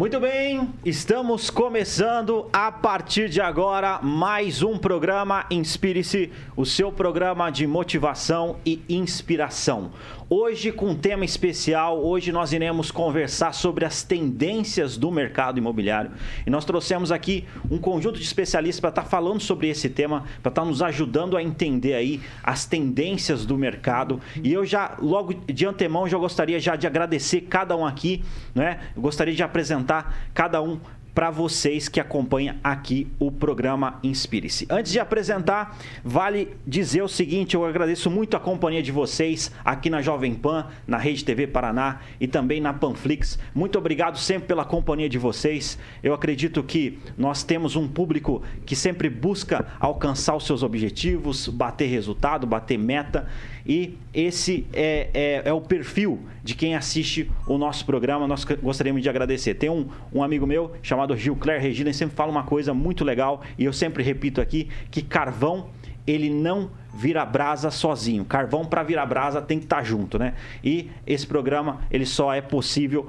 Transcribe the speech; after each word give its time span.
Muito 0.00 0.18
bem, 0.18 0.72
estamos 0.82 1.50
começando 1.50 2.48
a 2.54 2.72
partir 2.72 3.28
de 3.28 3.38
agora 3.38 4.00
mais 4.00 4.62
um 4.62 4.78
programa 4.78 5.44
Inspire-se, 5.50 6.32
o 6.56 6.64
seu 6.64 6.90
programa 6.90 7.50
de 7.50 7.66
motivação 7.66 8.56
e 8.64 8.82
inspiração. 8.88 9.92
Hoje 10.32 10.70
com 10.70 10.90
um 10.90 10.94
tema 10.94 11.24
especial, 11.24 12.04
hoje 12.04 12.30
nós 12.30 12.52
iremos 12.52 12.92
conversar 12.92 13.52
sobre 13.52 13.84
as 13.84 14.04
tendências 14.04 14.96
do 14.96 15.10
mercado 15.10 15.58
imobiliário. 15.58 16.12
E 16.46 16.50
nós 16.50 16.64
trouxemos 16.64 17.10
aqui 17.10 17.44
um 17.68 17.78
conjunto 17.78 18.16
de 18.16 18.24
especialistas 18.24 18.78
para 18.78 18.90
estar 18.90 19.02
falando 19.06 19.40
sobre 19.40 19.68
esse 19.68 19.88
tema, 19.88 20.22
para 20.40 20.50
estar 20.50 20.64
nos 20.64 20.82
ajudando 20.82 21.36
a 21.36 21.42
entender 21.42 21.94
aí 21.94 22.20
as 22.44 22.64
tendências 22.64 23.44
do 23.44 23.58
mercado. 23.58 24.20
E 24.40 24.52
eu 24.52 24.64
já 24.64 24.96
logo 25.02 25.34
de 25.34 25.66
antemão 25.66 26.08
já 26.08 26.16
gostaria 26.16 26.60
já 26.60 26.76
de 26.76 26.86
agradecer 26.86 27.40
cada 27.40 27.76
um 27.76 27.84
aqui, 27.84 28.22
né? 28.54 28.78
Eu 28.94 29.02
gostaria 29.02 29.34
de 29.34 29.42
apresentar 29.42 30.30
cada 30.32 30.62
um 30.62 30.78
para 31.20 31.30
vocês 31.30 31.86
que 31.86 32.00
acompanham 32.00 32.56
aqui 32.64 33.06
o 33.18 33.30
programa 33.30 33.98
Inspire-se. 34.02 34.66
Antes 34.70 34.90
de 34.90 34.98
apresentar, 34.98 35.76
vale 36.02 36.56
dizer 36.66 37.02
o 37.02 37.08
seguinte: 37.08 37.54
eu 37.54 37.62
agradeço 37.62 38.10
muito 38.10 38.38
a 38.38 38.40
companhia 38.40 38.82
de 38.82 38.90
vocês 38.90 39.52
aqui 39.62 39.90
na 39.90 40.00
Jovem 40.00 40.34
Pan, 40.34 40.68
na 40.86 40.96
Rede 40.96 41.22
TV 41.22 41.46
Paraná 41.46 42.00
e 42.18 42.26
também 42.26 42.58
na 42.58 42.72
Panflix. 42.72 43.38
Muito 43.54 43.76
obrigado 43.76 44.16
sempre 44.16 44.48
pela 44.48 44.64
companhia 44.64 45.10
de 45.10 45.18
vocês. 45.18 45.78
Eu 46.02 46.14
acredito 46.14 46.62
que 46.62 46.98
nós 47.18 47.42
temos 47.42 47.76
um 47.76 47.86
público 47.86 48.42
que 48.64 48.74
sempre 48.74 49.10
busca 49.10 49.66
alcançar 49.78 50.34
os 50.34 50.46
seus 50.46 50.62
objetivos, 50.62 51.48
bater 51.48 51.88
resultado, 51.88 52.46
bater 52.46 52.78
meta. 52.78 53.28
E 53.70 53.96
esse 54.12 54.66
é, 54.72 55.10
é, 55.14 55.42
é, 55.44 55.52
o 55.52 55.60
perfil 55.60 56.18
de 56.42 56.56
quem 56.56 56.74
assiste 56.74 57.30
o 57.46 57.56
nosso 57.56 57.86
programa. 57.86 58.26
Nós 58.26 58.44
gostaríamos 58.44 59.00
de 59.00 59.08
agradecer. 59.08 59.54
Tem 59.54 59.70
um, 59.70 59.86
um 60.12 60.24
amigo 60.24 60.44
meu 60.44 60.72
chamado 60.82 61.16
Gil 61.16 61.36
Claire 61.36 61.62
Regina, 61.62 61.88
ele 61.88 61.96
sempre 61.96 62.16
fala 62.16 62.32
uma 62.32 62.42
coisa 62.42 62.74
muito 62.74 63.04
legal, 63.04 63.42
e 63.56 63.64
eu 63.64 63.72
sempre 63.72 64.02
repito 64.02 64.40
aqui, 64.40 64.68
que 64.90 65.00
carvão 65.02 65.68
ele 66.04 66.28
não 66.28 66.68
vira 66.92 67.24
brasa 67.24 67.70
sozinho. 67.70 68.24
Carvão 68.24 68.64
para 68.64 68.82
virar 68.82 69.06
brasa 69.06 69.40
tem 69.40 69.60
que 69.60 69.66
estar 69.66 69.76
tá 69.76 69.82
junto, 69.84 70.18
né? 70.18 70.34
E 70.64 70.90
esse 71.06 71.24
programa 71.24 71.82
ele 71.92 72.06
só 72.06 72.34
é 72.34 72.40
possível 72.40 73.08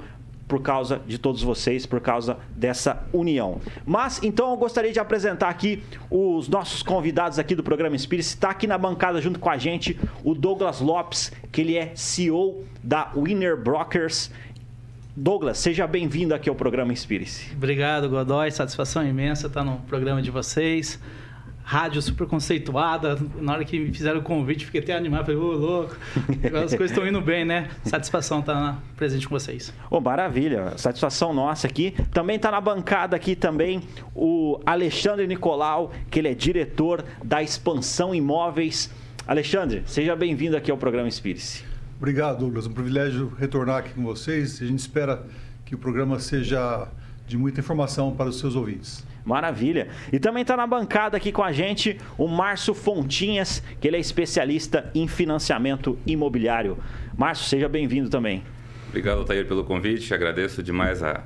por 0.52 0.62
causa 0.62 1.02
de 1.08 1.18
todos 1.18 1.42
vocês, 1.42 1.86
por 1.86 2.02
causa 2.02 2.38
dessa 2.54 3.08
união. 3.14 3.62
Mas 3.86 4.22
então 4.22 4.52
eu 4.52 4.58
gostaria 4.58 4.92
de 4.92 5.00
apresentar 5.00 5.48
aqui 5.48 5.82
os 6.10 6.50
nossos 6.50 6.84
convidados 6.84 7.40
aqui 7.40 7.56
do 7.56 7.64
programa 7.64 7.98
Spirit. 7.98 8.28
Está 8.28 8.50
aqui 8.50 8.68
na 8.68 8.78
bancada 8.78 9.22
junto 9.22 9.40
com 9.40 9.50
a 9.50 9.58
gente 9.58 9.98
o 10.26 10.36
Douglas 10.36 10.82
Lopes, 10.82 11.32
que 11.54 11.62
ele 11.62 11.78
é 11.78 11.94
CEO 11.96 12.66
da 12.84 13.14
Winner 13.16 13.56
Brokers. 13.56 14.30
Douglas, 15.16 15.58
seja 15.58 15.88
bem-vindo 15.88 16.36
aqui 16.36 16.50
ao 16.50 16.56
programa 16.56 16.92
Inspire-se. 16.92 17.54
Obrigado, 17.56 18.10
Godoy. 18.10 18.52
Satisfação 18.52 19.08
imensa 19.08 19.48
estar 19.48 19.64
no 19.64 19.78
programa 19.88 20.22
de 20.22 20.32
vocês 20.32 21.00
rádio 21.64 22.02
super 22.02 22.28
conceituada. 22.28 23.18
Na 23.40 23.54
hora 23.54 23.66
que 23.66 23.80
me 23.80 23.94
fizeram 23.94 24.20
o 24.20 24.24
convite, 24.24 24.66
fiquei 24.66 24.82
até 24.82 24.96
animado. 24.96 25.26
Falei, 25.26 25.40
ô, 25.40 25.50
oh, 25.50 25.54
louco, 25.54 25.98
as 26.64 26.76
coisas 26.76 26.92
estão 26.92 27.08
indo 27.08 27.22
bem, 27.22 27.46
né? 27.46 27.70
Satisfação 27.84 28.40
estar 28.40 28.82
presente 28.96 29.28
com 29.28 29.38
vocês. 29.38 29.74
Oh, 29.90 30.00
maravilha, 30.00 30.78
satisfação 30.78 31.34
nossa 31.34 31.68
aqui. 31.68 31.94
Também 32.12 32.36
está 32.36 32.52
na 32.52 32.62
bancada 32.62 33.16
aqui 33.16 33.36
também 33.36 33.82
o 34.16 34.60
Alexandre 34.66 35.28
Nicolau, 35.28 35.92
que 36.10 36.20
ele 36.20 36.28
é 36.28 36.34
diretor 36.34 37.04
da 37.24 37.42
Expansão 37.42 38.14
Imóveis. 38.14 38.92
Alexandre, 39.28 39.84
seja 39.86 40.16
bem-vindo 40.16 40.58
aqui 40.58 40.72
ao 40.72 40.78
programa 40.78 41.08
Inspire-se. 41.08 41.64
Obrigado, 41.98 42.40
Douglas. 42.40 42.66
Um 42.66 42.74
privilégio 42.74 43.32
retornar 43.38 43.78
aqui 43.78 43.94
com 43.94 44.04
vocês. 44.04 44.62
A 44.62 44.66
gente 44.66 44.80
espera 44.80 45.24
que 45.66 45.76
o 45.76 45.78
programa 45.78 46.20
seja 46.20 46.88
de 47.28 47.38
muita 47.38 47.60
informação 47.60 48.12
para 48.12 48.28
os 48.28 48.40
seus 48.40 48.56
ouvintes. 48.56 49.06
Maravilha. 49.26 49.88
E 50.12 50.20
também 50.20 50.42
está 50.42 50.58
na 50.58 50.66
bancada 50.66 51.18
aqui 51.18 51.32
com 51.32 51.44
a 51.44 51.52
gente 51.52 51.98
o 52.18 52.28
Márcio 52.28 52.74
Fontinhas, 52.74 53.64
que 53.80 53.88
ele 53.88 53.98
é 53.98 54.00
especialista 54.00 54.90
em 54.96 55.08
financiamento 55.08 55.98
imobiliário. 56.06 56.78
Márcio, 57.18 57.46
seja 57.46 57.70
bem-vindo 57.70 58.10
também. 58.10 58.44
Obrigado, 58.90 59.20
Altair, 59.20 59.48
pelo 59.48 59.64
convite. 59.64 60.14
Agradeço 60.14 60.62
demais 60.62 61.02
a 61.04 61.24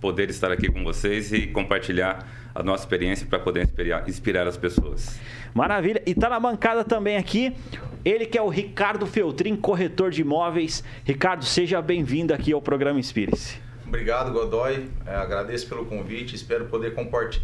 poder 0.00 0.30
estar 0.30 0.50
aqui 0.50 0.70
com 0.70 0.82
vocês 0.82 1.32
e 1.32 1.46
compartilhar 1.46 2.26
a 2.54 2.62
nossa 2.62 2.84
experiência 2.84 3.26
para 3.26 3.38
poder 3.38 3.62
inspirar, 3.62 4.08
inspirar, 4.08 4.46
as 4.46 4.56
pessoas. 4.56 5.20
Maravilha. 5.54 6.02
E 6.06 6.10
está 6.10 6.28
na 6.28 6.40
bancada 6.40 6.84
também 6.84 7.16
aqui 7.16 7.54
ele 8.04 8.24
que 8.24 8.38
é 8.38 8.42
o 8.42 8.48
Ricardo 8.48 9.06
Feltrin, 9.06 9.56
corretor 9.56 10.10
de 10.10 10.22
imóveis. 10.22 10.82
Ricardo, 11.04 11.44
seja 11.44 11.82
bem-vindo 11.82 12.32
aqui 12.32 12.52
ao 12.52 12.60
programa 12.60 12.98
Inspire-se. 12.98 13.69
Obrigado, 13.90 14.30
Godoy. 14.30 14.88
É, 15.04 15.16
agradeço 15.16 15.68
pelo 15.68 15.84
convite. 15.84 16.36
Espero 16.36 16.66
poder 16.66 16.94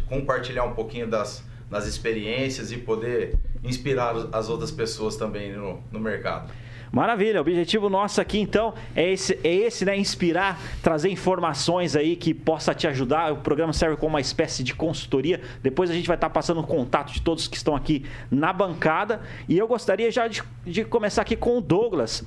compartilhar 0.07 0.63
um 0.63 0.73
pouquinho 0.73 1.05
das, 1.05 1.43
das 1.69 1.85
experiências 1.85 2.71
e 2.71 2.77
poder 2.77 3.37
inspirar 3.61 4.15
as 4.31 4.47
outras 4.47 4.71
pessoas 4.71 5.17
também 5.17 5.51
no, 5.51 5.83
no 5.91 5.99
mercado. 5.99 6.49
Maravilha, 6.89 7.39
o 7.39 7.41
objetivo 7.41 7.89
nosso 7.89 8.21
aqui 8.21 8.39
então 8.39 8.73
é 8.95 9.11
esse, 9.11 9.37
é 9.43 9.53
esse, 9.53 9.83
né? 9.83 9.97
Inspirar, 9.97 10.57
trazer 10.81 11.09
informações 11.09 11.97
aí 11.97 12.15
que 12.15 12.33
possa 12.33 12.73
te 12.73 12.87
ajudar. 12.87 13.33
O 13.33 13.37
programa 13.41 13.73
serve 13.73 13.97
como 13.97 14.13
uma 14.13 14.21
espécie 14.21 14.63
de 14.63 14.73
consultoria. 14.73 15.41
Depois 15.61 15.89
a 15.89 15.93
gente 15.93 16.07
vai 16.07 16.15
estar 16.15 16.29
passando 16.29 16.61
o 16.61 16.63
contato 16.65 17.11
de 17.11 17.21
todos 17.21 17.45
que 17.49 17.57
estão 17.57 17.75
aqui 17.75 18.05
na 18.31 18.53
bancada. 18.53 19.19
E 19.49 19.57
eu 19.57 19.67
gostaria 19.67 20.09
já 20.09 20.29
de, 20.29 20.41
de 20.65 20.85
começar 20.85 21.23
aqui 21.23 21.35
com 21.35 21.57
o 21.57 21.61
Douglas. 21.61 22.23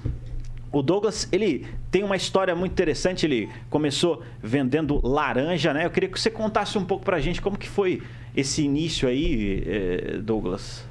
O 0.73 0.83
Douglas, 0.83 1.29
ele 1.33 1.67
tem 1.91 2.05
uma 2.05 2.17
história 2.17 2.55
muito 2.55 2.73
interessante. 2.73 3.27
Ele 3.27 3.49
começou 3.69 4.23
vendendo 4.43 5.05
laranja, 5.07 5.75
né? 5.75 5.85
Eu 5.85 5.91
queria 5.91 6.09
que 6.09 6.21
você 6.21 6.31
contasse 6.31 6.79
um 6.79 6.85
pouco 6.85 7.05
pra 7.05 7.19
gente 7.19 7.43
como 7.43 7.59
que 7.59 7.69
foi 7.69 8.03
esse 8.37 8.63
início 8.63 9.09
aí, 9.09 9.63
eh, 9.67 10.19
Douglas. 10.23 10.89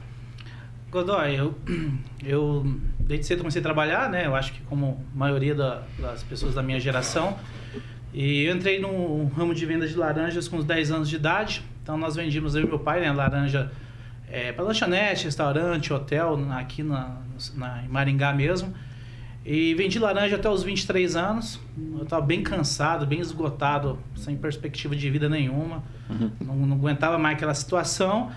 Godoy, 0.92 1.36
eu, 1.36 1.56
eu 2.26 2.66
desde 3.00 3.28
cedo 3.28 3.40
comecei 3.40 3.62
a 3.62 3.64
trabalhar, 3.64 4.10
né? 4.10 4.26
Eu 4.26 4.36
acho 4.36 4.52
que 4.54 4.62
como 4.64 5.04
a 5.16 5.18
maioria 5.18 5.56
da, 5.56 5.84
das 5.98 6.24
pessoas 6.24 6.56
da 6.56 6.64
minha 6.64 6.80
geração. 6.80 7.38
E 8.14 8.44
eu 8.44 8.56
entrei 8.56 8.80
no 8.80 9.26
ramo 9.28 9.54
de 9.54 9.66
venda 9.66 9.88
de 9.88 9.96
laranjas 9.96 10.48
com 10.48 10.58
uns 10.58 10.66
10 10.66 10.92
anos 10.92 11.10
de 11.10 11.16
idade. 11.16 11.64
Então 11.82 11.96
nós 11.96 12.16
vendíamos, 12.16 12.56
eu 12.56 12.64
e 12.64 12.68
meu 12.68 12.80
pai, 12.80 13.02
né? 13.02 13.12
Laranja 13.12 13.72
é, 14.30 14.52
para 14.52 14.64
lanchonete, 14.64 15.26
restaurante, 15.26 15.94
hotel, 15.94 16.40
aqui 16.52 16.84
na, 16.84 17.18
na, 17.56 17.84
em 17.84 17.88
Maringá 17.88 18.34
mesmo. 18.34 18.74
E 19.46 19.74
vendi 19.74 19.98
laranja 19.98 20.36
até 20.36 20.50
os 20.50 20.64
23 20.64 21.16
anos. 21.16 21.60
Eu 21.78 22.04
estava 22.04 22.26
bem 22.26 22.44
cansado, 22.44 23.06
bem 23.06 23.20
esgotado, 23.20 23.98
sem 24.16 24.36
perspectiva 24.36 24.96
de 24.96 25.10
vida 25.10 25.30
nenhuma. 25.30 25.84
Uhum. 26.10 26.32
Não, 26.40 26.56
não, 26.56 26.76
aguentava 26.76 27.18
mais 27.18 27.36
aquela 27.36 27.54
situação. 27.54 28.32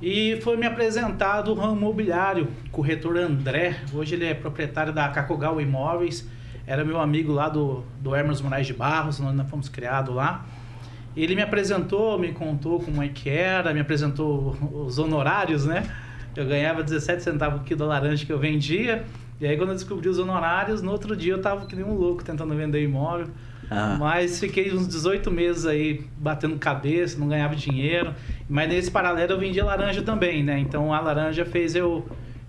E 0.00 0.38
foi 0.42 0.56
me 0.56 0.66
apresentado 0.66 1.50
o 1.50 1.54
ramo 1.54 1.76
imobiliário, 1.76 2.48
corretor 2.70 3.16
André. 3.16 3.80
Hoje 3.92 4.14
ele 4.14 4.24
é 4.24 4.34
proprietário 4.34 4.92
da 4.92 5.08
Cacogal 5.08 5.60
Imóveis. 5.60 6.26
Era 6.66 6.84
meu 6.84 7.00
amigo 7.00 7.32
lá 7.32 7.48
do, 7.48 7.82
do 8.00 8.14
Hermes 8.14 8.40
Moraes 8.40 8.66
de 8.66 8.74
Barros, 8.74 9.18
nós 9.18 9.50
fomos 9.50 9.68
criados 9.68 10.14
lá. 10.14 10.46
Ele 11.16 11.34
me 11.34 11.42
apresentou, 11.42 12.18
me 12.18 12.32
contou 12.32 12.78
como 12.78 13.02
é 13.02 13.08
que 13.08 13.28
era, 13.28 13.74
me 13.74 13.80
apresentou 13.80 14.56
os 14.72 14.98
honorários, 14.98 15.64
né? 15.64 15.82
Eu 16.36 16.46
ganhava 16.46 16.82
17 16.82 17.22
centavos 17.22 17.60
o 17.60 17.64
quilo 17.64 17.80
da 17.80 17.86
laranja 17.86 18.24
que 18.24 18.32
eu 18.32 18.38
vendia. 18.38 19.04
E 19.40 19.46
aí 19.46 19.56
quando 19.56 19.70
eu 19.70 19.74
descobri 19.74 20.08
os 20.08 20.18
honorários, 20.18 20.82
no 20.82 20.90
outro 20.90 21.14
dia 21.14 21.32
eu 21.34 21.40
tava 21.40 21.66
que 21.66 21.76
nem 21.76 21.84
um 21.84 21.94
louco 21.94 22.24
tentando 22.24 22.54
vender 22.54 22.82
imóvel. 22.82 23.28
Ah. 23.70 23.96
Mas 23.98 24.40
fiquei 24.40 24.72
uns 24.72 24.88
18 24.88 25.30
meses 25.30 25.66
aí 25.66 26.06
batendo 26.16 26.58
cabeça, 26.58 27.18
não 27.18 27.28
ganhava 27.28 27.54
dinheiro. 27.54 28.14
Mas 28.48 28.68
nesse 28.68 28.90
paralelo 28.90 29.32
eu 29.32 29.38
vendia 29.38 29.64
laranja 29.64 30.02
também, 30.02 30.42
né? 30.42 30.58
Então 30.58 30.92
a 30.92 31.00
laranja 31.00 31.44
fez 31.44 31.74
eu, 31.74 32.06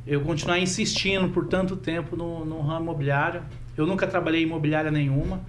eu 0.07 0.21
continuar 0.21 0.59
insistindo 0.59 1.29
por 1.29 1.47
tanto 1.47 1.75
tempo 1.75 2.15
no, 2.15 2.45
no 2.45 2.61
ramo 2.61 2.85
imobiliário. 2.85 3.41
Eu 3.77 3.85
nunca 3.85 4.07
trabalhei 4.07 4.41
em 4.41 4.45
imobiliária 4.45 4.89
nenhuma. 4.89 5.41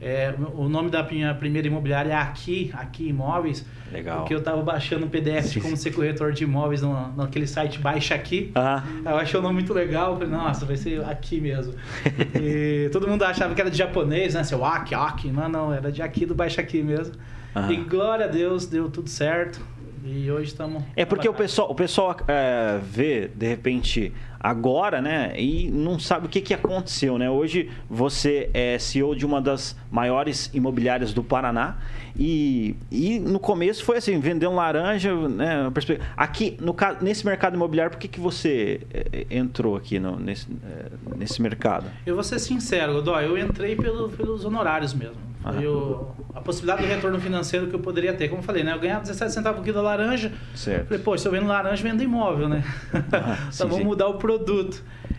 É, 0.00 0.34
o 0.54 0.68
nome 0.68 0.90
da 0.90 1.02
minha 1.02 1.34
primeira 1.34 1.66
imobiliária 1.66 2.12
é 2.12 2.16
Aqui, 2.16 2.70
Aqui 2.74 3.08
Imóveis. 3.08 3.64
Legal. 3.90 4.18
Porque 4.18 4.34
eu 4.34 4.38
estava 4.38 4.62
baixando 4.62 5.06
um 5.06 5.08
PDF 5.08 5.52
de 5.52 5.60
como 5.60 5.76
ser 5.76 5.92
corretor 5.92 6.32
de 6.32 6.44
imóveis 6.44 6.82
no, 6.82 7.14
naquele 7.16 7.46
site 7.46 7.78
Baixa 7.78 8.14
Aqui. 8.14 8.52
Uhum. 8.54 9.10
Eu 9.10 9.16
achei 9.16 9.38
o 9.38 9.42
nome 9.42 9.54
muito 9.54 9.72
legal. 9.72 10.14
Falei, 10.14 10.28
nossa, 10.28 10.66
vai 10.66 10.76
ser 10.76 11.02
aqui 11.04 11.40
mesmo. 11.40 11.74
e 12.38 12.90
todo 12.92 13.08
mundo 13.08 13.22
achava 13.22 13.54
que 13.54 13.60
era 13.60 13.70
de 13.70 13.78
japonês, 13.78 14.34
né? 14.34 14.44
Seu 14.44 14.64
Aki, 14.64 14.94
Aki. 14.94 15.32
Mas 15.32 15.50
não, 15.50 15.72
era 15.72 15.90
de 15.90 16.02
aqui 16.02 16.26
do 16.26 16.34
Baixa 16.34 16.60
Aqui 16.60 16.82
mesmo. 16.82 17.14
Uhum. 17.54 17.70
E 17.70 17.76
glória 17.76 18.26
a 18.26 18.28
Deus, 18.28 18.66
deu 18.66 18.90
tudo 18.90 19.08
certo. 19.08 19.60
E 20.04 20.30
hoje 20.30 20.50
estamos. 20.50 20.84
É 20.94 21.04
porque 21.04 21.28
o 21.28 21.34
pessoal, 21.34 21.70
o 21.70 21.74
pessoal 21.74 22.16
é, 22.28 22.78
vê, 22.82 23.28
de 23.34 23.46
repente, 23.46 24.12
agora, 24.46 25.02
né? 25.02 25.32
E 25.36 25.68
não 25.70 25.98
sabe 25.98 26.26
o 26.26 26.28
que, 26.28 26.40
que 26.40 26.54
aconteceu, 26.54 27.18
né? 27.18 27.28
Hoje 27.28 27.68
você 27.90 28.48
é 28.54 28.78
CEO 28.78 29.16
de 29.16 29.26
uma 29.26 29.40
das 29.40 29.76
maiores 29.90 30.48
imobiliárias 30.54 31.12
do 31.12 31.22
Paraná. 31.22 31.78
E, 32.16 32.76
e 32.90 33.18
no 33.18 33.40
começo 33.40 33.84
foi 33.84 33.96
assim, 33.96 34.20
vendendo 34.20 34.54
laranja, 34.54 35.12
né? 35.28 35.70
Aqui, 36.16 36.56
no, 36.60 36.74
nesse 37.00 37.26
mercado 37.26 37.56
imobiliário, 37.56 37.90
por 37.90 37.98
que, 37.98 38.06
que 38.06 38.20
você 38.20 38.80
é, 38.94 39.26
entrou 39.30 39.74
aqui 39.74 39.98
no, 39.98 40.16
nesse, 40.18 40.46
é, 40.64 41.16
nesse 41.16 41.42
mercado? 41.42 41.86
Eu 42.06 42.14
vou 42.14 42.22
ser 42.22 42.38
sincero, 42.38 42.92
Godoy, 42.94 43.24
eu 43.24 43.36
entrei 43.36 43.74
pelo, 43.74 44.08
pelos 44.10 44.44
honorários 44.44 44.94
mesmo 44.94 45.16
Foi 45.42 45.66
o, 45.66 46.08
a 46.34 46.40
possibilidade 46.40 46.82
do 46.82 46.88
retorno 46.88 47.20
financeiro 47.20 47.66
que 47.66 47.74
eu 47.74 47.80
poderia 47.80 48.12
ter. 48.12 48.28
Como 48.28 48.40
eu 48.40 48.44
falei, 48.44 48.62
né? 48.62 48.72
Eu 48.72 48.78
ganhava 48.78 49.00
17 49.00 49.32
centavos 49.32 49.58
por 49.58 49.64
quilo 49.64 49.76
da 49.76 49.82
laranja. 49.82 50.32
Certo. 50.54 50.88
Falei, 50.88 51.02
pô, 51.02 51.16
se 51.16 51.26
eu 51.26 51.32
vendo 51.32 51.46
laranja, 51.46 51.82
vendo 51.82 52.02
imóvel, 52.02 52.48
né? 52.48 52.62
Ah, 52.92 52.98
então 53.48 53.50
sim, 53.50 53.62
vamos 53.64 53.76
sim. 53.78 53.84
mudar 53.84 54.08
o 54.08 54.14
produto. 54.14 54.35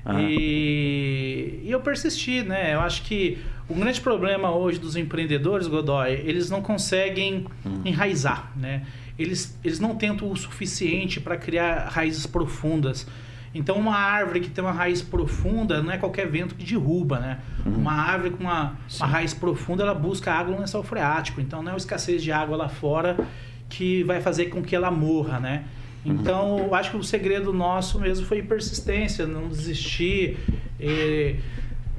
Ah. 0.05 0.21
E, 0.21 1.61
e 1.63 1.71
eu 1.71 1.79
persisti, 1.81 2.41
né? 2.43 2.73
Eu 2.73 2.79
acho 2.81 3.03
que 3.03 3.37
o 3.69 3.73
grande 3.73 3.99
problema 4.01 4.51
hoje 4.51 4.79
dos 4.79 4.95
empreendedores, 4.95 5.67
Godoy, 5.67 6.11
eles 6.23 6.49
não 6.49 6.61
conseguem 6.61 7.45
Hum. 7.65 7.81
enraizar, 7.85 8.51
né? 8.55 8.83
Eles, 9.19 9.57
eles 9.63 9.79
não 9.79 9.95
tentam 9.95 10.31
o 10.31 10.35
suficiente 10.35 11.19
para 11.19 11.35
criar 11.37 11.87
raízes 11.89 12.25
profundas. 12.27 13.07
Então, 13.53 13.75
uma 13.77 13.95
árvore 13.95 14.39
que 14.41 14.49
tem 14.49 14.63
uma 14.63 14.71
raiz 14.73 15.01
profunda 15.01 15.81
não 15.81 15.91
é 15.91 15.97
qualquer 15.97 16.27
vento 16.29 16.53
que 16.53 16.63
derruba, 16.63 17.19
né? 17.19 17.39
Uma 17.65 17.93
árvore 17.93 18.31
com 18.31 18.43
uma, 18.43 18.77
uma 18.97 19.07
raiz 19.07 19.33
profunda, 19.33 19.81
ela 19.83 19.95
busca 19.95 20.31
água 20.31 20.53
no 20.53 20.59
lençol 20.61 20.83
freático. 20.83 21.41
Então, 21.41 21.63
não 21.63 21.71
é 21.71 21.73
a 21.73 21.77
escassez 21.77 22.21
de 22.21 22.31
água 22.31 22.55
lá 22.55 22.69
fora 22.69 23.17
que 23.67 24.03
vai 24.03 24.21
fazer 24.21 24.45
com 24.45 24.61
que 24.61 24.75
ela 24.75 24.91
morra, 24.91 25.39
né? 25.39 25.63
Então, 26.07 26.57
eu 26.59 26.73
acho 26.73 26.91
que 26.91 26.97
o 26.97 27.03
segredo 27.03 27.51
nosso 27.51 27.99
mesmo 27.99 28.25
foi 28.25 28.41
persistência, 28.41 29.27
não 29.27 29.49
desistir. 29.49 30.37
E 30.79 31.35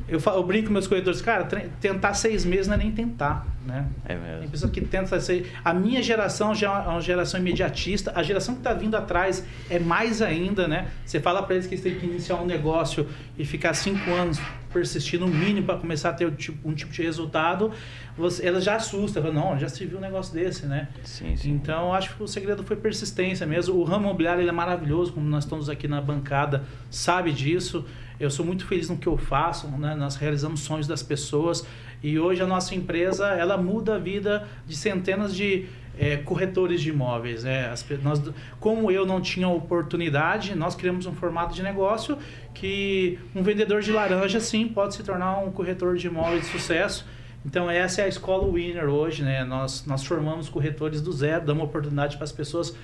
eu, 0.09 0.19
fa- 0.19 0.33
eu 0.33 0.43
brinco 0.43 0.69
com 0.69 0.73
meus 0.73 0.87
corretores, 0.87 1.21
cara, 1.21 1.45
tentar 1.81 2.15
seis 2.15 2.45
meses 2.45 2.67
não 2.67 2.75
é 2.75 2.79
nem 2.79 2.91
tentar, 2.91 3.47
né? 3.67 3.87
É 4.05 4.15
Tem 4.15 4.19
mesmo. 4.23 4.51
pessoa 4.51 4.73
que 4.73 4.81
tenta 4.81 5.21
ser. 5.21 5.53
A 5.65 5.75
minha 5.75 6.03
geração 6.03 6.55
já 6.55 6.83
é 6.85 6.89
uma 6.89 7.01
geração 7.01 7.39
imediatista. 7.39 8.13
A 8.15 8.23
geração 8.23 8.55
que 8.55 8.61
está 8.61 8.73
vindo 8.73 8.97
atrás 8.97 9.45
é 9.69 9.79
mais 9.79 10.23
ainda, 10.23 10.67
né? 10.67 10.89
Você 11.05 11.21
fala 11.21 11.43
para 11.43 11.55
eles 11.57 11.67
que 11.67 11.75
eles 11.75 11.83
têm 11.85 11.95
que 11.97 12.07
iniciar 12.07 12.37
um 12.37 12.47
negócio 12.47 13.07
e 13.39 13.45
ficar 13.45 13.75
cinco 13.75 14.11
anos 14.13 14.41
persistir 14.73 15.19
no 15.19 15.27
mínimo 15.27 15.65
para 15.67 15.77
começar 15.79 16.11
a 16.11 16.13
ter 16.13 16.27
um 16.27 16.31
tipo, 16.31 16.69
um 16.69 16.75
tipo 16.75 16.93
de 16.93 17.03
resultado, 17.03 17.73
você, 18.17 18.47
ela 18.47 18.61
já 18.61 18.77
assusta. 18.77 19.21
Fala, 19.21 19.33
não, 19.33 19.59
já 19.59 19.67
se 19.69 19.85
viu 19.87 19.97
um 19.97 20.01
negócio 20.01 20.35
desse, 20.35 20.67
né? 20.67 20.89
Sim, 21.05 21.35
sim. 21.37 21.51
Então, 21.53 21.95
acho 21.95 22.15
que 22.15 22.23
o 22.23 22.29
segredo 22.29 22.63
foi 22.63 22.77
persistência 22.77 23.47
mesmo. 23.47 23.75
O 23.77 23.83
ramo 23.85 24.05
imobiliário 24.05 24.43
ele 24.43 24.51
é 24.51 24.53
maravilhoso, 24.53 25.13
como 25.15 25.27
nós 25.27 25.45
estamos 25.45 25.71
aqui 25.71 25.89
na 25.89 26.01
bancada, 26.03 26.65
sabe 26.91 27.33
disso. 27.33 27.85
Eu 28.20 28.31
sou 28.31 28.44
muito 28.44 28.67
feliz 28.67 28.88
no 28.88 28.97
que 28.97 29.06
eu 29.06 29.17
faço, 29.17 29.69
né? 29.69 29.94
nós 29.94 30.17
realizamos 30.17 30.61
sonhos 30.61 30.88
das 30.88 31.03
pessoas 31.03 31.65
e 32.03 32.19
hoje 32.19 32.43
a 32.43 32.47
nossa 32.47 32.75
empresa 32.75 33.29
ela 33.29 33.56
muda 33.56 33.94
a 33.94 33.99
vida 33.99 34.49
de 34.67 34.76
centenas 34.76 35.35
de 35.35 35.67
eh, 35.97 36.17
corretores 36.17 36.81
de 36.81 36.88
imóveis. 36.88 37.44
Né? 37.44 37.70
As 37.70 37.87
nós, 38.03 38.20
como 38.59 38.91
eu 38.91 39.06
não 39.06 39.20
tinha 39.20 39.49
oportunidade, 39.49 40.55
nós 40.56 40.75
criamos 40.75 41.06
um 41.06 41.12
formato 41.12 41.55
de 41.55 41.62
negócio 41.62 42.19
que 42.53 43.19
um 43.37 43.43
vendedor 43.43 43.82
de 43.82 43.93
laranja 43.93 44.41
sim 44.41 44.67
pode 44.67 44.94
se 44.94 45.05
tornar 45.05 45.38
um 45.38 45.53
corretor 45.53 45.97
de 45.97 46.09
imóveis 46.09 46.43
de 46.43 46.49
sucesso. 46.49 47.06
Então 47.47 47.71
essa 47.71 48.03
é 48.03 48.05
a 48.05 48.09
escola 48.09 48.50
Winner 48.53 48.88
hoje, 48.88 49.23
né? 49.23 49.44
Nós, 49.44 49.87
nós 49.87 50.05
formamos 50.05 50.49
corretores 50.49 51.00
do 51.00 51.12
zero, 51.12 51.47
damos 51.47 51.64
oportunidade 51.64 52.17
para 52.17 52.25
as 52.25 52.32
pessoas. 52.32 52.75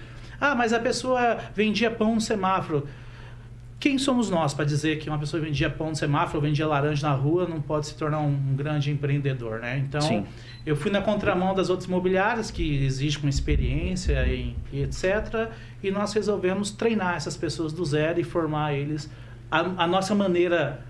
Ah, 0.40 0.54
mas 0.54 0.72
a 0.72 0.78
pessoa 0.78 1.38
vendia 1.54 1.90
pão 1.90 2.14
no 2.14 2.20
semáforo. 2.20 2.86
Quem 3.84 3.98
somos 3.98 4.30
nós 4.30 4.54
para 4.54 4.64
dizer 4.64 4.98
que 4.98 5.10
uma 5.10 5.18
pessoa 5.18 5.38
que 5.42 5.46
vendia 5.46 5.68
pão 5.68 5.90
no 5.90 5.94
semáforo, 5.94 6.40
vendia 6.40 6.66
laranja 6.66 7.06
na 7.06 7.14
rua, 7.14 7.46
não 7.46 7.60
pode 7.60 7.88
se 7.88 7.94
tornar 7.94 8.18
um 8.20 8.34
grande 8.56 8.90
empreendedor, 8.90 9.58
né? 9.58 9.76
Então, 9.86 10.00
Sim. 10.00 10.24
eu 10.64 10.74
fui 10.74 10.90
na 10.90 11.02
contramão 11.02 11.54
das 11.54 11.68
outras 11.68 11.86
imobiliárias 11.86 12.50
que 12.50 12.82
exigem 12.82 13.20
com 13.20 13.28
experiência 13.28 14.26
e, 14.26 14.56
e 14.72 14.84
etc. 14.84 15.50
E 15.82 15.90
nós 15.90 16.14
resolvemos 16.14 16.70
treinar 16.70 17.16
essas 17.16 17.36
pessoas 17.36 17.74
do 17.74 17.84
zero 17.84 18.18
e 18.18 18.24
formar 18.24 18.72
eles 18.72 19.10
a, 19.50 19.60
a 19.60 19.86
nossa 19.86 20.14
maneira 20.14 20.82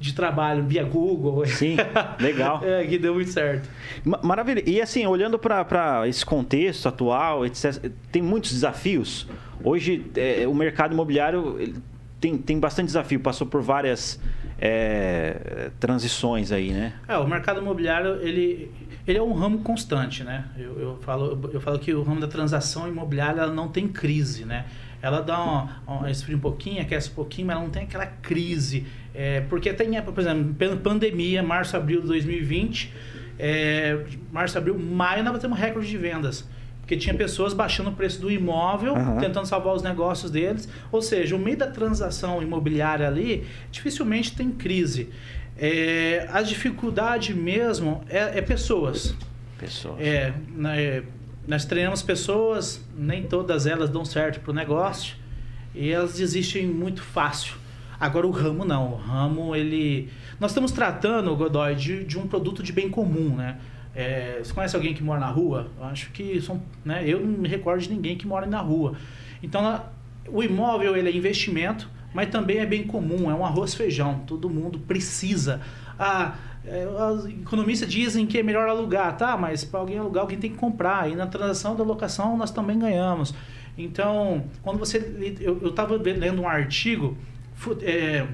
de 0.00 0.14
trabalho 0.14 0.64
via 0.64 0.84
Google. 0.84 1.44
Sim, 1.44 1.76
legal. 2.18 2.62
É, 2.64 2.82
que 2.86 2.96
deu 2.96 3.12
muito 3.12 3.28
certo. 3.30 3.68
Ma- 4.02 4.20
Maravilha. 4.22 4.62
E 4.66 4.80
assim, 4.80 5.06
olhando 5.06 5.38
para 5.38 6.08
esse 6.08 6.24
contexto 6.24 6.88
atual, 6.88 7.44
etc., 7.44 7.92
tem 8.10 8.22
muitos 8.22 8.52
desafios. 8.52 9.28
Hoje, 9.62 10.06
é, 10.16 10.48
o 10.48 10.54
mercado 10.54 10.94
imobiliário 10.94 11.58
tem, 12.20 12.36
tem 12.38 12.58
bastante 12.58 12.86
desafio, 12.86 13.20
passou 13.20 13.46
por 13.46 13.62
várias 13.62 14.20
é, 14.60 15.70
transições 15.78 16.50
aí, 16.52 16.72
né? 16.72 16.94
É, 17.06 17.16
o 17.16 17.26
mercado 17.26 17.60
imobiliário, 17.60 18.20
ele, 18.20 18.70
ele 19.06 19.18
é 19.18 19.22
um 19.22 19.32
ramo 19.32 19.58
constante, 19.60 20.24
né? 20.24 20.44
Eu, 20.56 20.80
eu, 20.80 20.98
falo, 21.00 21.50
eu 21.52 21.60
falo 21.60 21.78
que 21.78 21.92
o 21.94 22.02
ramo 22.02 22.20
da 22.20 22.28
transação 22.28 22.88
imobiliária 22.88 23.40
ela 23.42 23.52
não 23.52 23.68
tem 23.68 23.86
crise, 23.88 24.44
né? 24.44 24.66
Ela 25.00 25.20
dá 25.20 25.40
uma, 25.40 25.82
uma 25.86 26.10
esfria 26.10 26.36
um 26.36 26.40
pouquinho, 26.40 26.82
aquece 26.82 27.10
um 27.10 27.14
pouquinho, 27.14 27.46
mas 27.46 27.56
ela 27.56 27.64
não 27.64 27.70
tem 27.70 27.84
aquela 27.84 28.06
crise. 28.06 28.84
É, 29.14 29.42
porque 29.42 29.72
tem, 29.72 30.00
por 30.02 30.18
exemplo, 30.18 30.54
pan- 30.54 30.76
pandemia, 30.76 31.42
março, 31.42 31.76
abril 31.76 32.00
de 32.00 32.08
2020, 32.08 32.92
é, 33.38 34.04
março, 34.32 34.58
abril, 34.58 34.76
maio, 34.76 35.22
nós 35.22 35.32
batemos 35.34 35.56
recorde 35.56 35.88
de 35.88 35.96
vendas. 35.96 36.48
Porque 36.88 36.96
tinha 36.96 37.14
pessoas 37.14 37.52
baixando 37.52 37.90
o 37.90 37.92
preço 37.92 38.18
do 38.18 38.30
imóvel, 38.30 38.96
Aham. 38.96 39.18
tentando 39.18 39.44
salvar 39.44 39.74
os 39.74 39.82
negócios 39.82 40.30
deles. 40.30 40.66
Ou 40.90 41.02
seja, 41.02 41.36
o 41.36 41.38
meio 41.38 41.58
da 41.58 41.66
transação 41.66 42.42
imobiliária 42.42 43.06
ali, 43.06 43.46
dificilmente 43.70 44.34
tem 44.34 44.50
crise. 44.50 45.10
É, 45.58 46.26
a 46.32 46.40
dificuldade 46.40 47.34
mesmo 47.34 48.02
é, 48.08 48.38
é 48.38 48.40
pessoas. 48.40 49.14
Pessoas. 49.58 50.00
É, 50.00 50.32
né, 50.56 51.02
nós 51.46 51.66
treinamos 51.66 52.00
pessoas, 52.00 52.82
nem 52.96 53.24
todas 53.24 53.66
elas 53.66 53.90
dão 53.90 54.02
certo 54.02 54.40
para 54.40 54.50
o 54.50 54.54
negócio 54.54 55.14
e 55.74 55.90
elas 55.90 56.14
desistem 56.14 56.66
muito 56.66 57.02
fácil. 57.02 57.52
Agora 58.00 58.26
o 58.26 58.30
ramo 58.30 58.64
não, 58.64 58.92
o 58.92 58.96
ramo 58.96 59.54
ele... 59.54 60.08
Nós 60.40 60.52
estamos 60.52 60.72
tratando, 60.72 61.36
Godoy, 61.36 61.74
de, 61.74 62.02
de 62.04 62.18
um 62.18 62.26
produto 62.26 62.62
de 62.62 62.72
bem 62.72 62.88
comum, 62.88 63.36
né? 63.36 63.58
É, 63.98 64.38
você 64.38 64.54
conhece 64.54 64.76
alguém 64.76 64.94
que 64.94 65.02
mora 65.02 65.18
na 65.18 65.26
rua? 65.26 65.72
Eu 65.76 65.86
acho 65.86 66.12
que 66.12 66.40
são, 66.40 66.62
né? 66.84 67.02
Eu 67.04 67.18
não 67.18 67.36
me 67.36 67.48
recordo 67.48 67.82
de 67.82 67.90
ninguém 67.90 68.16
que 68.16 68.28
mora 68.28 68.46
na 68.46 68.60
rua. 68.60 68.94
Então, 69.42 69.82
o 70.28 70.40
imóvel 70.40 70.96
ele 70.96 71.08
é 71.08 71.12
investimento, 71.12 71.90
mas 72.14 72.30
também 72.30 72.58
é 72.58 72.66
bem 72.66 72.84
comum, 72.86 73.28
é 73.28 73.34
um 73.34 73.44
arroz 73.44 73.74
feijão. 73.74 74.20
Todo 74.24 74.48
mundo 74.48 74.78
precisa. 74.78 75.60
Ah, 75.98 76.36
é, 76.64 76.86
os 76.86 77.26
economistas 77.26 77.90
dizem 77.90 78.24
que 78.24 78.38
é 78.38 78.42
melhor 78.44 78.68
alugar, 78.68 79.16
tá? 79.16 79.36
Mas 79.36 79.64
para 79.64 79.80
alguém 79.80 79.98
alugar, 79.98 80.22
alguém 80.22 80.38
tem 80.38 80.52
que 80.52 80.56
comprar. 80.56 81.10
E 81.10 81.16
na 81.16 81.26
transação 81.26 81.74
da 81.74 81.82
locação 81.82 82.36
nós 82.36 82.52
também 82.52 82.78
ganhamos. 82.78 83.34
Então, 83.76 84.44
quando 84.62 84.78
você. 84.78 85.36
Eu 85.40 85.58
estava 85.70 85.96
lendo 85.96 86.42
um 86.42 86.46
artigo. 86.46 87.16
é, 87.82 88.28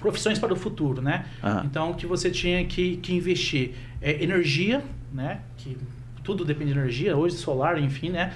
profissões 0.00 0.38
para 0.38 0.52
o 0.52 0.56
futuro, 0.56 1.00
né? 1.00 1.26
Aham. 1.44 1.62
Então, 1.66 1.92
que 1.92 2.06
você 2.06 2.30
tinha 2.30 2.64
que, 2.64 2.96
que 2.96 3.14
investir 3.14 3.74
é, 4.00 4.22
energia, 4.22 4.82
né? 5.12 5.40
Que 5.56 5.76
tudo 6.22 6.44
depende 6.44 6.72
de 6.72 6.78
energia, 6.78 7.16
hoje 7.16 7.36
solar, 7.36 7.78
enfim, 7.78 8.10
né? 8.10 8.32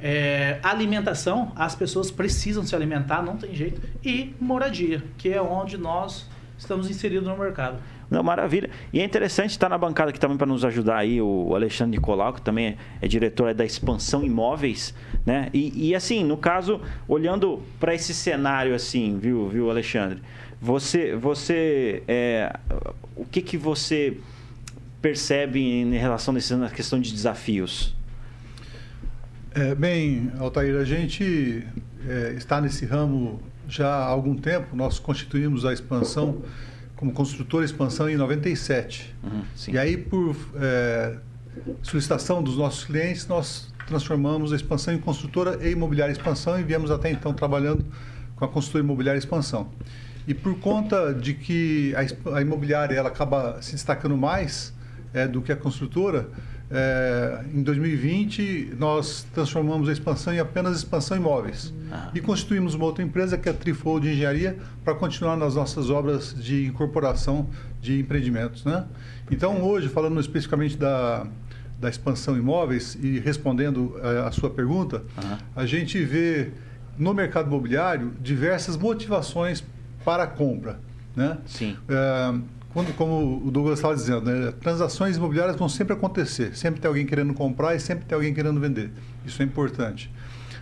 É, 0.00 0.58
alimentação, 0.62 1.52
as 1.56 1.74
pessoas 1.74 2.10
precisam 2.10 2.64
se 2.64 2.74
alimentar, 2.74 3.22
não 3.22 3.36
tem 3.36 3.54
jeito. 3.54 3.80
E 4.04 4.34
moradia, 4.40 5.02
que 5.16 5.30
é 5.30 5.40
onde 5.40 5.78
nós 5.78 6.28
estamos 6.58 6.90
inseridos 6.90 7.26
no 7.26 7.36
mercado. 7.36 7.78
Não, 8.10 8.22
maravilha. 8.22 8.70
E 8.92 9.00
é 9.00 9.04
interessante 9.04 9.50
estar 9.50 9.68
na 9.68 9.78
bancada 9.78 10.10
aqui 10.10 10.20
também 10.20 10.36
para 10.36 10.46
nos 10.46 10.64
ajudar 10.64 10.98
aí 10.98 11.20
o 11.20 11.54
Alexandre 11.54 11.96
Nicolau, 11.98 12.32
que 12.32 12.42
também 12.42 12.66
é, 12.66 12.76
é 13.02 13.08
diretor 13.08 13.54
da 13.54 13.64
Expansão 13.64 14.24
Imóveis, 14.24 14.94
né? 15.24 15.48
E, 15.52 15.88
e, 15.88 15.94
assim, 15.94 16.22
no 16.22 16.36
caso, 16.36 16.80
olhando 17.08 17.62
para 17.80 17.94
esse 17.94 18.12
cenário 18.14 18.74
assim, 18.74 19.18
viu, 19.18 19.48
viu, 19.48 19.70
Alexandre? 19.70 20.20
Você, 20.60 21.16
você, 21.16 22.02
é, 22.06 22.56
o 23.16 23.24
que 23.24 23.42
que 23.42 23.56
você 23.56 24.18
percebe 25.04 25.60
em 25.60 25.90
relação 25.98 26.34
a 26.34 26.38
essa 26.38 26.70
questão 26.70 26.98
de 26.98 27.12
desafios? 27.12 27.94
É, 29.54 29.74
bem, 29.74 30.32
Altair, 30.38 30.80
a 30.80 30.84
gente 30.84 31.62
é, 32.08 32.32
está 32.38 32.58
nesse 32.58 32.86
ramo 32.86 33.38
já 33.68 33.86
há 33.86 34.06
algum 34.06 34.34
tempo. 34.34 34.74
Nós 34.74 34.98
constituímos 34.98 35.66
a 35.66 35.74
expansão 35.74 36.40
como 36.96 37.12
construtora 37.12 37.66
expansão 37.66 38.08
em 38.08 38.16
97. 38.16 39.14
Uhum. 39.22 39.42
E 39.68 39.76
aí, 39.76 39.98
por 39.98 40.34
é, 40.56 41.18
solicitação 41.82 42.42
dos 42.42 42.56
nossos 42.56 42.84
clientes, 42.84 43.26
nós 43.26 43.70
transformamos 43.86 44.54
a 44.54 44.56
expansão 44.56 44.94
em 44.94 44.98
construtora 44.98 45.58
e 45.60 45.72
imobiliária 45.72 46.12
expansão 46.12 46.58
e 46.58 46.62
viemos 46.62 46.90
até 46.90 47.10
então 47.10 47.34
trabalhando 47.34 47.84
com 48.36 48.44
a 48.46 48.48
construtora 48.48 48.82
imobiliária 48.82 49.18
expansão. 49.18 49.68
E 50.26 50.32
por 50.32 50.58
conta 50.60 51.12
de 51.12 51.34
que 51.34 51.94
a, 51.94 52.38
a 52.38 52.40
imobiliária 52.40 52.96
ela 52.96 53.10
acaba 53.10 53.60
se 53.60 53.72
destacando 53.72 54.16
mais 54.16 54.72
é, 55.14 55.26
do 55.28 55.40
que 55.40 55.52
a 55.52 55.56
construtora, 55.56 56.28
é, 56.70 57.44
em 57.54 57.62
2020 57.62 58.74
nós 58.78 59.24
transformamos 59.32 59.88
a 59.88 59.92
expansão 59.92 60.34
em 60.34 60.40
apenas 60.40 60.76
expansão 60.78 61.16
imóveis 61.16 61.72
Ah. 61.92 62.10
e 62.14 62.20
constituímos 62.20 62.74
uma 62.74 62.84
outra 62.86 63.04
empresa 63.04 63.38
que 63.38 63.48
é 63.48 63.52
a 63.52 63.54
Trifold 63.54 64.08
Engenharia 64.08 64.56
para 64.84 64.94
continuar 64.94 65.36
nas 65.36 65.54
nossas 65.54 65.88
obras 65.88 66.34
de 66.34 66.66
incorporação 66.66 67.48
de 67.80 68.00
empreendimentos, 68.00 68.64
né? 68.64 68.84
Então 69.30 69.62
hoje 69.62 69.88
falando 69.88 70.18
especificamente 70.20 70.76
da 70.76 71.26
da 71.80 71.90
expansão 71.90 72.36
imóveis 72.36 72.96
e 73.02 73.18
respondendo 73.18 73.94
eh, 74.02 74.24
a 74.26 74.30
sua 74.30 74.48
pergunta, 74.48 75.02
Aham. 75.18 75.38
a 75.54 75.66
gente 75.66 76.02
vê 76.02 76.50
no 76.96 77.12
mercado 77.12 77.48
imobiliário 77.48 78.12
diversas 78.22 78.76
motivações 78.76 79.62
para 80.04 80.22
a 80.22 80.26
compra, 80.26 80.78
né? 81.14 81.36
Sim. 81.44 81.76
É, 81.88 82.34
quando, 82.74 82.92
como 82.96 83.40
o 83.46 83.52
Douglas 83.52 83.78
estava 83.78 83.94
dizendo, 83.94 84.22
né, 84.22 84.52
transações 84.60 85.16
imobiliárias 85.16 85.56
vão 85.56 85.68
sempre 85.68 85.94
acontecer. 85.94 86.56
Sempre 86.56 86.80
tem 86.80 86.88
alguém 86.88 87.06
querendo 87.06 87.32
comprar 87.32 87.76
e 87.76 87.80
sempre 87.80 88.04
tem 88.04 88.16
alguém 88.16 88.34
querendo 88.34 88.60
vender. 88.60 88.90
Isso 89.24 89.40
é 89.40 89.44
importante. 89.44 90.10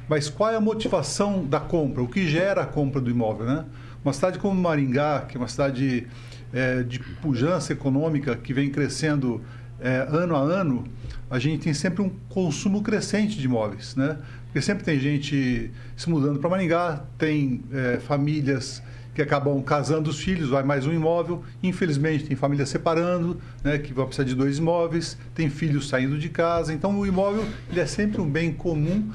Mas 0.07 0.29
qual 0.29 0.51
é 0.51 0.57
a 0.57 0.61
motivação 0.61 1.43
da 1.43 1.59
compra? 1.59 2.03
O 2.03 2.07
que 2.07 2.29
gera 2.29 2.63
a 2.63 2.67
compra 2.67 3.01
do 3.01 3.11
imóvel? 3.11 3.47
Né? 3.47 3.65
Uma 4.05 4.13
cidade 4.13 4.39
como 4.39 4.61
Maringá, 4.61 5.23
que 5.23 5.39
é 5.39 5.41
uma 5.41 5.49
cidade 5.49 6.07
é, 6.53 6.83
de 6.83 6.99
pujança 6.99 7.73
econômica 7.73 8.37
que 8.37 8.53
vem 8.53 8.69
crescendo 8.69 9.41
é, 9.81 10.07
ano 10.11 10.37
a 10.37 10.41
ano, 10.41 10.85
a 11.31 11.39
gente 11.39 11.63
tem 11.63 11.73
sempre 11.73 12.03
um 12.03 12.11
consumo 12.29 12.83
crescente 12.83 13.39
de 13.39 13.47
imóveis. 13.47 13.97
Né? 13.97 14.19
Porque 14.45 14.61
sempre 14.61 14.85
tem 14.85 15.01
gente 15.01 15.71
se 15.97 16.11
mudando 16.11 16.39
para 16.39 16.51
Maringá, 16.51 17.05
tem 17.17 17.63
é, 17.73 17.99
famílias 18.01 18.83
que 19.15 19.21
acabam 19.21 19.61
casando 19.63 20.09
os 20.11 20.19
filhos, 20.19 20.49
vai 20.49 20.63
mais 20.63 20.87
um 20.87 20.93
imóvel. 20.93 21.43
Infelizmente, 21.63 22.25
tem 22.25 22.37
família 22.37 22.65
separando, 22.65 23.39
né, 23.63 23.79
que 23.79 23.93
vai 23.93 24.07
precisar 24.07 24.25
de 24.25 24.35
dois 24.35 24.59
imóveis, 24.59 25.19
tem 25.35 25.51
filhos 25.51 25.89
saindo 25.89 26.19
de 26.19 26.29
casa. 26.29 26.73
Então, 26.73 26.99
o 26.99 27.07
imóvel 27.07 27.45
ele 27.71 27.81
é 27.81 27.87
sempre 27.87 28.21
um 28.21 28.29
bem 28.29 28.53
comum 28.53 29.11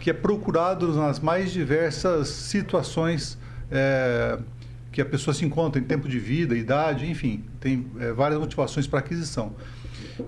que 0.00 0.10
é 0.10 0.12
procurado 0.12 0.92
nas 0.94 1.20
mais 1.20 1.52
diversas 1.52 2.28
situações 2.28 3.38
é, 3.70 4.38
que 4.90 5.00
a 5.00 5.04
pessoa 5.04 5.32
se 5.32 5.44
encontra 5.44 5.80
em 5.80 5.84
tempo 5.84 6.08
de 6.08 6.18
vida, 6.18 6.56
idade, 6.56 7.08
enfim, 7.08 7.44
tem 7.60 7.86
é, 8.00 8.12
várias 8.12 8.38
motivações 8.38 8.86
para 8.86 8.98
aquisição. 8.98 9.54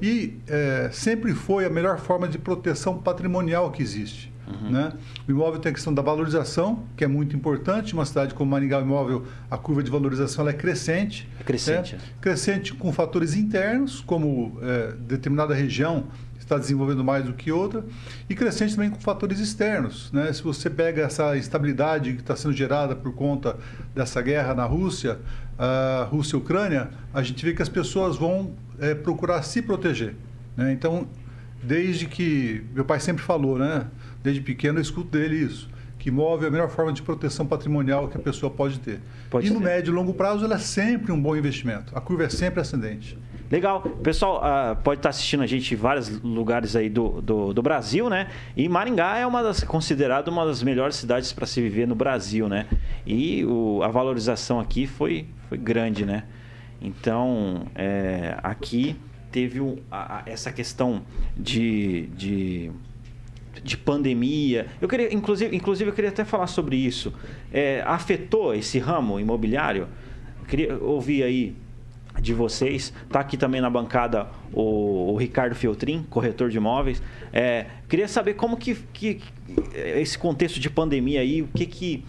E 0.01 0.39
é, 0.47 0.91
sempre 0.93 1.35
foi 1.35 1.65
a 1.65 1.71
melhor 1.71 1.99
forma 1.99 2.27
de 2.29 2.39
proteção 2.39 2.99
patrimonial 2.99 3.71
que 3.71 3.83
existe. 3.83 4.33
Uhum. 4.47 4.71
Né? 4.71 4.93
O 5.27 5.31
imóvel 5.31 5.61
tem 5.61 5.71
a 5.71 5.73
questão 5.73 5.93
da 5.93 6.03
valorização, 6.03 6.85
que 6.97 7.05
é 7.05 7.07
muito 7.07 7.35
importante. 7.35 7.95
Uma 7.95 8.05
cidade 8.05 8.35
como 8.35 8.51
Maringá, 8.51 8.79
o 8.79 8.83
imóvel, 8.83 9.25
a 9.51 9.57
curva 9.57 9.83
de 9.83 9.91
valorização 9.91 10.49
é 10.49 10.53
crescente. 10.53 11.29
É 11.41 11.45
crescente. 11.45 11.95
Né? 11.97 12.01
Crescente 12.21 12.75
com 12.75 12.93
fatores 12.93 13.35
internos, 13.35 14.01
como 14.01 14.59
é, 14.63 14.93
determinada 14.93 15.55
região 15.55 16.09
está 16.45 16.59
desenvolvendo 16.59 17.03
mais 17.03 17.25
do 17.25 17.33
que 17.33 17.51
outra, 17.51 17.85
e 18.29 18.35
crescente 18.35 18.75
também 18.75 18.91
com 18.91 19.01
fatores 19.01 19.41
externos. 19.41 20.13
Né? 20.13 20.33
Se 20.33 20.43
você 20.43 20.69
pega 20.69 21.03
essa 21.03 21.37
instabilidade 21.37 22.13
que 22.13 22.21
está 22.21 22.37
sendo 22.37 22.53
gerada 22.53 22.95
por 22.95 23.15
conta 23.15 23.57
dessa 23.95 24.21
guerra 24.21 24.55
na 24.55 24.65
Rússia, 24.65 25.19
a 25.59 26.07
Rússia 26.11 26.37
e 26.37 26.39
Ucrânia, 26.39 26.91
a 27.13 27.23
gente 27.23 27.45
vê 27.45 27.55
que 27.55 27.63
as 27.63 27.69
pessoas 27.69 28.17
vão 28.17 28.53
é, 28.79 28.95
procurar 28.95 29.43
se 29.43 29.63
proteger. 29.63 30.15
Né? 30.57 30.73
Então, 30.73 31.09
desde 31.63 32.07
que 32.07 32.63
meu 32.75 32.85
pai 32.85 33.01
sempre 33.01 33.23
falou, 33.23 33.59
né? 33.59 33.87
Desde 34.25 34.41
pequeno 34.41 34.79
eu 34.79 34.83
escuto 34.83 35.11
dele 35.11 35.37
isso. 35.37 35.69
Que 35.99 36.09
imóvel 36.09 36.47
é 36.47 36.49
a 36.49 36.51
melhor 36.51 36.71
forma 36.71 36.93
de 36.93 37.03
proteção 37.03 37.47
patrimonial 37.47 38.09
que 38.09 38.17
a 38.17 38.21
pessoa 38.21 38.51
pode 38.51 38.81
ter. 38.81 39.01
Pode 39.31 39.47
e 39.47 39.51
no 39.51 39.61
médio 39.61 39.93
e 39.93 39.95
longo 39.95 40.15
prazo, 40.15 40.45
ela 40.45 40.55
é 40.55 40.59
sempre 40.59 41.13
um 41.13 41.21
bom 41.21 41.37
investimento. 41.37 41.97
A 41.97 42.01
curva 42.01 42.25
é 42.25 42.29
sempre 42.31 42.61
ascendente. 42.61 43.19
Legal. 43.51 43.83
Pessoal, 43.83 44.43
uh, 44.43 44.77
pode 44.83 44.99
estar 44.99 45.11
assistindo 45.11 45.43
a 45.43 45.47
gente 45.47 45.75
em 45.75 45.77
vários 45.77 46.09
lugares 46.23 46.75
aí 46.75 46.89
do, 46.89 47.21
do, 47.21 47.53
do 47.53 47.63
Brasil, 47.63 48.09
né? 48.09 48.29
E 48.57 48.67
Maringá 48.67 49.19
é 49.19 49.27
uma 49.27 49.43
das 49.43 49.63
considerada 49.63 50.31
uma 50.31 50.47
das 50.47 50.63
melhores 50.63 50.97
cidades 50.97 51.33
para 51.33 51.47
se 51.47 51.61
viver 51.61 51.87
no 51.87 51.95
Brasil, 51.95 52.49
né? 52.49 52.67
E 53.07 53.45
o, 53.45 53.83
a 53.83 53.89
valorização 53.89 54.59
aqui 54.59 54.87
foi, 54.87 55.27
foi 55.49 55.59
grande, 55.59 56.07
né? 56.07 56.25
Então, 56.81 57.67
é, 57.75 58.37
aqui 58.43 58.97
teve 59.31 59.61
um, 59.61 59.77
a, 59.91 60.19
a, 60.19 60.23
essa 60.27 60.51
questão 60.51 61.03
de, 61.37 62.07
de 62.17 62.71
de 63.65 63.79
pandemia. 63.79 64.67
Eu 64.81 64.87
queria, 64.87 65.13
inclusive, 65.13 65.57
inclusive 65.57 65.91
eu 65.91 65.95
queria 65.95 66.11
até 66.11 66.25
falar 66.25 66.47
sobre 66.47 66.77
isso. 66.77 67.13
É, 67.51 67.83
afetou 67.87 68.55
esse 68.55 68.79
ramo 68.79 69.19
imobiliário? 69.19 69.89
Eu 70.41 70.47
queria 70.47 70.77
ouvir 70.77 71.23
aí 71.23 71.57
de 72.21 72.35
vocês. 72.35 72.93
Está 73.07 73.21
aqui 73.21 73.39
também 73.39 73.63
na 73.63 73.71
bancada 73.71 74.29
o, 74.53 75.13
o 75.13 75.17
Ricardo 75.17 75.55
Feltrin, 75.55 76.05
corretor 76.11 76.51
de 76.51 76.59
imóveis. 76.59 77.03
É, 77.33 77.67
queria 77.89 78.07
saber 78.07 78.35
como 78.35 78.59
que, 78.59 78.75
que, 78.93 79.21
esse 79.75 80.19
contexto 80.19 80.61
de 80.61 80.69
pandemia 80.69 81.23
aí, 81.23 81.41
o 81.41 81.49
que, 81.49 81.65
que 81.65 82.05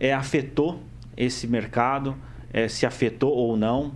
é, 0.00 0.12
afetou 0.12 0.82
esse 1.16 1.46
mercado, 1.46 2.16
é, 2.52 2.66
se 2.66 2.84
afetou 2.84 3.32
ou 3.32 3.56
não. 3.56 3.92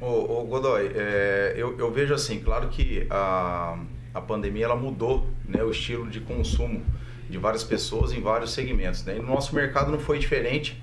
Ô, 0.00 0.40
ô 0.40 0.44
Godoy, 0.44 0.90
é, 0.94 1.54
eu, 1.56 1.78
eu 1.78 1.90
vejo 1.92 2.12
assim, 2.12 2.40
claro 2.40 2.68
que 2.68 3.06
a 3.08 3.78
a 4.16 4.20
pandemia 4.22 4.64
ela 4.64 4.76
mudou 4.76 5.28
né, 5.46 5.62
o 5.62 5.70
estilo 5.70 6.08
de 6.08 6.20
consumo 6.20 6.82
de 7.28 7.36
várias 7.36 7.62
pessoas 7.62 8.12
em 8.12 8.20
vários 8.22 8.52
segmentos. 8.52 9.04
Né? 9.04 9.16
E 9.16 9.20
no 9.20 9.26
nosso 9.26 9.54
mercado 9.54 9.92
não 9.92 9.98
foi 9.98 10.18
diferente. 10.18 10.82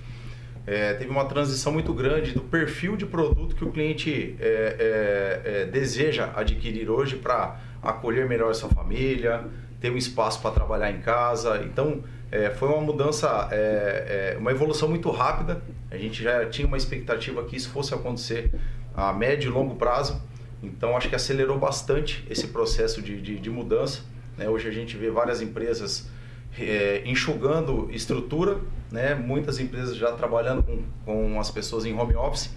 É, 0.68 0.94
teve 0.94 1.10
uma 1.10 1.26
transição 1.26 1.74
muito 1.74 1.92
grande 1.94 2.32
do 2.32 2.42
perfil 2.42 2.96
de 2.96 3.08
produto 3.08 3.56
que 3.56 3.66
o 3.66 3.72
cliente 3.72 4.36
é, 4.40 5.42
é, 5.46 5.62
é 5.62 5.66
deseja 5.66 6.32
adquirir 6.36 6.90
hoje 6.90 7.16
para 7.16 7.60
acolher 7.82 8.28
melhor 8.28 8.52
a 8.52 8.54
sua 8.54 8.70
família, 8.70 9.46
ter 9.82 9.92
um 9.92 9.98
espaço 9.98 10.40
para 10.40 10.52
trabalhar 10.52 10.92
em 10.92 11.02
casa. 11.02 11.64
Então, 11.66 12.04
é, 12.32 12.52
foi 12.52 12.70
uma 12.70 12.82
mudança, 12.82 13.50
é, 13.52 14.38
uma 14.40 14.52
evolução 14.52 14.88
muito 14.88 15.10
rápida. 15.10 15.62
A 15.90 15.98
gente 15.98 16.22
já 16.22 16.46
tinha 16.46 16.68
uma 16.68 16.78
expectativa 16.78 17.44
que 17.44 17.56
isso 17.56 17.70
fosse 17.70 17.96
acontecer 17.96 18.52
a 18.96 19.12
médio 19.12 19.50
e 19.50 19.54
longo 19.54 19.76
prazo. 19.76 20.22
Então, 20.64 20.96
acho 20.96 21.10
que 21.10 21.16
acelerou 21.16 21.60
bastante 21.60 22.26
esse 22.30 22.48
processo 22.48 23.02
de, 23.02 23.22
de, 23.22 23.38
de 23.38 23.50
mudança. 23.50 24.02
Né? 24.38 24.48
Hoje 24.48 24.70
a 24.70 24.72
gente 24.72 24.96
vê 24.96 25.12
várias 25.12 25.42
empresas 25.42 26.10
é, 26.58 27.02
enxugando 27.06 27.90
estrutura, 27.92 28.60
né? 28.90 29.14
muitas 29.14 29.60
empresas 29.60 29.98
já 29.98 30.14
trabalhando 30.14 30.64
com, 30.64 30.84
com 31.06 31.40
as 31.40 31.52
pessoas 31.52 31.86
em 31.86 31.94
home 31.94 32.16
office. 32.16 32.50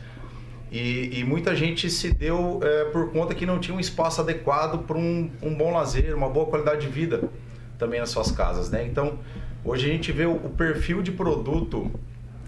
E, 0.70 1.18
e 1.18 1.25
muita 1.25 1.54
gente 1.54 1.90
se 1.90 2.12
deu 2.12 2.60
é, 2.62 2.84
por 2.86 3.10
conta 3.10 3.34
que 3.34 3.44
não 3.44 3.58
tinha 3.58 3.76
um 3.76 3.80
espaço 3.80 4.20
adequado 4.20 4.84
para 4.84 4.96
um, 4.96 5.30
um 5.42 5.54
bom 5.54 5.72
lazer, 5.72 6.14
uma 6.14 6.28
boa 6.28 6.46
qualidade 6.46 6.86
de 6.86 6.92
vida 6.92 7.28
também 7.76 7.98
nas 7.98 8.10
suas 8.10 8.30
casas. 8.30 8.70
Né? 8.70 8.86
Então, 8.86 9.18
hoje 9.64 9.90
a 9.90 9.92
gente 9.92 10.12
vê 10.12 10.26
o, 10.26 10.34
o 10.34 10.50
perfil 10.50 11.02
de 11.02 11.10
produto 11.10 11.90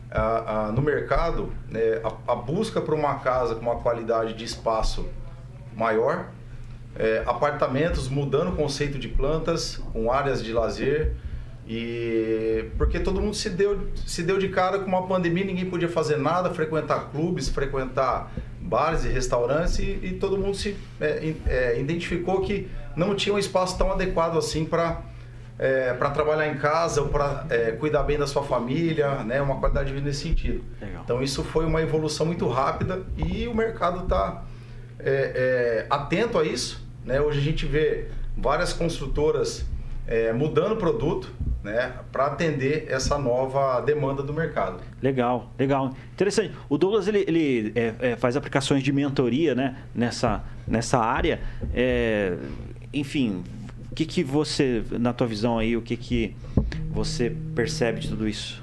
a, 0.08 0.68
a, 0.68 0.72
no 0.72 0.82
mercado, 0.82 1.52
né? 1.68 2.00
a, 2.04 2.32
a 2.32 2.36
busca 2.36 2.80
por 2.80 2.94
uma 2.94 3.16
casa 3.16 3.56
com 3.56 3.62
uma 3.62 3.76
qualidade 3.76 4.34
de 4.34 4.44
espaço 4.44 5.08
maior, 5.78 6.26
é, 6.96 7.22
apartamentos 7.26 8.08
mudando 8.08 8.48
o 8.48 8.56
conceito 8.56 8.98
de 8.98 9.08
plantas, 9.08 9.76
com 9.92 10.10
áreas 10.10 10.42
de 10.42 10.52
lazer. 10.52 11.14
E 11.66 12.70
porque 12.78 12.98
todo 12.98 13.20
mundo 13.20 13.34
se 13.34 13.50
deu, 13.50 13.88
se 14.06 14.22
deu 14.22 14.38
de 14.38 14.48
cara 14.48 14.78
com 14.78 14.86
uma 14.86 15.06
pandemia, 15.06 15.44
ninguém 15.44 15.68
podia 15.68 15.88
fazer 15.88 16.16
nada, 16.16 16.50
frequentar 16.50 17.10
clubes, 17.10 17.48
frequentar 17.50 18.32
bares 18.58 19.04
e 19.04 19.08
restaurantes, 19.08 19.78
e, 19.78 19.98
e 20.02 20.16
todo 20.18 20.38
mundo 20.38 20.54
se 20.54 20.76
é, 20.98 21.34
é, 21.46 21.80
identificou 21.80 22.40
que 22.40 22.68
não 22.96 23.14
tinha 23.14 23.34
um 23.34 23.38
espaço 23.38 23.76
tão 23.76 23.92
adequado 23.92 24.36
assim 24.36 24.64
para 24.64 25.02
é, 25.58 25.92
para 25.92 26.10
trabalhar 26.10 26.46
em 26.48 26.56
casa 26.56 27.02
ou 27.02 27.08
para 27.08 27.44
é, 27.50 27.72
cuidar 27.72 28.04
bem 28.04 28.16
da 28.16 28.26
sua 28.26 28.44
família, 28.44 29.24
né, 29.24 29.42
uma 29.42 29.56
qualidade 29.56 29.88
de 29.88 29.94
vida 29.94 30.06
nesse 30.06 30.22
sentido. 30.22 30.64
Legal. 30.80 31.02
Então 31.02 31.20
isso 31.20 31.42
foi 31.42 31.66
uma 31.66 31.82
evolução 31.82 32.24
muito 32.24 32.46
rápida 32.48 33.02
e 33.16 33.48
o 33.48 33.54
mercado 33.54 34.04
está 34.04 34.44
é, 34.98 35.84
é, 35.84 35.86
atento 35.88 36.38
a 36.38 36.44
isso. 36.44 36.84
Né? 37.04 37.20
Hoje 37.20 37.38
a 37.38 37.42
gente 37.42 37.66
vê 37.66 38.06
várias 38.36 38.72
construtoras 38.72 39.64
é, 40.06 40.32
mudando 40.32 40.72
o 40.72 40.76
produto 40.76 41.30
né, 41.62 41.92
para 42.10 42.26
atender 42.26 42.86
essa 42.88 43.18
nova 43.18 43.80
demanda 43.80 44.22
do 44.22 44.32
mercado. 44.32 44.80
Legal, 45.02 45.52
legal. 45.58 45.94
Interessante. 46.12 46.54
O 46.68 46.78
Douglas 46.78 47.08
ele, 47.08 47.24
ele 47.26 47.72
é, 47.74 47.94
é, 48.00 48.16
faz 48.16 48.36
aplicações 48.36 48.82
de 48.82 48.92
mentoria 48.92 49.54
né, 49.54 49.76
nessa, 49.94 50.42
nessa 50.66 50.98
área. 50.98 51.40
É, 51.74 52.36
enfim, 52.92 53.42
o 53.90 53.94
que, 53.94 54.06
que 54.06 54.24
você, 54.24 54.82
na 54.92 55.12
tua 55.12 55.26
visão 55.26 55.58
aí, 55.58 55.76
o 55.76 55.82
que, 55.82 55.96
que 55.96 56.36
você 56.90 57.34
percebe 57.54 58.00
de 58.00 58.08
tudo 58.08 58.26
isso? 58.26 58.62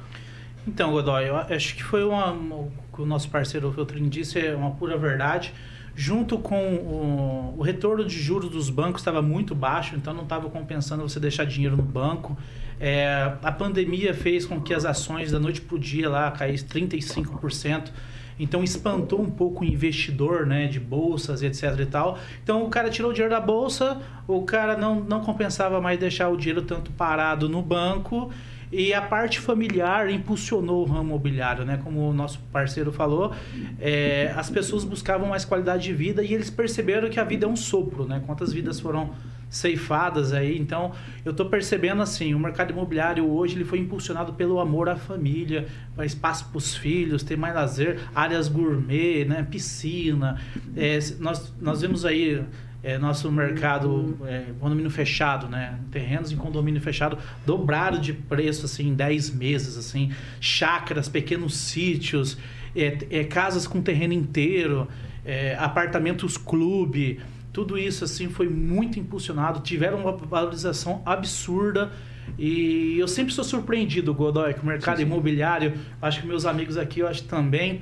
Então, 0.68 0.92
Godoy, 0.92 1.28
eu 1.28 1.36
acho 1.36 1.76
que 1.76 1.84
foi 1.84 2.04
uma, 2.04 2.32
o 2.32 2.72
que 2.94 3.02
o 3.02 3.06
nosso 3.06 3.30
parceiro 3.30 3.72
Feltrin 3.72 4.10
disse 4.10 4.40
é 4.40 4.56
uma 4.56 4.72
pura 4.72 4.98
verdade 4.98 5.54
junto 5.96 6.38
com 6.38 6.76
o, 6.76 7.56
o 7.58 7.62
retorno 7.62 8.04
de 8.04 8.20
juros 8.20 8.50
dos 8.50 8.70
bancos 8.70 9.02
estava 9.02 9.22
muito 9.22 9.56
baixo, 9.56 9.96
então 9.96 10.14
não 10.14 10.24
estava 10.24 10.50
compensando 10.50 11.02
você 11.02 11.20
deixar 11.20 11.46
dinheiro 11.46 11.78
no 11.78 11.84
banco. 11.84 12.38
É, 12.80 13.34
a 13.42 13.52
pandemia 13.52 14.14
fez 14.14 14.46
com 14.46 14.60
que 14.60 14.74
as 14.74 14.84
ações 14.84 15.32
da 15.32 15.40
noite 15.40 15.62
para 15.62 15.76
o 15.76 15.80
dia 15.80 16.10
lá 16.10 16.30
caíssem 16.32 16.68
35%. 16.68 17.92
Então 18.38 18.62
espantou 18.62 19.22
um 19.22 19.30
pouco 19.30 19.64
o 19.64 19.66
investidor, 19.66 20.46
né, 20.46 20.68
de 20.68 20.78
bolsas, 20.78 21.42
etc 21.42 21.80
e 21.80 21.86
tal. 21.86 22.20
Então 22.44 22.66
o 22.66 22.70
cara 22.70 22.90
tirou 22.90 23.12
o 23.12 23.14
dinheiro 23.14 23.34
da 23.34 23.40
bolsa, 23.40 24.02
o 24.28 24.42
cara 24.44 24.76
não, 24.76 25.00
não 25.00 25.22
compensava 25.22 25.80
mais 25.80 25.98
deixar 25.98 26.28
o 26.28 26.36
dinheiro 26.36 26.62
tanto 26.62 26.92
parado 26.92 27.48
no 27.48 27.62
banco 27.62 28.30
e 28.76 28.94
a 28.94 29.02
parte 29.02 29.40
familiar 29.40 30.10
impulsionou 30.10 30.82
o 30.82 30.86
ramo 30.86 31.10
imobiliário, 31.10 31.64
né? 31.64 31.80
Como 31.82 32.10
o 32.10 32.14
nosso 32.14 32.40
parceiro 32.52 32.92
falou, 32.92 33.34
é, 33.80 34.34
as 34.36 34.50
pessoas 34.50 34.84
buscavam 34.84 35.30
mais 35.30 35.46
qualidade 35.46 35.84
de 35.84 35.94
vida 35.94 36.22
e 36.22 36.34
eles 36.34 36.50
perceberam 36.50 37.10
que 37.10 37.18
a 37.18 37.24
vida 37.24 37.46
é 37.46 37.50
um 37.50 37.56
sopro, 37.56 38.06
né? 38.06 38.22
Quantas 38.26 38.52
vidas 38.52 38.80
foram 38.80 39.12
ceifadas 39.50 40.34
aí. 40.34 40.58
Então, 40.58 40.92
eu 41.24 41.32
estou 41.32 41.46
percebendo 41.46 42.02
assim, 42.02 42.34
o 42.34 42.40
mercado 42.40 42.72
imobiliário 42.72 43.26
hoje 43.26 43.56
ele 43.56 43.64
foi 43.64 43.80
impulsionado 43.80 44.34
pelo 44.34 44.60
amor 44.60 44.90
à 44.90 44.98
família, 44.98 45.68
para 45.96 46.06
espaço 46.06 46.50
para 46.50 46.58
os 46.58 46.76
filhos, 46.76 47.24
ter 47.24 47.38
mais 47.38 47.56
lazer, 47.56 48.02
áreas 48.14 48.50
gourmet, 48.50 49.24
né, 49.24 49.48
piscina. 49.50 50.38
É, 50.76 51.00
nós, 51.20 51.54
nós 51.62 51.82
vemos 51.82 52.04
aí 52.04 52.44
é, 52.86 53.00
nosso 53.00 53.32
mercado 53.32 54.16
é, 54.28 54.46
condomínio 54.60 54.92
fechado, 54.92 55.48
né? 55.48 55.80
Terrenos 55.90 56.32
em 56.32 56.38
condomínio 56.38 56.80
fechado 56.80 57.18
dobraram 57.44 58.00
de 58.00 58.14
preço 58.14 58.68
assim 58.68 58.90
em 58.90 58.94
10 58.94 59.32
meses, 59.32 59.76
assim, 59.76 60.12
chácaras, 60.40 61.10
pequenos 61.10 61.58
sítios, 61.58 62.38
é, 62.76 62.96
é 63.10 63.24
casas 63.24 63.66
com 63.66 63.82
terreno 63.82 64.14
inteiro, 64.14 64.88
é, 65.26 65.56
apartamentos 65.60 66.38
clube, 66.38 67.20
tudo 67.52 67.76
isso 67.76 68.04
assim 68.04 68.30
foi 68.30 68.48
muito 68.48 69.00
impulsionado, 69.00 69.62
tiveram 69.62 69.98
uma 70.02 70.12
valorização 70.12 71.02
absurda. 71.04 71.92
E 72.38 73.00
eu 73.00 73.08
sempre 73.08 73.34
sou 73.34 73.44
surpreendido, 73.44 74.14
Godoy, 74.14 74.54
com 74.54 74.62
o 74.62 74.66
mercado 74.68 74.98
sim, 74.98 75.04
sim. 75.04 75.10
imobiliário. 75.10 75.74
Acho 76.00 76.22
que 76.22 76.28
meus 76.28 76.46
amigos 76.46 76.78
aqui, 76.78 77.00
eu 77.00 77.08
acho 77.08 77.24
também. 77.24 77.82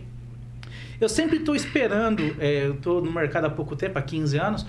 Eu 1.01 1.09
sempre 1.09 1.37
estou 1.37 1.55
esperando, 1.55 2.23
é, 2.39 2.67
eu 2.67 2.75
estou 2.75 3.03
no 3.03 3.11
mercado 3.11 3.45
há 3.45 3.49
pouco 3.49 3.75
tempo, 3.75 3.99
há 3.99 4.01
15 4.01 4.37
anos, 4.37 4.65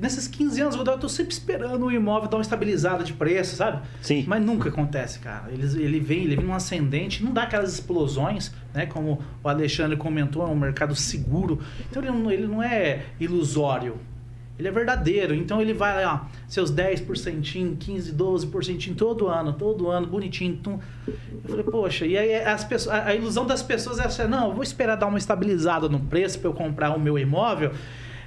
nesses 0.00 0.28
15 0.28 0.60
anos, 0.60 0.76
eu 0.76 0.98
tô 0.98 1.08
sempre 1.08 1.32
esperando 1.32 1.84
o 1.86 1.90
imóvel 1.90 2.28
dar 2.28 2.36
uma 2.36 2.42
estabilizada 2.42 3.02
de 3.02 3.12
preço, 3.12 3.56
sabe? 3.56 3.82
Sim. 4.00 4.24
Mas 4.26 4.42
nunca 4.42 4.68
acontece, 4.68 5.18
cara. 5.18 5.50
Ele, 5.50 5.82
ele 5.82 6.00
vem, 6.00 6.24
ele 6.24 6.36
vem 6.36 6.44
num 6.44 6.54
ascendente, 6.54 7.24
não 7.24 7.32
dá 7.32 7.42
aquelas 7.42 7.72
explosões, 7.74 8.52
né? 8.72 8.86
Como 8.86 9.20
o 9.42 9.48
Alexandre 9.48 9.96
comentou, 9.96 10.46
é 10.46 10.46
um 10.46 10.56
mercado 10.56 10.94
seguro. 10.94 11.58
Então 11.90 12.02
ele 12.02 12.12
não, 12.12 12.30
ele 12.30 12.46
não 12.46 12.62
é 12.62 13.06
ilusório. 13.18 13.96
Ele 14.58 14.66
é 14.66 14.70
verdadeiro. 14.70 15.34
Então 15.34 15.60
ele 15.60 15.72
vai 15.72 16.04
lá, 16.04 16.28
seus 16.48 16.72
10%, 16.72 17.06
15%, 17.06 18.14
12% 18.14 18.96
todo 18.96 19.28
ano, 19.28 19.52
todo 19.52 19.88
ano, 19.88 20.06
bonitinho. 20.06 20.56
Tum. 20.56 20.78
Eu 21.06 21.14
falei, 21.48 21.64
poxa, 21.64 22.06
e 22.06 22.16
aí 22.16 22.34
as 22.36 22.64
pessoas, 22.64 22.94
a, 22.94 23.06
a 23.06 23.14
ilusão 23.14 23.46
das 23.46 23.62
pessoas 23.62 23.98
é 23.98 24.06
assim, 24.06 24.24
não, 24.24 24.48
eu 24.48 24.54
vou 24.54 24.62
esperar 24.62 24.96
dar 24.96 25.06
uma 25.06 25.18
estabilizada 25.18 25.88
no 25.88 26.00
preço 26.00 26.38
para 26.40 26.48
eu 26.48 26.54
comprar 26.54 26.90
o 26.90 27.00
meu 27.00 27.18
imóvel. 27.18 27.72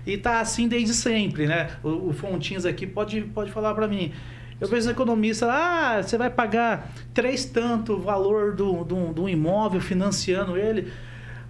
E 0.06 0.18
tá 0.18 0.40
assim 0.40 0.68
desde 0.68 0.94
sempre, 0.94 1.48
né? 1.48 1.70
O, 1.84 2.10
o 2.10 2.14
Fontins 2.14 2.66
aqui 2.66 2.88
pode, 2.88 3.22
pode 3.22 3.52
falar 3.52 3.74
para 3.74 3.88
mim. 3.88 4.12
Eu 4.60 4.68
vejo 4.68 4.90
economista, 4.90 5.48
ah, 5.52 6.04
você 6.04 6.18
vai 6.18 6.30
pagar 6.30 6.92
três 7.14 7.46
tanto 7.46 7.94
o 7.94 8.00
valor 8.00 8.56
do, 8.56 8.84
do, 8.84 9.12
do 9.12 9.30
imóvel 9.30 9.82
financiando 9.82 10.56
ele. 10.56 10.92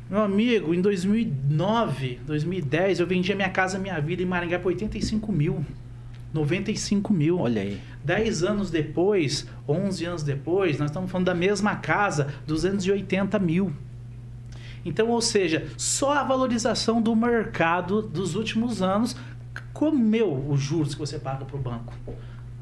Meu 0.10 0.22
amigo, 0.22 0.74
em 0.74 0.82
2009, 0.82 2.20
2010, 2.26 3.00
eu 3.00 3.08
vendi 3.08 3.32
a 3.32 3.36
minha 3.36 3.50
casa, 3.50 3.78
minha 3.78 4.00
vida 4.00 4.22
em 4.22 4.26
Maringá 4.26 4.60
por 4.60 4.70
85 4.70 5.32
mil. 5.32 5.66
95 6.34 7.14
mil. 7.14 7.40
Olha 7.40 7.62
aí. 7.62 7.82
10 8.04 8.44
anos 8.44 8.72
depois, 8.72 9.48
11 9.68 10.06
anos 10.06 10.24
depois, 10.24 10.80
nós 10.80 10.90
estamos 10.90 11.12
falando 11.12 11.28
da 11.28 11.36
mesma 11.36 11.76
casa, 11.76 12.34
280 12.48 13.38
mil. 13.40 13.74
Então, 14.86 15.10
ou 15.10 15.22
seja, 15.22 15.68
só 15.78 16.14
a 16.14 16.24
valorização 16.24 17.02
do 17.02 17.16
mercado 17.16 18.02
dos 18.02 18.36
últimos 18.36 18.82
anos 18.82 19.16
comeu 19.74 20.46
os 20.50 20.60
juros 20.60 20.94
que 20.94 21.00
você 21.00 21.20
paga 21.20 21.46
para 21.46 21.56
o 21.56 21.60
banco. 21.60 21.94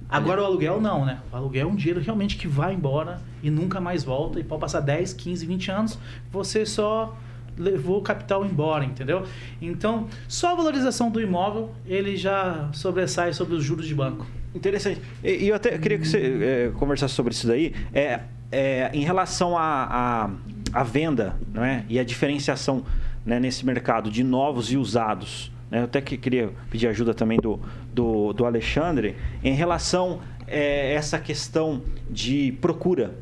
Agora 0.10 0.42
o 0.42 0.46
aluguel 0.46 0.82
não, 0.82 1.06
né? 1.06 1.20
O 1.32 1.36
aluguel 1.36 1.70
é 1.70 1.72
um 1.72 1.76
dinheiro 1.76 2.02
realmente 2.02 2.36
que 2.36 2.48
vai 2.48 2.74
embora 2.74 3.22
e 3.44 3.52
nunca 3.52 3.80
mais 3.80 4.04
volta. 4.04 4.40
E 4.40 4.44
pode 4.44 4.62
passar 4.62 4.80
10, 4.80 5.14
15, 5.14 5.46
20 5.46 5.72
anos, 5.72 6.00
você 6.32 6.66
só 6.66 7.16
levou 7.56 8.00
o 8.00 8.02
capital 8.02 8.46
embora, 8.46 8.86
entendeu? 8.86 9.24
Então, 9.62 10.08
só 10.28 10.54
a 10.54 10.56
valorização 10.56 11.12
do 11.12 11.22
imóvel, 11.22 11.72
ele 11.86 12.16
já 12.18 12.70
sobressai 12.74 13.34
sobre 13.34 13.54
os 13.54 13.64
juros 13.64 13.86
de 13.86 13.94
banco. 13.94 14.26
Interessante. 14.56 15.02
E 15.24 15.48
eu 15.48 15.56
até 15.56 15.78
queria 15.78 16.00
que 16.00 16.08
você 16.08 16.72
é, 16.72 16.72
conversasse 16.80 17.14
sobre 17.14 17.34
isso 17.34 17.46
daí. 17.46 17.76
É, 17.94 18.22
é, 18.52 18.90
em 18.94 19.04
relação 19.04 19.56
a, 19.56 20.24
a 20.24 20.30
a 20.74 20.84
venda 20.84 21.36
não 21.54 21.64
é? 21.64 21.86
e 21.90 22.00
a 22.00 22.04
diferenciação 22.04 22.84
né, 23.26 23.40
nesse 23.40 23.66
mercado 23.66 24.10
de 24.10 24.24
novos 24.24 24.72
e 24.72 24.78
usados. 24.78 25.52
Né? 25.70 25.80
Eu 25.80 25.84
até 25.86 26.02
que 26.02 26.18
queria 26.18 26.52
pedir 26.70 26.88
ajuda 26.88 27.14
também 27.14 27.40
do, 27.40 27.60
do, 27.94 28.34
do 28.34 28.46
Alexandre 28.46 29.16
em 29.44 29.54
relação 29.54 30.20
a 30.36 30.40
é, 30.50 30.94
essa 30.94 31.20
questão 31.20 31.82
de 32.10 32.58
procura 32.60 33.16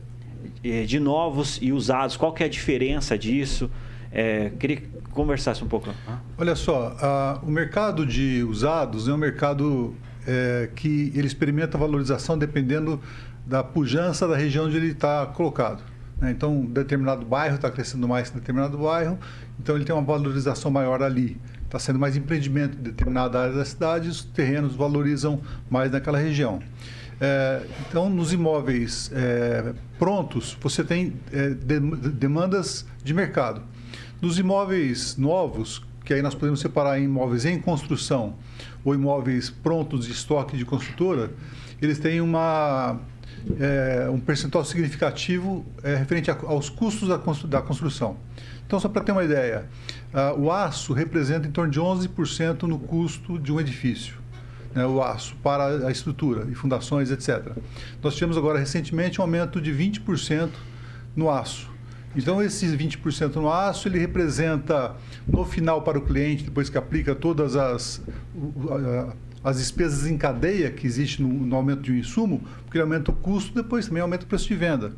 é, 0.63 0.83
de 0.83 0.99
novos 0.99 1.59
e 1.61 1.71
usados. 1.71 2.15
Qual 2.15 2.33
que 2.33 2.43
é 2.43 2.45
a 2.45 2.49
diferença 2.49 3.17
disso? 3.17 3.69
É, 4.11 4.51
queria 4.57 4.77
que 4.77 4.87
conversasse 5.11 5.63
um 5.63 5.67
pouco. 5.67 5.89
Olha 6.37 6.55
só, 6.55 6.95
a, 6.99 7.39
o 7.43 7.51
mercado 7.51 8.05
de 8.05 8.43
usados 8.43 9.07
é 9.07 9.13
um 9.13 9.17
mercado 9.17 9.93
é, 10.25 10.69
que 10.75 11.11
ele 11.13 11.27
experimenta 11.27 11.77
valorização 11.77 12.37
dependendo 12.37 13.01
da 13.45 13.63
pujança 13.63 14.27
da 14.27 14.35
região 14.35 14.65
onde 14.65 14.77
ele 14.77 14.91
está 14.91 15.25
colocado. 15.25 15.83
Né? 16.19 16.31
Então, 16.31 16.65
determinado 16.65 17.25
bairro 17.25 17.55
está 17.55 17.69
crescendo 17.69 18.07
mais 18.07 18.29
que 18.29 18.39
determinado 18.39 18.77
bairro, 18.77 19.17
então 19.59 19.75
ele 19.75 19.85
tem 19.85 19.95
uma 19.95 20.03
valorização 20.03 20.71
maior 20.71 21.01
ali. 21.01 21.39
Está 21.65 21.79
sendo 21.79 21.99
mais 21.99 22.15
empreendimento 22.15 22.77
em 22.77 22.81
determinada 22.81 23.39
área 23.41 23.55
da 23.55 23.65
cidade, 23.65 24.07
os 24.07 24.23
terrenos 24.23 24.75
valorizam 24.75 25.41
mais 25.69 25.91
naquela 25.91 26.17
região. 26.17 26.61
É, 27.19 27.65
então, 27.87 28.09
nos 28.09 28.31
imóveis 28.31 29.11
é, 29.13 29.73
prontos, 29.97 30.57
você 30.61 30.83
tem 30.83 31.15
é, 31.31 31.49
de, 31.49 31.79
demandas 32.11 32.85
de 33.03 33.13
mercado. 33.13 33.61
Nos 34.21 34.39
imóveis 34.39 35.17
novos, 35.17 35.83
que 36.05 36.13
aí 36.13 36.21
nós 36.21 36.33
podemos 36.33 36.59
separar 36.59 36.99
em 36.99 37.03
imóveis 37.03 37.45
em 37.45 37.59
construção 37.59 38.35
ou 38.85 38.95
imóveis 38.95 39.49
prontos 39.49 40.05
de 40.05 40.11
estoque 40.11 40.55
de 40.55 40.63
construtora, 40.63 41.31
eles 41.81 41.99
têm 41.99 42.21
uma 42.21 42.99
é, 43.59 44.09
um 44.09 44.19
percentual 44.19 44.63
significativo 44.65 45.65
é, 45.83 45.95
referente 45.95 46.29
a, 46.29 46.37
aos 46.43 46.69
custos 46.69 47.07
da, 47.07 47.17
da, 47.17 47.61
construção. 47.61 48.17
Então, 48.65 48.79
só 48.79 48.89
para 48.89 49.01
ter 49.01 49.13
uma 49.13 49.23
ideia, 49.23 49.65
o 50.37 50.51
aço 50.51 50.91
representa 50.91 51.47
em 51.47 51.51
torno 51.51 51.71
de 51.71 51.79
11% 51.79 52.63
no 52.63 52.77
custo 52.77 53.39
de 53.39 53.51
um 53.51 53.61
edifício. 53.61 54.15
Né, 54.75 54.85
o 54.85 55.01
aço 55.01 55.35
para 55.41 55.87
a 55.87 55.91
estrutura 55.91 56.47
e 56.51 56.53
fundações, 56.53 57.09
etc. 57.09 57.53
Nós 58.03 58.13
tivemos 58.13 58.37
agora 58.37 58.59
recentemente 58.59 59.19
um 59.19 59.23
aumento 59.23 59.61
de 59.61 59.71
20% 59.71 60.49
no 61.15 61.29
aço. 61.29 61.69
Então, 62.15 62.41
esses 62.41 62.75
20% 62.75 63.35
no 63.35 63.51
aço, 63.51 63.87
ele 63.87 63.99
representa, 63.99 64.95
no 65.27 65.45
final 65.45 65.81
para 65.81 65.97
o 65.97 66.01
cliente, 66.01 66.43
depois 66.43 66.69
que 66.69 66.77
aplica 66.77 67.15
todas 67.15 67.55
as 67.55 68.01
as 69.43 69.57
despesas 69.57 70.07
em 70.07 70.17
cadeia 70.17 70.69
que 70.71 70.85
existe 70.85 71.21
no, 71.21 71.29
no 71.29 71.55
aumento 71.55 71.81
de 71.81 71.91
um 71.91 71.95
insumo, 71.95 72.41
porque 72.63 72.77
ele 72.77 72.83
aumenta 72.83 73.11
o 73.11 73.13
custo, 73.13 73.53
depois 73.53 73.87
também 73.87 74.01
aumenta 74.01 74.25
o 74.25 74.27
preço 74.27 74.47
de 74.47 74.55
venda. 74.55 74.93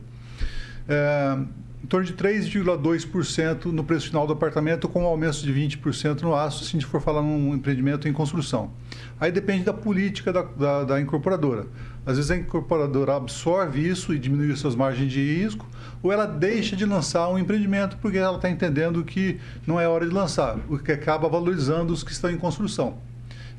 É, 0.87 1.37
em 1.83 1.87
torno 1.87 2.05
de 2.05 2.13
3,2% 2.13 3.65
no 3.65 3.83
preço 3.83 4.07
final 4.07 4.27
do 4.27 4.33
apartamento, 4.33 4.87
com 4.89 5.03
um 5.03 5.07
aumento 5.07 5.41
de 5.41 5.53
20% 5.53 6.21
no 6.21 6.35
aço, 6.35 6.63
se 6.63 6.69
a 6.69 6.71
gente 6.73 6.85
for 6.85 7.01
falar 7.01 7.21
num 7.21 7.53
empreendimento 7.53 8.07
em 8.07 8.13
construção. 8.13 8.71
Aí 9.19 9.31
depende 9.31 9.63
da 9.63 9.73
política 9.73 10.33
da, 10.33 10.41
da, 10.41 10.83
da 10.83 11.01
incorporadora. 11.01 11.67
Às 12.05 12.17
vezes 12.17 12.31
a 12.31 12.35
incorporadora 12.35 13.15
absorve 13.15 13.87
isso 13.87 14.13
e 14.13 14.19
diminui 14.19 14.55
suas 14.55 14.75
margens 14.75 15.11
de 15.11 15.19
risco, 15.19 15.65
ou 16.03 16.11
ela 16.11 16.25
deixa 16.25 16.75
de 16.75 16.85
lançar 16.85 17.29
um 17.29 17.39
empreendimento 17.39 17.97
porque 17.97 18.17
ela 18.17 18.35
está 18.35 18.49
entendendo 18.49 19.03
que 19.03 19.39
não 19.65 19.79
é 19.79 19.87
hora 19.87 20.07
de 20.07 20.13
lançar, 20.13 20.57
o 20.67 20.77
que 20.77 20.91
acaba 20.91 21.29
valorizando 21.29 21.93
os 21.93 22.03
que 22.03 22.11
estão 22.11 22.29
em 22.29 22.37
construção. 22.37 22.97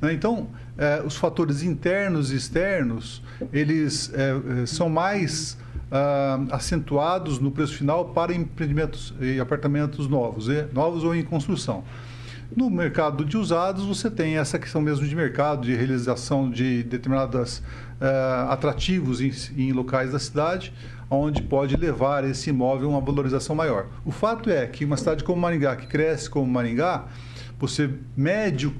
Né? 0.00 0.12
Então, 0.12 0.48
é, 0.78 1.02
os 1.04 1.16
fatores 1.16 1.62
internos 1.62 2.32
e 2.32 2.36
externos, 2.36 3.22
eles 3.52 4.12
é, 4.14 4.62
é, 4.62 4.66
são 4.66 4.88
mais 4.88 5.58
ah, 5.92 6.40
acentuados 6.52 7.38
no 7.38 7.50
preço 7.50 7.74
final 7.74 8.06
para 8.06 8.32
empreendimentos 8.32 9.12
e 9.20 9.40
apartamentos 9.40 10.08
novos, 10.08 10.46
novos 10.72 11.04
ou 11.04 11.14
em 11.14 11.22
construção. 11.22 11.84
No 12.56 12.68
mercado 12.68 13.24
de 13.24 13.36
usados, 13.36 13.84
você 13.84 14.10
tem 14.10 14.36
essa 14.36 14.58
questão 14.58 14.80
mesmo 14.80 15.06
de 15.06 15.14
mercado, 15.14 15.62
de 15.62 15.74
realização 15.74 16.50
de 16.50 16.82
determinados 16.82 17.62
atrativos 18.48 19.20
em, 19.20 19.30
em, 19.56 19.72
locais 19.72 20.10
da 20.10 20.18
cidade, 20.18 20.72
onde 21.08 21.42
pode 21.42 21.76
levar 21.76 22.24
esse 22.24 22.50
imóvel 22.50 22.88
a 22.88 22.92
uma 22.92 23.00
valorização 23.00 23.54
maior. 23.54 23.86
O 24.04 24.10
fato 24.10 24.50
é 24.50 24.66
que 24.66 24.84
uma 24.84 24.96
cidade 24.96 25.22
como 25.22 25.40
Maringá, 25.40 25.76
que 25.76 25.86
cresce 25.86 26.28
como 26.28 26.50
Maringá, 26.50 27.04
você 27.58 27.90
mede 28.16 28.66
o 28.66 28.74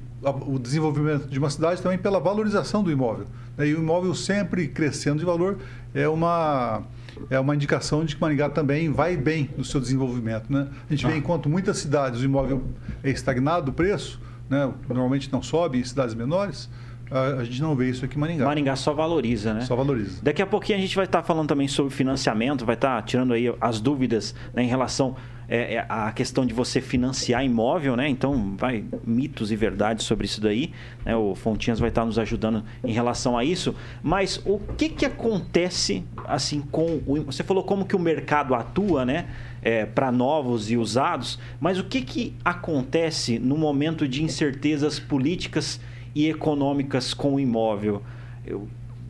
desenvolvimento 0.59 1.27
de 1.27 1.39
uma 1.39 1.49
cidade 1.49 1.81
também 1.81 1.97
pela 1.97 2.19
valorização 2.19 2.83
do 2.83 2.91
imóvel. 2.91 3.25
Né? 3.57 3.67
E 3.67 3.73
o 3.73 3.79
imóvel 3.79 4.13
sempre 4.13 4.67
crescendo 4.67 5.19
de 5.19 5.25
valor 5.25 5.57
é 5.93 6.07
uma, 6.07 6.83
é 7.29 7.39
uma 7.39 7.55
indicação 7.55 8.05
de 8.05 8.15
que 8.15 8.21
Maringá 8.21 8.49
também 8.49 8.91
vai 8.91 9.17
bem 9.17 9.49
no 9.57 9.65
seu 9.65 9.81
desenvolvimento. 9.81 10.51
Né? 10.51 10.67
A 10.89 10.93
gente 10.93 11.07
vê, 11.07 11.13
ah. 11.13 11.17
enquanto 11.17 11.49
muitas 11.49 11.77
cidades 11.77 12.21
o 12.21 12.25
imóvel 12.25 12.63
é 13.03 13.09
estagnado 13.09 13.71
o 13.71 13.73
preço, 13.73 14.21
né? 14.49 14.71
normalmente 14.87 15.31
não 15.31 15.41
sobe 15.41 15.79
em 15.79 15.83
cidades 15.83 16.13
menores, 16.13 16.69
a, 17.11 17.43
gente 17.43 17.61
não 17.61 17.75
vê 17.75 17.89
isso 17.89 18.05
aqui 18.05 18.15
em 18.15 18.19
Maringá. 18.19 18.45
Maringá 18.45 18.75
só 18.77 18.93
valoriza, 18.93 19.53
né? 19.53 19.61
Só 19.61 19.75
valoriza. 19.75 20.21
Daqui 20.23 20.41
a 20.41 20.47
pouquinho 20.47 20.77
a 20.77 20.81
gente 20.81 20.95
vai 20.95 21.03
estar 21.03 21.21
falando 21.21 21.49
também 21.49 21.67
sobre 21.67 21.93
financiamento, 21.93 22.65
vai 22.65 22.75
estar 22.75 23.01
tirando 23.01 23.33
aí 23.33 23.53
as 23.59 23.81
dúvidas 23.81 24.33
né, 24.53 24.63
em 24.63 24.67
relação 24.67 25.15
é, 25.51 25.73
é, 25.73 25.85
a 25.89 26.09
questão 26.13 26.45
de 26.45 26.53
você 26.53 26.79
financiar 26.79 27.43
imóvel, 27.43 27.97
né? 27.97 28.07
Então, 28.07 28.55
vai 28.57 28.85
mitos 29.05 29.51
e 29.51 29.55
verdades 29.57 30.05
sobre 30.05 30.23
isso 30.23 30.39
daí. 30.39 30.71
Né? 31.05 31.13
O 31.13 31.35
Fontinhas 31.35 31.77
vai 31.77 31.89
estar 31.89 32.05
nos 32.05 32.17
ajudando 32.17 32.63
em 32.81 32.93
relação 32.93 33.37
a 33.37 33.43
isso. 33.43 33.75
Mas 34.01 34.41
o 34.45 34.59
que, 34.77 34.87
que 34.87 35.05
acontece 35.05 36.05
assim 36.23 36.61
com 36.61 37.01
o. 37.05 37.25
Você 37.25 37.43
falou 37.43 37.65
como 37.65 37.85
que 37.85 37.97
o 37.97 37.99
mercado 37.99 38.55
atua, 38.55 39.03
né? 39.03 39.27
É, 39.61 39.85
para 39.85 40.09
novos 40.09 40.71
e 40.71 40.77
usados, 40.77 41.37
mas 41.59 41.77
o 41.77 41.83
que, 41.83 42.01
que 42.01 42.33
acontece 42.43 43.37
no 43.37 43.55
momento 43.57 44.07
de 44.07 44.23
incertezas 44.23 44.99
políticas 44.99 45.81
e 46.15 46.29
econômicas 46.29 47.13
com 47.13 47.35
o 47.35 47.39
imóvel? 47.39 48.01
O 48.49 48.67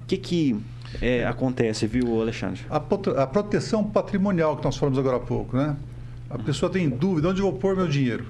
que, 0.08 0.18
que 0.18 0.60
é, 1.00 1.24
acontece, 1.24 1.86
viu, 1.88 2.20
Alexandre? 2.20 2.64
A, 2.70 2.80
proteção 2.80 3.84
patrimonial 3.84 4.58
que 4.58 4.66
nós 4.66 4.76
falamos 4.76 5.00
agora 5.00 5.18
há 5.18 5.22
pouco, 5.22 5.56
né? 5.56 5.78
A 6.34 6.40
pessoa 6.40 6.72
tem 6.72 6.90
dúvida, 6.90 7.30
onde 7.30 7.42
eu 7.42 7.50
vou 7.50 7.60
pôr 7.60 7.76
meu 7.76 7.88
dinheiro? 7.88 8.26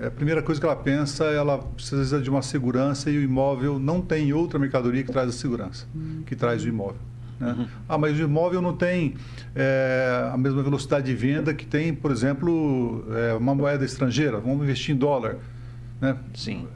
É 0.00 0.06
a 0.06 0.10
primeira 0.10 0.42
coisa 0.42 0.60
que 0.60 0.66
ela 0.66 0.76
pensa, 0.76 1.24
ela 1.24 1.58
precisa 1.58 2.20
de 2.20 2.28
uma 2.28 2.42
segurança 2.42 3.10
e 3.10 3.18
o 3.18 3.22
imóvel 3.22 3.78
não 3.78 4.00
tem 4.00 4.32
outra 4.32 4.58
mercadoria 4.58 5.02
que 5.02 5.10
traz 5.10 5.28
a 5.28 5.32
segurança, 5.32 5.86
que 6.26 6.36
traz 6.36 6.64
o 6.64 6.68
imóvel. 6.68 7.00
Né? 7.40 7.54
Uhum. 7.56 7.66
Ah, 7.88 7.98
mas 7.98 8.18
o 8.18 8.22
imóvel 8.22 8.60
não 8.60 8.76
tem 8.76 9.14
é, 9.54 10.30
a 10.32 10.36
mesma 10.36 10.62
velocidade 10.62 11.06
de 11.06 11.14
venda 11.14 11.54
que 11.54 11.66
tem, 11.66 11.94
por 11.94 12.10
exemplo, 12.10 13.04
é, 13.12 13.34
uma 13.34 13.54
moeda 13.54 13.84
estrangeira. 13.84 14.38
Vamos 14.38 14.62
investir 14.62 14.94
em 14.94 14.98
dólar. 14.98 15.36
Né? 16.00 16.16
Sim 16.34 16.66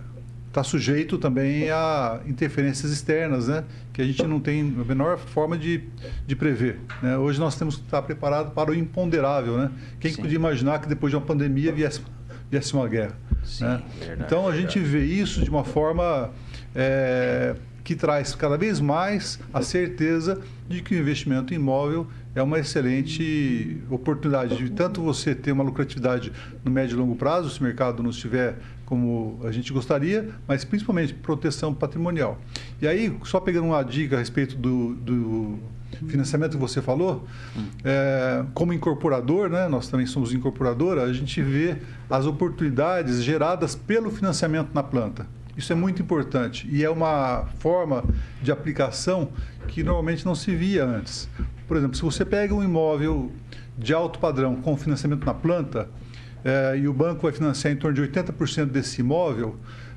está 0.52 0.62
sujeito 0.62 1.16
também 1.16 1.70
a 1.70 2.20
interferências 2.26 2.92
externas, 2.92 3.48
né? 3.48 3.64
que 3.90 4.02
a 4.02 4.04
gente 4.04 4.22
não 4.26 4.38
tem 4.38 4.60
a 4.60 4.84
menor 4.84 5.16
forma 5.16 5.56
de, 5.56 5.82
de 6.26 6.36
prever. 6.36 6.78
Né? 7.02 7.16
Hoje 7.16 7.40
nós 7.40 7.56
temos 7.56 7.76
que 7.76 7.84
estar 7.84 8.02
preparados 8.02 8.52
para 8.52 8.70
o 8.70 8.74
imponderável. 8.74 9.56
Né? 9.56 9.70
Quem 9.98 10.12
Sim. 10.12 10.20
podia 10.20 10.36
imaginar 10.36 10.78
que 10.78 10.88
depois 10.88 11.10
de 11.10 11.16
uma 11.16 11.24
pandemia 11.24 11.72
viesse, 11.72 12.02
viesse 12.50 12.74
uma 12.74 12.86
guerra? 12.86 13.16
Sim, 13.42 13.64
né? 13.64 13.82
verdade, 13.98 14.22
então 14.26 14.46
a 14.46 14.50
verdade. 14.50 14.74
gente 14.74 14.78
vê 14.86 15.04
isso 15.04 15.42
de 15.42 15.48
uma 15.48 15.64
forma 15.64 16.30
é, 16.74 17.56
que 17.82 17.96
traz 17.96 18.34
cada 18.34 18.58
vez 18.58 18.78
mais 18.78 19.40
a 19.54 19.62
certeza 19.62 20.38
de 20.68 20.82
que 20.82 20.94
o 20.94 20.98
investimento 20.98 21.54
imóvel 21.54 22.06
é 22.34 22.42
uma 22.42 22.58
excelente 22.58 23.78
oportunidade 23.90 24.56
de 24.56 24.70
tanto 24.70 25.02
você 25.02 25.34
ter 25.34 25.52
uma 25.52 25.64
lucratividade 25.64 26.30
no 26.62 26.70
médio 26.70 26.94
e 26.94 26.98
longo 26.98 27.16
prazo, 27.16 27.50
se 27.50 27.60
o 27.60 27.62
mercado 27.62 28.02
não 28.02 28.10
estiver 28.10 28.56
como 28.92 29.40
a 29.42 29.50
gente 29.50 29.72
gostaria, 29.72 30.28
mas 30.46 30.66
principalmente 30.66 31.14
proteção 31.14 31.72
patrimonial. 31.72 32.38
E 32.78 32.86
aí, 32.86 33.16
só 33.24 33.40
pegando 33.40 33.68
uma 33.68 33.82
dica 33.82 34.16
a 34.16 34.18
respeito 34.18 34.54
do, 34.54 34.94
do 34.96 35.58
financiamento 36.08 36.50
que 36.50 36.58
você 36.58 36.82
falou, 36.82 37.26
é, 37.82 38.44
como 38.52 38.70
incorporador, 38.70 39.48
né, 39.48 39.66
nós 39.66 39.88
também 39.88 40.04
somos 40.04 40.34
incorporadora, 40.34 41.04
a 41.04 41.12
gente 41.14 41.40
vê 41.40 41.78
as 42.10 42.26
oportunidades 42.26 43.22
geradas 43.24 43.74
pelo 43.74 44.10
financiamento 44.10 44.74
na 44.74 44.82
planta. 44.82 45.26
Isso 45.56 45.72
é 45.72 45.74
muito 45.74 46.02
importante 46.02 46.68
e 46.70 46.84
é 46.84 46.90
uma 46.90 47.46
forma 47.60 48.04
de 48.42 48.52
aplicação 48.52 49.30
que 49.68 49.82
normalmente 49.82 50.26
não 50.26 50.34
se 50.34 50.54
via 50.54 50.84
antes. 50.84 51.30
Por 51.66 51.78
exemplo, 51.78 51.96
se 51.96 52.02
você 52.02 52.26
pega 52.26 52.54
um 52.54 52.62
imóvel 52.62 53.32
de 53.78 53.94
alto 53.94 54.18
padrão 54.18 54.56
com 54.56 54.76
financiamento 54.76 55.24
na 55.24 55.32
planta 55.32 55.88
é, 56.44 56.76
e 56.76 56.88
o 56.88 56.92
banco 56.92 57.22
vai 57.22 57.32
financiar 57.32 57.72
em 57.72 57.76
torno 57.76 57.94
de 57.94 58.02
80% 58.02 58.66
desse 58.66 59.00
imóvel, 59.00 59.56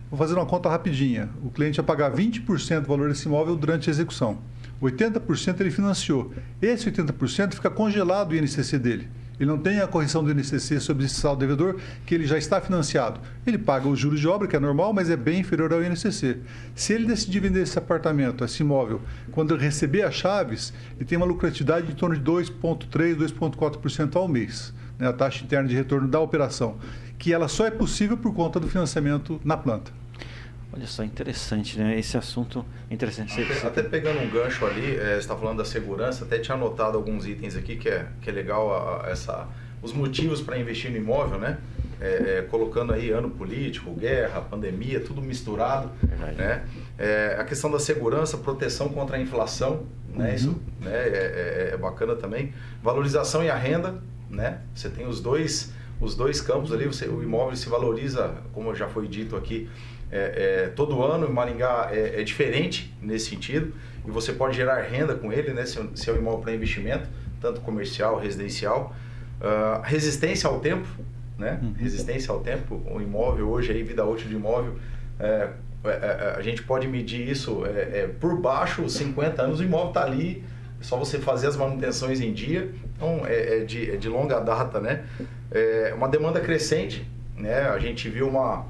vou 0.10 0.17
fazer 0.17 0.34
uma 0.36 0.45
conta 0.45 0.69
rapidinha. 0.69 1.29
O 1.43 1.49
cliente 1.49 1.77
vai 1.77 1.86
pagar 1.86 2.12
20% 2.12 2.81
do 2.81 2.88
valor 2.88 3.10
desse 3.10 3.27
imóvel 3.27 3.55
durante 3.55 3.89
a 3.89 3.91
execução. 3.91 4.38
80% 4.81 5.60
ele 5.62 5.71
financiou. 5.71 6.34
Esse 6.62 6.91
80% 6.91 7.53
fica 7.53 7.69
congelado 7.69 8.31
o 8.31 8.36
INCC 8.36 8.77
dele. 8.77 9.08
Ele 9.39 9.49
não 9.49 9.58
tem 9.58 9.81
a 9.81 9.88
correção 9.88 10.23
do 10.23 10.31
INCC 10.31 10.79
sobre 10.79 11.05
esse 11.05 11.15
saldo 11.15 11.39
devedor, 11.39 11.77
que 12.05 12.15
ele 12.15 12.25
já 12.25 12.38
está 12.38 12.62
financiado. 12.62 13.19
Ele 13.45 13.58
paga 13.58 13.88
os 13.88 13.99
juros 13.99 14.19
de 14.19 14.27
obra, 14.27 14.47
que 14.47 14.55
é 14.55 14.60
normal, 14.60 14.93
mas 14.93 15.10
é 15.10 15.17
bem 15.17 15.41
inferior 15.41 15.73
ao 15.73 15.84
INCC. 15.84 16.38
Se 16.73 16.93
ele 16.93 17.05
decidir 17.05 17.41
vender 17.41 17.62
esse 17.62 17.77
apartamento, 17.77 18.45
esse 18.45 18.63
imóvel, 18.63 19.01
quando 19.31 19.58
receber 19.58 20.03
as 20.03 20.15
chaves, 20.15 20.73
ele 20.95 21.05
tem 21.05 21.17
uma 21.17 21.25
lucratividade 21.25 21.88
de 21.88 21.93
em 21.93 21.95
torno 21.95 22.15
de 22.15 22.23
2,3%, 22.23 23.15
2,4% 23.17 24.15
ao 24.15 24.27
mês. 24.27 24.73
Né, 24.97 25.08
a 25.08 25.13
taxa 25.13 25.43
interna 25.43 25.67
de 25.67 25.75
retorno 25.75 26.08
da 26.08 26.19
operação, 26.19 26.77
que 27.17 27.34
ela 27.34 27.47
só 27.47 27.65
é 27.65 27.71
possível 27.71 28.17
por 28.17 28.34
conta 28.34 28.60
do 28.60 28.67
financiamento 28.67 29.39
na 29.43 29.58
planta. 29.58 29.91
Olha 30.75 30.88
só, 30.88 31.03
interessante, 31.03 31.79
né? 31.79 31.97
Esse 31.97 32.17
assunto 32.17 32.65
é 32.89 32.93
interessante. 32.93 33.41
Até, 33.41 33.67
até 33.67 33.84
pegando 33.84 34.19
um 34.19 34.29
gancho 34.29 34.65
ali, 34.65 34.97
é, 34.97 35.13
você 35.13 35.19
está 35.19 35.36
falando 35.36 35.60
da 35.60 35.65
segurança, 35.65 36.25
até 36.25 36.38
tinha 36.38 36.55
anotado 36.55 36.97
alguns 36.97 37.25
itens 37.25 37.55
aqui 37.55 37.77
que 37.77 37.88
é, 37.88 38.08
que 38.21 38.29
é 38.29 38.34
legal 38.34 38.73
a, 38.73 39.05
a, 39.05 39.10
essa, 39.10 39.47
os 39.81 39.93
motivos 39.93 40.41
para 40.41 40.58
investir 40.58 40.91
no 40.91 40.97
imóvel, 40.97 41.39
né? 41.39 41.58
É, 42.01 42.39
é, 42.39 42.41
colocando 42.49 42.91
aí 42.91 43.10
ano 43.10 43.29
político, 43.29 43.93
guerra, 43.93 44.41
pandemia, 44.41 44.99
tudo 44.99 45.21
misturado. 45.21 45.91
Verdade. 46.03 46.36
Né? 46.36 46.65
É, 46.97 47.38
a 47.39 47.45
questão 47.45 47.71
da 47.71 47.79
segurança, 47.79 48.38
proteção 48.38 48.89
contra 48.89 49.15
a 49.15 49.21
inflação, 49.21 49.86
né? 50.13 50.27
Uhum. 50.27 50.36
Isso 50.36 50.62
né? 50.81 50.91
É, 50.91 51.69
é, 51.69 51.69
é, 51.73 51.77
bacana 51.77 52.15
também. 52.15 52.53
Valorização 52.84 53.41
e 53.41 53.49
a 53.49 53.55
renda, 53.55 53.95
né? 54.29 54.61
Você 54.73 54.89
tem 54.89 55.07
os 55.07 55.21
dois, 55.21 55.73
os 55.99 56.15
dois 56.15 56.41
campos 56.41 56.71
ali, 56.71 56.85
você, 56.85 57.07
o 57.07 57.21
imóvel 57.23 57.55
se 57.55 57.69
valoriza, 57.69 58.35
como 58.53 58.73
já 58.75 58.88
foi 58.88 59.07
dito 59.07 59.35
aqui, 59.35 59.69
é, 60.11 60.65
é, 60.65 60.69
todo 60.69 61.03
ano 61.03 61.27
em 61.27 61.31
Maringá 61.31 61.89
é, 61.91 62.21
é, 62.21 62.23
diferente 62.23 62.95
nesse 63.01 63.29
sentido 63.29 63.73
e 64.05 64.11
você 64.11 64.33
pode 64.33 64.55
gerar 64.55 64.81
renda 64.81 65.15
com 65.15 65.33
ele, 65.33 65.51
né? 65.51 65.65
Se, 65.65 65.79
se 65.95 66.09
é 66.09 66.13
um 66.13 66.17
imóvel 66.17 66.39
para 66.39 66.53
investimento, 66.53 67.09
tanto 67.41 67.61
comercial, 67.61 68.19
residencial. 68.19 68.95
Uh, 69.41 69.81
resistência 69.83 70.49
ao 70.49 70.59
tempo, 70.59 70.88
né? 71.38 71.59
Uhum. 71.61 71.73
Resistência 71.73 72.31
ao 72.31 72.39
tempo. 72.39 72.81
O 72.89 73.01
imóvel 73.01 73.49
hoje 73.49 73.71
aí, 73.71 73.83
vida 73.83 74.05
útil 74.05 74.29
de 74.29 74.35
imóvel, 74.35 74.75
é, 75.19 75.49
é, 75.83 75.89
é, 75.89 76.35
a 76.38 76.41
gente 76.41 76.63
pode 76.63 76.88
medir 76.88 77.27
isso 77.27 77.63
por 78.19 78.39
baixo, 78.39 78.88
50 78.88 79.41
anos, 79.41 79.59
o 79.59 79.63
imóvel 79.63 79.89
está 79.89 80.03
ali, 80.03 80.43
é 80.43 80.55
só 80.86 80.98
você 80.98 81.17
fazer 81.17 81.48
as 81.48 81.58
manutenções 81.58 82.21
em 82.21 82.32
dia. 82.32 82.71
Então, 82.95 83.24
é, 83.26 83.60
de, 83.60 83.98
de 83.98 84.08
longa 84.08 84.39
data, 84.39 84.80
né? 84.80 85.04
É 85.52 85.93
uma 85.95 86.08
demanda 86.08 86.39
crescente, 86.39 87.06
né? 87.36 87.62
A 87.62 87.80
gente 87.80 88.08
viu 88.08 88.30
uma 88.30 88.65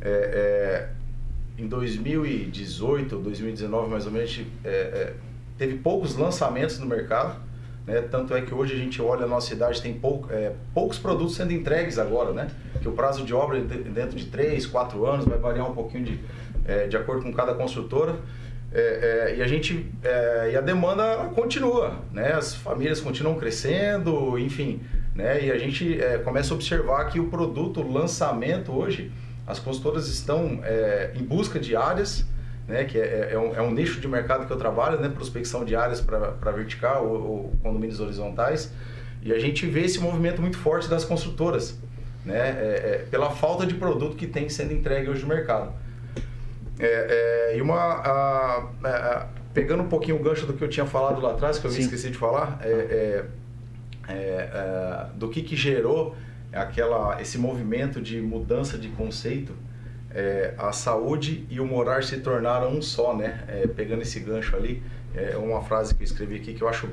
é, 0.00 0.88
é, 1.58 1.62
em 1.62 1.66
2018, 1.66 3.18
2019 3.18 3.90
mais 3.90 4.06
ou 4.06 4.12
menos, 4.12 4.40
é, 4.64 4.68
é, 4.68 5.14
teve 5.58 5.78
poucos 5.78 6.16
lançamentos 6.16 6.78
no 6.78 6.86
mercado. 6.86 7.40
Né? 7.84 8.02
Tanto 8.02 8.34
é 8.36 8.42
que 8.42 8.54
hoje 8.54 8.74
a 8.74 8.76
gente 8.76 9.02
olha 9.02 9.24
a 9.24 9.28
nossa 9.28 9.48
cidade, 9.48 9.82
tem 9.82 9.94
pouco, 9.94 10.32
é, 10.32 10.52
poucos 10.72 10.98
produtos 10.98 11.34
sendo 11.34 11.52
entregues 11.52 11.98
agora, 11.98 12.32
né? 12.32 12.48
Que 12.80 12.88
o 12.88 12.92
prazo 12.92 13.24
de 13.24 13.34
obra 13.34 13.58
é 13.58 13.62
dentro 13.62 14.14
de 14.14 14.26
3, 14.26 14.66
4 14.66 15.06
anos, 15.06 15.24
vai 15.24 15.38
variar 15.38 15.68
um 15.68 15.74
pouquinho 15.74 16.04
de, 16.04 16.20
é, 16.66 16.86
de 16.86 16.96
acordo 16.96 17.22
com 17.22 17.32
cada 17.32 17.54
construtora. 17.54 18.16
É, 18.72 18.80
é, 19.30 19.36
e 19.38 19.42
a 19.42 19.46
gente 19.46 19.90
é, 20.04 20.50
e 20.52 20.56
a 20.56 20.60
demanda 20.60 21.30
continua, 21.34 22.02
né? 22.12 22.32
As 22.32 22.54
famílias 22.54 23.00
continuam 23.00 23.36
crescendo, 23.36 24.38
enfim, 24.38 24.80
né? 25.14 25.44
E 25.44 25.50
a 25.50 25.58
gente 25.58 25.98
começa 26.24 26.52
a 26.52 26.54
observar 26.54 27.06
que 27.06 27.18
o 27.18 27.28
produto, 27.28 27.80
o 27.80 27.92
lançamento 27.92 28.72
hoje, 28.72 29.10
as 29.48 29.58
consultoras 29.58 30.08
estão 30.08 30.60
é, 30.62 31.12
em 31.14 31.24
busca 31.24 31.58
de 31.58 31.74
áreas, 31.74 32.26
né, 32.68 32.84
que 32.84 32.98
é, 32.98 33.30
é, 33.32 33.38
um, 33.38 33.54
é, 33.54 33.62
um, 33.62 33.70
nicho 33.70 33.98
de 33.98 34.06
mercado 34.06 34.46
que 34.46 34.52
eu 34.52 34.58
trabalho, 34.58 35.00
né, 35.00 35.08
prospecção 35.08 35.64
de 35.64 35.74
áreas 35.74 36.02
para 36.02 36.52
vertical 36.52 37.08
ou, 37.08 37.26
ou, 37.26 37.52
condomínios 37.62 37.98
horizontais. 37.98 38.70
E 39.22 39.32
a 39.32 39.38
gente 39.38 39.66
vê 39.66 39.80
esse 39.80 39.98
movimento 39.98 40.42
muito 40.42 40.58
forte 40.58 40.86
das 40.86 41.02
construtoras, 41.02 41.78
né, 42.26 42.36
é, 42.36 42.42
é, 42.42 43.06
pela 43.10 43.30
falta 43.30 43.66
de 43.66 43.72
produto 43.74 44.16
que 44.16 44.26
tem 44.26 44.50
sendo 44.50 44.74
entregue 44.74 45.08
hoje 45.08 45.22
no 45.22 45.28
mercado. 45.28 45.72
É, 46.80 47.54
e 47.56 47.60
uma. 47.60 47.76
A, 47.76 48.58
a, 48.84 49.26
pegando 49.52 49.82
um 49.82 49.88
pouquinho 49.88 50.16
o 50.16 50.22
gancho 50.22 50.46
do 50.46 50.52
que 50.52 50.62
eu 50.62 50.68
tinha 50.68 50.86
falado 50.86 51.20
lá 51.20 51.32
atrás, 51.32 51.58
que 51.58 51.66
eu 51.66 51.70
me 51.70 51.78
esqueci 51.78 52.10
de 52.10 52.16
falar, 52.16 52.60
do 55.16 55.28
que, 55.28 55.42
que 55.42 55.56
gerou 55.56 56.14
aquela, 56.52 57.20
esse 57.20 57.38
movimento 57.38 58.00
de 58.00 58.20
mudança 58.20 58.78
de 58.78 58.88
conceito, 58.88 59.52
é, 60.10 60.54
a 60.56 60.72
saúde 60.72 61.46
e 61.50 61.60
o 61.60 61.66
morar 61.66 62.02
se 62.02 62.18
tornaram 62.18 62.70
um 62.70 62.82
só, 62.82 63.14
né? 63.14 63.44
É, 63.48 63.66
pegando 63.66 64.02
esse 64.02 64.20
gancho 64.20 64.56
ali, 64.56 64.82
é 65.14 65.36
uma 65.36 65.62
frase 65.62 65.94
que 65.94 66.02
eu 66.02 66.04
escrevi 66.04 66.36
aqui 66.36 66.54
que 66.54 66.62
eu 66.62 66.68
acho 66.68 66.88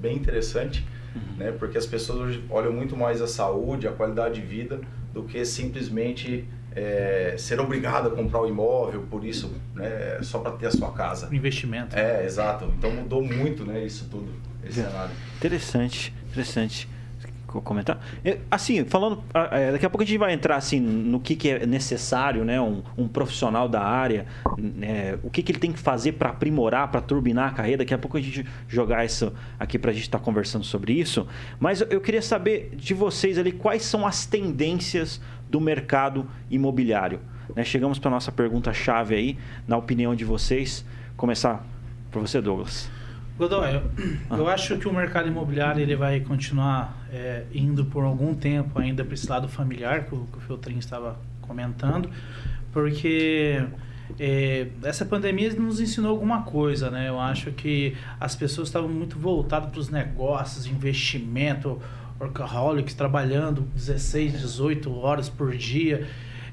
bem 0.00 0.16
interessante, 0.16 0.86
uhum. 1.14 1.36
né? 1.38 1.52
Porque 1.52 1.78
as 1.78 1.86
pessoas 1.86 2.20
hoje 2.20 2.44
olham 2.50 2.72
muito 2.72 2.96
mais 2.96 3.22
a 3.22 3.26
saúde, 3.26 3.88
a 3.88 3.92
qualidade 3.92 4.40
de 4.40 4.46
vida, 4.46 4.80
do 5.12 5.22
que 5.22 5.44
simplesmente 5.44 6.46
é, 6.78 7.34
ser 7.36 7.58
obrigado 7.58 8.08
a 8.08 8.10
comprar 8.10 8.40
o 8.40 8.44
um 8.44 8.48
imóvel 8.48 9.02
por 9.10 9.24
isso, 9.24 9.52
né? 9.74 10.18
Só 10.22 10.38
para 10.38 10.52
ter 10.52 10.66
a 10.66 10.70
sua 10.70 10.92
casa. 10.92 11.28
Investimento. 11.34 11.96
É, 11.96 12.24
exato. 12.24 12.72
Então 12.78 12.90
mudou 12.90 13.22
muito, 13.22 13.64
né? 13.64 13.84
Isso 13.84 14.06
tudo, 14.08 14.28
esse 14.64 14.82
cenário. 14.82 15.10
Interessante, 15.36 16.14
interessante 16.30 16.88
comentar? 17.48 17.98
Assim, 18.50 18.84
falando, 18.84 19.22
é, 19.50 19.72
daqui 19.72 19.86
a 19.86 19.90
pouco 19.90 20.02
a 20.02 20.06
gente 20.06 20.18
vai 20.18 20.32
entrar 20.32 20.56
assim 20.56 20.78
no 20.78 21.18
que, 21.18 21.34
que 21.34 21.48
é 21.48 21.66
necessário, 21.66 22.44
né? 22.44 22.60
Um, 22.60 22.82
um 22.96 23.08
profissional 23.08 23.68
da 23.68 23.82
área, 23.82 24.26
né? 24.58 25.18
o 25.22 25.30
que, 25.30 25.42
que 25.42 25.52
ele 25.52 25.58
tem 25.58 25.72
que 25.72 25.78
fazer 25.78 26.12
para 26.12 26.28
aprimorar, 26.28 26.90
para 26.90 27.00
turbinar 27.00 27.48
a 27.48 27.52
carreira. 27.52 27.78
Daqui 27.78 27.94
a 27.94 27.98
pouco 27.98 28.18
a 28.18 28.20
gente 28.20 28.46
jogar 28.68 29.04
isso 29.04 29.32
aqui 29.58 29.78
para 29.78 29.90
a 29.90 29.94
gente 29.94 30.04
estar 30.04 30.18
tá 30.18 30.24
conversando 30.24 30.64
sobre 30.64 30.92
isso. 30.92 31.26
Mas 31.58 31.80
eu 31.80 32.00
queria 32.00 32.22
saber 32.22 32.70
de 32.76 32.92
vocês 32.92 33.38
ali 33.38 33.52
quais 33.52 33.82
são 33.82 34.06
as 34.06 34.26
tendências 34.26 35.20
do 35.50 35.60
mercado 35.60 36.26
imobiliário. 36.50 37.20
Né? 37.54 37.64
Chegamos 37.64 37.98
para 37.98 38.10
nossa 38.10 38.30
pergunta 38.30 38.72
chave 38.72 39.14
aí, 39.14 39.38
na 39.66 39.76
opinião 39.76 40.14
de 40.14 40.24
vocês. 40.24 40.84
Começar 41.16 41.64
por 42.10 42.20
você, 42.22 42.40
Douglas. 42.40 42.90
Godoy, 43.38 43.76
eu, 43.76 43.82
ah. 44.30 44.36
eu 44.36 44.48
acho 44.48 44.76
que 44.78 44.88
o 44.88 44.92
mercado 44.92 45.28
imobiliário 45.28 45.80
ele 45.80 45.94
vai 45.94 46.18
continuar 46.20 47.06
é, 47.12 47.44
indo 47.54 47.84
por 47.84 48.02
algum 48.02 48.34
tempo 48.34 48.78
ainda 48.80 49.04
para 49.04 49.14
esse 49.14 49.30
lado 49.30 49.48
familiar 49.48 50.06
que 50.06 50.14
o, 50.14 50.26
que 50.26 50.38
o 50.38 50.40
Feltrin 50.40 50.78
estava 50.78 51.16
comentando, 51.40 52.10
porque 52.72 53.64
é, 54.18 54.66
essa 54.82 55.04
pandemia 55.04 55.52
nos 55.54 55.80
ensinou 55.80 56.10
alguma 56.10 56.42
coisa, 56.42 56.90
né? 56.90 57.08
Eu 57.08 57.20
acho 57.20 57.52
que 57.52 57.96
as 58.18 58.34
pessoas 58.34 58.68
estavam 58.68 58.88
muito 58.88 59.16
voltadas 59.16 59.70
para 59.70 59.80
os 59.80 59.88
negócios, 59.88 60.66
investimento, 60.66 61.80
workaholics, 62.20 62.94
trabalhando 62.94 63.62
16, 63.74 64.32
18 64.32 64.92
horas 64.94 65.28
por 65.28 65.56
dia. 65.56 66.06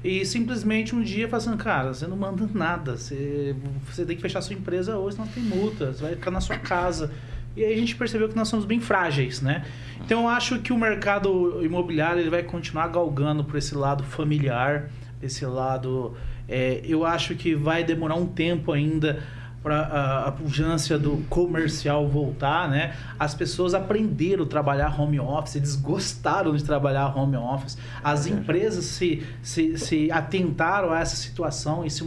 E 0.04 0.24
simplesmente 0.24 0.94
um 0.94 1.02
dia 1.02 1.28
falando, 1.28 1.56
cara, 1.56 1.92
você 1.92 2.06
não 2.06 2.16
manda 2.16 2.48
nada, 2.54 2.96
você, 2.96 3.56
você 3.84 4.04
tem 4.04 4.14
que 4.14 4.22
fechar 4.22 4.40
sua 4.40 4.54
empresa 4.54 4.96
hoje, 4.96 5.16
senão 5.16 5.28
tem 5.28 5.42
multa, 5.42 5.92
você 5.92 6.02
vai 6.02 6.14
ficar 6.14 6.30
na 6.30 6.40
sua 6.40 6.58
casa. 6.58 7.10
E 7.56 7.64
aí 7.64 7.72
a 7.72 7.76
gente 7.76 7.96
percebeu 7.96 8.28
que 8.28 8.36
nós 8.36 8.48
somos 8.48 8.66
bem 8.66 8.80
frágeis, 8.80 9.40
né? 9.40 9.64
Então 10.04 10.22
eu 10.22 10.28
acho 10.28 10.58
que 10.60 10.72
o 10.72 10.78
mercado 10.78 11.64
imobiliário 11.64 12.20
ele 12.20 12.30
vai 12.30 12.42
continuar 12.42 12.88
galgando 12.88 13.42
por 13.42 13.56
esse 13.56 13.74
lado 13.74 14.04
familiar, 14.04 14.90
esse 15.22 15.44
lado. 15.46 16.14
É, 16.48 16.82
eu 16.84 17.04
acho 17.04 17.34
que 17.34 17.54
vai 17.54 17.82
demorar 17.82 18.14
um 18.14 18.26
tempo 18.26 18.70
ainda 18.72 19.22
para 19.66 19.80
a, 19.80 20.28
a 20.28 20.30
pujança 20.30 20.96
do 20.96 21.16
comercial 21.28 22.06
voltar, 22.06 22.70
né? 22.70 22.94
As 23.18 23.34
pessoas 23.34 23.74
aprenderam 23.74 24.44
a 24.44 24.46
trabalhar 24.46 25.00
home 25.00 25.18
office, 25.18 25.56
eles 25.56 25.74
gostaram 25.74 26.54
de 26.54 26.62
trabalhar 26.62 27.18
home 27.18 27.36
office. 27.36 27.76
As 28.04 28.28
empresas 28.28 28.84
se, 28.84 29.26
se, 29.42 29.76
se 29.76 30.12
atentaram 30.12 30.92
a 30.92 31.00
essa 31.00 31.16
situação 31.16 31.84
e 31.84 31.90
se 31.90 32.04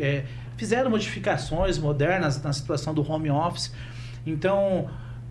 é, 0.00 0.24
fizeram 0.56 0.90
modificações 0.90 1.78
modernas 1.78 2.42
na 2.42 2.52
situação 2.52 2.92
do 2.92 3.08
home 3.08 3.30
office. 3.30 3.72
Então, 4.26 4.90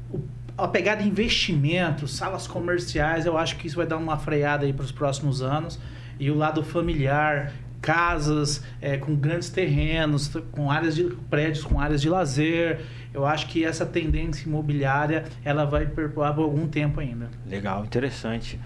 o, 0.09 0.21
a 0.57 0.69
pegada 0.69 1.03
de 1.03 1.09
investimento, 1.09 2.07
salas 2.07 2.47
comerciais, 2.47 3.25
eu 3.25 3.37
acho 3.37 3.57
que 3.57 3.67
isso 3.67 3.75
vai 3.75 3.85
dar 3.85 3.97
uma 3.97 4.17
freada 4.17 4.65
aí 4.65 4.71
para 4.71 4.85
os 4.85 4.93
próximos 4.93 5.41
anos. 5.41 5.77
E 6.17 6.31
o 6.31 6.35
lado 6.35 6.63
familiar, 6.63 7.51
casas 7.87 8.61
é, 8.81 8.97
com 8.97 9.15
grandes 9.15 9.49
terrenos, 9.49 10.29
com 10.51 10.69
áreas 10.69 10.93
de 10.93 11.05
prédios 11.29 11.63
com 11.63 11.79
áreas 11.79 12.01
de 12.01 12.09
lazer. 12.09 12.81
Eu 13.13 13.25
acho 13.25 13.47
que 13.47 13.63
essa 13.63 13.85
tendência 13.85 14.45
imobiliária 14.45 15.23
ela 15.45 15.63
vai 15.63 15.85
perpetuar 15.85 16.35
por 16.35 16.41
algum 16.41 16.67
tempo 16.67 16.99
ainda. 16.99 17.29
Legal, 17.49 17.85
interessante. 17.85 18.59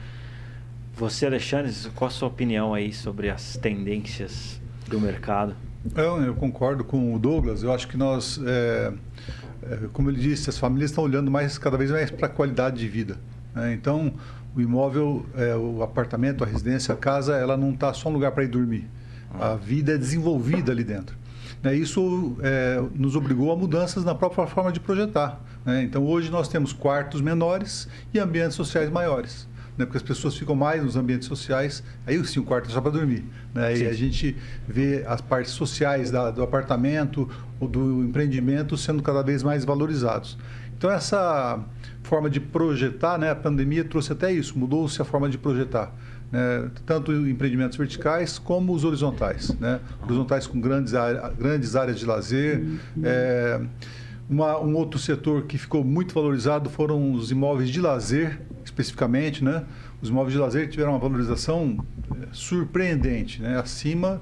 Você, 0.95 1.27
Alexandre, 1.27 1.71
qual 1.93 2.07
a 2.07 2.11
sua 2.11 2.29
opinião 2.29 2.73
aí 2.73 2.91
sobre 2.91 3.29
as 3.29 3.55
tendências 3.57 4.59
do 4.87 4.99
mercado? 4.99 5.55
Eu, 5.95 6.19
eu 6.23 6.33
concordo 6.33 6.83
com 6.83 7.13
o 7.13 7.19
Douglas. 7.19 7.61
Eu 7.61 7.71
acho 7.71 7.87
que 7.87 7.97
nós, 7.97 8.41
é, 8.43 8.91
é, 9.61 9.79
como 9.93 10.09
ele 10.09 10.19
disse, 10.19 10.49
as 10.49 10.57
famílias 10.57 10.89
estão 10.89 11.03
olhando 11.03 11.29
mais 11.29 11.59
cada 11.59 11.77
vez 11.77 11.91
mais 11.91 12.09
para 12.09 12.25
a 12.25 12.29
qualidade 12.29 12.79
de 12.79 12.87
vida. 12.87 13.17
Né? 13.53 13.71
Então, 13.75 14.15
o 14.55 14.59
imóvel, 14.59 15.27
é, 15.35 15.55
o 15.55 15.83
apartamento, 15.83 16.43
a 16.43 16.47
residência, 16.47 16.95
a 16.95 16.97
casa, 16.97 17.35
ela 17.35 17.55
não 17.55 17.69
está 17.69 17.93
só 17.93 18.09
um 18.09 18.13
lugar 18.13 18.31
para 18.31 18.43
ir 18.43 18.47
dormir 18.47 18.89
a 19.39 19.55
vida 19.55 19.93
é 19.93 19.97
desenvolvida 19.97 20.71
ali 20.71 20.83
dentro. 20.83 21.15
Né, 21.63 21.75
isso 21.75 22.37
é, 22.41 22.81
nos 22.95 23.15
obrigou 23.15 23.51
a 23.51 23.55
mudanças 23.55 24.03
na 24.03 24.15
própria 24.15 24.47
forma 24.47 24.71
de 24.71 24.79
projetar. 24.79 25.39
Né? 25.63 25.83
Então, 25.83 26.05
hoje 26.05 26.31
nós 26.31 26.47
temos 26.47 26.73
quartos 26.73 27.21
menores 27.21 27.87
e 28.13 28.19
ambientes 28.19 28.55
sociais 28.55 28.89
maiores. 28.89 29.47
Né? 29.77 29.85
Porque 29.85 29.97
as 29.97 30.03
pessoas 30.03 30.35
ficam 30.35 30.55
mais 30.55 30.83
nos 30.83 30.95
ambientes 30.95 31.27
sociais, 31.27 31.83
aí 32.05 32.23
sim 32.25 32.39
o 32.39 32.43
quarto 32.43 32.69
é 32.69 32.73
só 32.73 32.81
para 32.81 32.91
dormir. 32.91 33.23
Né? 33.53 33.77
E 33.77 33.87
a 33.87 33.93
gente 33.93 34.35
vê 34.67 35.03
as 35.07 35.21
partes 35.21 35.51
sociais 35.51 36.09
da, 36.09 36.31
do 36.31 36.41
apartamento 36.41 37.29
ou 37.59 37.67
do 37.67 38.03
empreendimento 38.03 38.75
sendo 38.75 39.03
cada 39.03 39.21
vez 39.21 39.43
mais 39.43 39.63
valorizados. 39.63 40.37
Então, 40.75 40.89
essa 40.89 41.63
forma 42.01 42.27
de 42.27 42.39
projetar, 42.39 43.19
né? 43.19 43.29
a 43.29 43.35
pandemia 43.35 43.83
trouxe 43.83 44.11
até 44.13 44.31
isso, 44.33 44.57
mudou-se 44.57 44.99
a 44.99 45.05
forma 45.05 45.29
de 45.29 45.37
projetar 45.37 45.93
né, 46.31 46.69
tanto 46.85 47.11
empreendimentos 47.11 47.77
verticais 47.77 48.39
como 48.39 48.73
os 48.73 48.83
horizontais. 48.83 49.49
Né? 49.59 49.79
Horizontais 50.03 50.47
com 50.47 50.59
grandes, 50.59 50.93
grandes 51.37 51.75
áreas 51.75 51.99
de 51.99 52.05
lazer. 52.05 52.63
É, 53.03 53.59
uma, 54.29 54.57
um 54.59 54.75
outro 54.75 54.97
setor 54.97 55.43
que 55.43 55.57
ficou 55.57 55.83
muito 55.83 56.13
valorizado 56.13 56.69
foram 56.69 57.11
os 57.11 57.31
imóveis 57.31 57.69
de 57.69 57.81
lazer, 57.81 58.39
especificamente. 58.63 59.43
Né? 59.43 59.63
Os 60.01 60.09
imóveis 60.09 60.33
de 60.33 60.39
lazer 60.39 60.69
tiveram 60.69 60.91
uma 60.91 60.99
valorização 60.99 61.77
é, 62.21 62.27
surpreendente, 62.31 63.41
né? 63.41 63.59
acima 63.59 64.21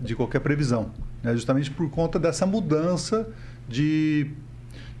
de 0.00 0.14
qualquer 0.14 0.38
previsão, 0.38 0.92
né? 1.24 1.32
justamente 1.32 1.72
por 1.72 1.90
conta 1.90 2.20
dessa 2.20 2.46
mudança 2.46 3.28
de, 3.68 4.30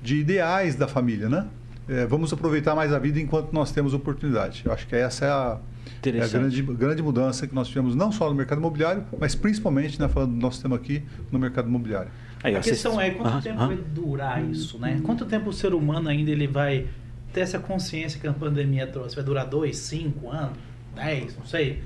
de 0.02 0.16
ideais 0.16 0.74
da 0.74 0.88
família. 0.88 1.28
Né? 1.28 1.46
É, 1.88 2.04
vamos 2.04 2.32
aproveitar 2.32 2.74
mais 2.74 2.92
a 2.92 2.98
vida 2.98 3.20
enquanto 3.20 3.52
nós 3.52 3.70
temos 3.70 3.94
oportunidade. 3.94 4.62
Eu 4.64 4.72
acho 4.72 4.88
que 4.88 4.96
essa 4.96 5.24
é 5.24 5.30
a 5.30 5.58
é 6.04 6.22
a 6.22 6.28
grande, 6.28 6.62
grande 6.62 7.02
mudança 7.02 7.46
que 7.46 7.54
nós 7.54 7.68
tivemos 7.68 7.94
não 7.94 8.12
só 8.12 8.28
no 8.28 8.34
mercado 8.34 8.58
imobiliário, 8.58 9.04
mas 9.18 9.34
principalmente, 9.34 10.00
né, 10.00 10.08
falando 10.08 10.32
do 10.32 10.40
nosso 10.40 10.62
tema 10.62 10.76
aqui, 10.76 11.02
no 11.30 11.38
mercado 11.38 11.68
imobiliário. 11.68 12.10
Aí, 12.42 12.54
a 12.54 12.60
questão 12.60 13.00
é 13.00 13.10
quanto 13.10 13.42
tempo 13.42 13.58
vai 13.58 13.76
durar 13.76 14.44
isso, 14.44 14.78
né? 14.78 15.00
Quanto 15.02 15.24
tempo 15.24 15.50
o 15.50 15.52
ser 15.52 15.74
humano 15.74 16.08
ainda 16.08 16.30
ele 16.30 16.46
vai 16.46 16.86
ter 17.32 17.40
essa 17.40 17.58
consciência 17.58 18.20
que 18.20 18.26
a 18.26 18.32
pandemia 18.32 18.86
trouxe? 18.86 19.16
Vai 19.16 19.24
durar 19.24 19.46
dois, 19.46 19.76
cinco 19.76 20.30
anos, 20.30 20.56
dez, 20.94 21.36
não 21.36 21.44
sei. 21.44 21.82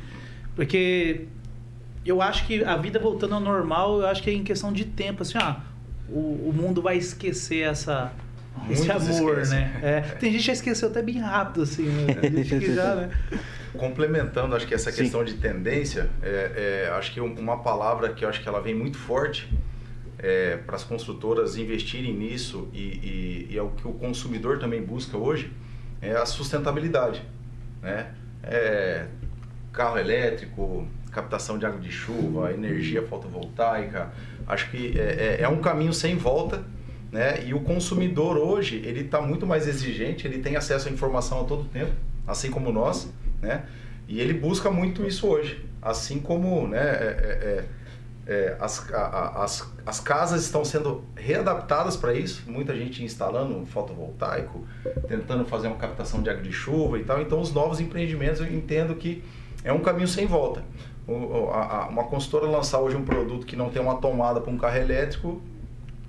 Porque 0.55 1.27
eu 2.05 2.20
acho 2.20 2.46
que 2.46 2.62
a 2.62 2.77
vida 2.77 2.98
voltando 2.98 3.35
ao 3.35 3.40
normal, 3.40 4.01
eu 4.01 4.07
acho 4.07 4.22
que 4.22 4.29
é 4.29 4.35
em 4.35 4.44
questão 4.44 4.72
de 4.72 4.85
tempo, 4.85 5.22
assim, 5.22 5.38
ah, 5.38 5.61
o, 6.09 6.51
o 6.51 6.53
mundo 6.55 6.83
vai 6.83 6.98
esquecer 6.98 7.61
essa 7.61 8.12
esse 8.70 8.90
amor, 8.90 9.38
esquecem. 9.38 9.59
né? 9.59 9.81
É, 9.83 10.01
tem 10.01 10.31
gente 10.31 10.40
que 10.40 10.46
já 10.46 10.53
esqueceu 10.53 10.88
até 10.88 11.03
bem 11.03 11.18
rápido, 11.18 11.62
assim, 11.62 11.85
né? 11.85 12.14
Tem 12.14 12.44
gente 12.44 12.66
que 12.66 12.75
já, 12.75 12.94
né? 12.94 13.11
Complementando, 13.77 14.55
acho 14.55 14.66
que 14.66 14.75
essa 14.75 14.92
questão 14.92 15.20
Sim. 15.20 15.35
de 15.35 15.40
tendência, 15.40 16.11
é, 16.22 16.87
é, 16.87 16.90
acho 16.94 17.12
que 17.12 17.20
uma 17.20 17.62
palavra 17.62 18.12
que 18.12 18.25
eu 18.25 18.29
acho 18.29 18.42
que 18.42 18.48
ela 18.48 18.61
vem 18.61 18.75
muito 18.75 18.98
forte 18.98 19.48
é, 20.18 20.59
para 20.59 20.77
as 20.77 20.85
construtoras 20.85 21.57
investirem 21.57 22.14
nisso 22.14 22.68
e, 22.72 22.79
e, 22.79 23.48
e, 23.51 23.59
é 23.59 23.62
o 23.62 23.70
que 23.70 23.88
o 23.88 23.92
consumidor 23.92 24.59
também 24.59 24.83
busca 24.83 25.16
hoje, 25.16 25.51
é 26.01 26.12
a 26.12 26.27
sustentabilidade, 26.27 27.22
né? 27.81 28.12
É, 28.42 29.07
carro 29.72 29.98
elétrico, 29.98 30.87
captação 31.11 31.59
de 31.59 31.64
água 31.64 31.81
de 31.81 31.90
chuva, 31.90 32.53
energia 32.53 33.03
fotovoltaica, 33.03 34.12
acho 34.46 34.70
que 34.70 34.98
é, 34.98 35.38
é, 35.40 35.42
é 35.42 35.48
um 35.48 35.61
caminho 35.61 35.92
sem 35.92 36.16
volta 36.16 36.62
né? 37.12 37.44
E 37.44 37.53
o 37.53 37.61
consumidor 37.61 38.38
hoje, 38.38 38.83
ele 38.85 39.03
está 39.03 39.20
muito 39.20 39.46
mais 39.46 39.68
exigente, 39.68 40.27
ele 40.27 40.38
tem 40.38 40.57
acesso 40.57 40.88
à 40.88 40.90
informação 40.90 41.42
a 41.42 41.44
todo 41.44 41.64
tempo, 41.64 41.92
assim 42.27 42.51
como 42.51 42.72
nós, 42.72 43.12
né? 43.42 43.66
E 44.09 44.20
ele 44.20 44.33
busca 44.33 44.70
muito 44.70 45.07
isso 45.07 45.29
hoje, 45.29 45.64
assim 45.81 46.18
como 46.18 46.66
né, 46.66 46.81
é, 46.81 47.64
é, 48.27 48.33
é, 48.33 48.57
as, 48.61 48.92
a, 48.92 49.42
as, 49.42 49.72
as 49.87 50.01
casas 50.01 50.42
estão 50.42 50.64
sendo 50.64 51.05
readaptadas 51.14 51.96
para 51.96 52.12
isso, 52.12 52.42
muita 52.46 52.77
gente 52.77 53.03
instalando 53.05 53.64
fotovoltaico, 53.66 54.66
tentando 55.07 55.44
fazer 55.44 55.68
uma 55.68 55.77
captação 55.77 56.22
de 56.22 56.31
água 56.31 56.42
de 56.42 56.53
chuva 56.53 56.98
e 56.98 57.05
tal. 57.05 57.20
Então, 57.20 57.40
os 57.40 57.53
novos 57.53 57.81
empreendimentos 57.81 58.40
eu 58.40 58.53
entendo 58.53 58.94
que 58.94 59.22
é 59.64 59.72
um 59.72 59.81
caminho 59.81 60.09
sem 60.09 60.27
volta. 60.27 60.62
O, 61.07 61.48
a, 61.53 61.85
a, 61.85 61.88
uma 61.88 62.05
consultora 62.05 62.46
lançar 62.46 62.81
hoje 62.81 62.96
um 62.96 63.05
produto 63.05 63.46
que 63.46 63.57
não 63.57 63.70
tem 63.70 63.83
uma 63.83 63.96
tomada 63.96 64.40
para 64.40 64.51
um 64.51 64.59
carro 64.59 64.77
elétrico, 64.77 65.42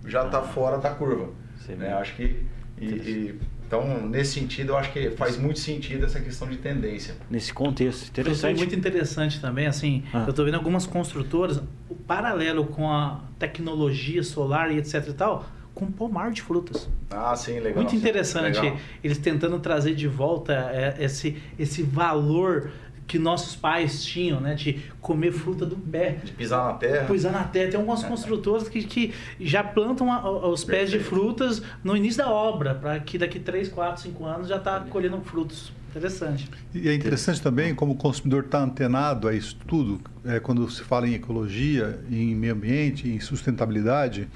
já 0.05 0.25
está 0.25 0.41
fora 0.41 0.77
da 0.77 0.89
curva. 0.89 1.29
Sim, 1.65 1.75
né? 1.75 1.93
Acho 1.93 2.15
que 2.15 2.45
e, 2.79 2.85
e, 2.85 3.39
então 3.65 4.07
nesse 4.07 4.39
sentido 4.39 4.73
eu 4.73 4.77
acho 4.77 4.91
que 4.91 5.11
faz 5.11 5.37
muito 5.37 5.59
sentido 5.59 6.05
essa 6.05 6.19
questão 6.19 6.47
de 6.47 6.57
tendência. 6.57 7.15
Nesse 7.29 7.53
contexto 7.53 8.09
interessante. 8.09 8.57
muito 8.57 8.75
interessante 8.75 9.39
também 9.39 9.67
assim. 9.67 10.03
Ah. 10.13 10.23
Eu 10.23 10.29
estou 10.31 10.45
vendo 10.45 10.55
algumas 10.55 10.85
construtoras 10.85 11.61
o 11.89 11.95
paralelo 11.95 12.65
com 12.65 12.91
a 12.91 13.21
tecnologia 13.39 14.23
solar 14.23 14.71
e 14.71 14.77
etc 14.77 15.07
e 15.07 15.13
tal 15.13 15.45
com 15.73 15.91
pomar 15.91 16.31
de 16.31 16.41
frutas. 16.41 16.87
Ah, 17.09 17.35
sim, 17.35 17.59
legal. 17.59 17.81
Muito 17.81 17.95
interessante. 17.95 18.59
Legal. 18.59 18.77
Eles 19.03 19.17
tentando 19.17 19.59
trazer 19.59 19.95
de 19.95 20.07
volta 20.07 20.53
é, 20.53 20.95
esse, 20.99 21.41
esse 21.57 21.81
valor 21.81 22.71
que 23.07 23.19
nossos 23.19 23.55
pais 23.55 24.03
tinham, 24.03 24.39
né? 24.39 24.55
De 24.55 24.81
comer 25.01 25.31
fruta 25.31 25.65
do 25.65 25.75
pé. 25.75 26.17
De 26.23 26.31
pisar 26.31 26.65
na 26.65 26.73
terra. 26.73 27.07
Pisar 27.07 27.31
na 27.31 27.43
terra. 27.43 27.71
Tem 27.71 27.79
algumas 27.79 28.03
construtoras 28.03 28.67
que, 28.67 28.83
que 28.83 29.13
já 29.39 29.63
plantam 29.63 30.11
a, 30.11 30.47
os 30.47 30.63
pés 30.63 30.91
Perfeito. 30.91 31.03
de 31.03 31.09
frutas 31.09 31.61
no 31.83 31.95
início 31.95 32.23
da 32.23 32.29
obra, 32.29 32.75
para 32.75 32.99
que 32.99 33.17
daqui 33.17 33.39
3, 33.39 33.69
4, 33.69 34.03
5 34.03 34.25
anos 34.25 34.47
já 34.47 34.57
está 34.57 34.79
colhendo 34.81 35.19
frutos. 35.21 35.71
Interessante. 35.95 36.49
E 36.73 36.89
é 36.89 36.95
interessante 36.95 37.39
também 37.39 37.75
como 37.75 37.91
o 37.91 37.95
consumidor 37.95 38.45
está 38.45 38.63
antenado 38.63 39.27
a 39.27 39.33
isso 39.33 39.55
tudo, 39.67 40.01
é, 40.25 40.39
quando 40.39 40.67
se 40.71 40.81
fala 40.81 41.07
em 41.07 41.13
ecologia, 41.13 41.99
em 42.09 42.33
meio 42.33 42.53
ambiente, 42.53 43.07
em 43.07 43.19
sustentabilidade. 43.19 44.27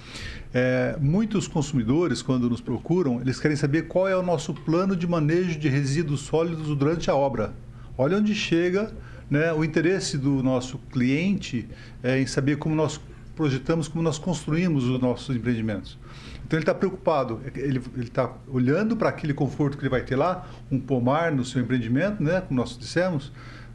É, 0.54 0.96
muitos 1.02 1.48
consumidores, 1.48 2.22
quando 2.22 2.48
nos 2.48 2.62
procuram, 2.62 3.20
eles 3.22 3.40
querem 3.40 3.58
saber 3.58 3.88
qual 3.88 4.08
é 4.08 4.16
o 4.16 4.22
nosso 4.22 4.54
plano 4.54 4.96
de 4.96 5.08
manejo 5.08 5.58
de 5.58 5.68
resíduos 5.68 6.22
sólidos 6.22 6.68
durante 6.76 7.10
a 7.10 7.16
obra. 7.16 7.54
Olha 7.98 8.18
onde 8.18 8.36
chega 8.36 8.92
né, 9.30 9.52
o 9.52 9.64
interesse 9.64 10.18
do 10.18 10.44
nosso 10.44 10.78
cliente 10.92 11.68
é, 12.04 12.20
em 12.20 12.28
saber 12.28 12.58
como 12.58 12.76
nós 12.76 13.00
projetamos, 13.36 13.88
como 13.88 14.04
nós 14.04 14.18
construímos 14.18 14.86
os 14.86 15.00
nossos 15.00 15.36
empreendimentos. 15.36 15.98
Então 16.46 16.58
ele 16.58 16.64
está 16.64 16.74
preocupado, 16.74 17.42
ele 17.56 17.82
está 17.98 18.34
olhando 18.48 18.96
para 18.96 19.10
aquele 19.10 19.34
conforto 19.34 19.78
que 19.78 19.84
ele 19.84 19.90
vai 19.90 20.02
ter 20.02 20.16
lá, 20.16 20.48
um 20.72 20.80
pomar 20.80 21.32
no 21.32 21.44
seu 21.44 21.62
empreendimento, 21.62 22.24
né, 22.24 22.42
como 22.42 22.60
nós 22.60 22.78
dissemos, 22.78 23.32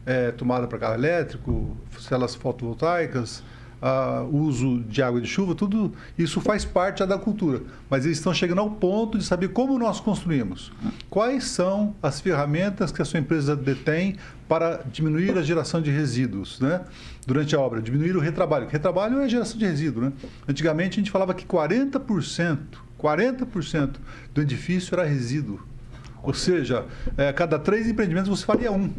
é, 0.07 0.31
tomada 0.33 0.67
para 0.67 0.79
carro 0.79 0.95
elétrico, 0.95 1.77
células 1.99 2.35
fotovoltaicas, 2.35 3.43
uh, 3.83 4.25
uso 4.35 4.81
de 4.89 5.03
água 5.03 5.21
de 5.21 5.27
chuva, 5.27 5.55
tudo 5.55 5.93
isso 6.17 6.41
faz 6.41 6.65
parte 6.65 7.05
da 7.05 7.19
cultura. 7.19 7.61
Mas 7.91 8.05
eles 8.05 8.19
estão 8.19 8.33
chegando 8.33 8.61
ao 8.61 8.71
ponto 8.71 9.19
de 9.19 9.25
saber 9.25 9.49
como 9.49 9.79
nós 9.79 10.01
construímos. 10.01 10.73
Quais 11.11 11.45
são 11.45 11.95
as 12.03 12.21
ferramentas 12.21 12.93
que 12.93 13.03
a 13.03 13.05
sua 13.05 13.19
empresa 13.19 13.57
detém 13.57 14.17
para 14.49 14.83
diminuir 14.93 15.37
a 15.37 15.43
geração 15.43 15.81
de 15.81 15.91
resíduos 15.91 16.61
né? 16.61 16.83
durante 17.27 17.57
a 17.57 17.61
obra, 17.61 17.81
diminuir 17.83 18.17
o 18.17 18.21
retrabalho. 18.21 18.69
Retrabalho 18.69 19.21
é 19.21 19.25
a 19.25 19.29
geração 19.29 19.59
de 19.59 19.67
resíduo. 19.67 20.05
Né? 20.05 20.13
Antigamente 20.47 20.99
a 20.99 21.03
gente 21.03 21.11
falava 21.11 21.35
que 21.35 21.45
40%, 21.45 22.59
40% 23.01 23.97
do 24.33 24.41
edifício 24.41 24.95
era 24.95 25.05
resíduo. 25.05 25.61
Ou 26.23 26.33
seja, 26.33 26.87
é, 27.17 27.33
cada 27.33 27.59
três 27.59 27.89
empreendimentos 27.89 28.29
você 28.29 28.45
faria 28.45 28.71
um. 28.71 28.93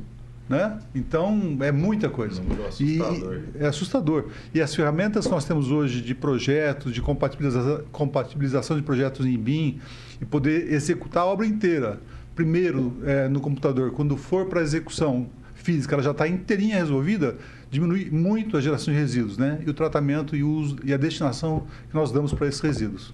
Né? 0.48 0.78
Então, 0.94 1.58
é 1.62 1.72
muita 1.72 2.10
coisa. 2.10 2.42
É 2.42 2.68
assustador. 2.68 3.42
E, 3.56 3.64
é 3.64 3.68
assustador. 3.68 4.26
E 4.54 4.62
as 4.62 4.76
ferramentas 4.76 5.26
que 5.26 5.32
nós 5.32 5.46
temos 5.46 5.72
hoje 5.72 6.02
de 6.02 6.14
projetos, 6.14 6.94
de 6.94 7.02
compatibilização, 7.02 7.84
compatibilização 7.92 8.76
de 8.76 8.84
projetos 8.84 9.26
em 9.26 9.38
BIM, 9.38 9.80
e 10.22 10.26
poder 10.26 10.72
executar 10.72 11.24
a 11.24 11.26
obra 11.26 11.46
inteira, 11.46 12.00
primeiro 12.36 12.98
é, 13.06 13.28
no 13.28 13.40
computador, 13.40 13.92
quando 13.92 14.18
for 14.18 14.48
para 14.48 14.60
a 14.60 14.64
execução 14.64 15.28
física, 15.56 15.96
ela 15.96 16.04
já 16.04 16.12
está 16.12 16.28
inteirinha 16.28 16.76
resolvida, 16.76 17.38
diminui 17.72 18.10
muito 18.12 18.58
a 18.58 18.62
geração 18.62 18.94
de 18.94 19.00
resíduos, 19.00 19.38
né? 19.38 19.62
E 19.66 19.70
o 19.70 19.74
tratamento 19.74 20.36
e 20.36 20.44
o 20.44 20.50
uso 20.50 20.78
e 20.84 20.94
a 20.94 20.98
destinação 20.98 21.66
que 21.90 21.96
nós 21.96 22.12
damos 22.12 22.34
para 22.34 22.48
esses 22.48 22.60
resíduos. 22.60 23.14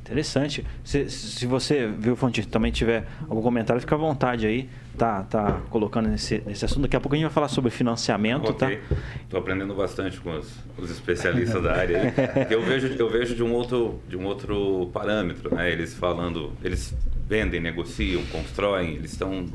Interessante. 0.00 0.64
Se, 0.84 1.10
se 1.10 1.44
você, 1.44 1.92
viu, 1.98 2.14
Fonte, 2.14 2.46
também 2.46 2.70
tiver 2.70 3.06
algum 3.28 3.42
comentário, 3.42 3.80
fica 3.80 3.96
à 3.96 3.98
vontade 3.98 4.46
aí 4.46 4.68
tá, 4.98 5.22
tá 5.22 5.62
colocando 5.70 6.08
nesse, 6.08 6.42
nesse 6.44 6.64
assunto. 6.64 6.82
Daqui 6.82 6.96
a 6.96 7.00
pouco 7.00 7.14
a 7.14 7.18
gente 7.18 7.26
vai 7.26 7.32
falar 7.32 7.48
sobre 7.48 7.70
financiamento, 7.70 8.50
okay. 8.50 8.76
tá? 8.76 8.94
Estou 9.22 9.40
aprendendo 9.40 9.74
bastante 9.74 10.20
com 10.20 10.36
os, 10.36 10.52
os 10.76 10.90
especialistas 10.90 11.62
da 11.62 11.74
área. 11.74 12.12
Eu 12.50 12.62
vejo, 12.62 12.88
eu 12.88 13.08
vejo 13.08 13.34
de 13.34 13.42
um 13.42 13.52
outro, 13.52 14.00
de 14.08 14.16
um 14.16 14.24
outro 14.24 14.90
parâmetro, 14.92 15.54
né? 15.54 15.70
Eles 15.70 15.94
falando, 15.94 16.52
eles 16.62 16.94
vendem, 17.26 17.60
negociam, 17.60 18.22
constroem, 18.26 18.94
eles 18.96 19.12
estão 19.12 19.46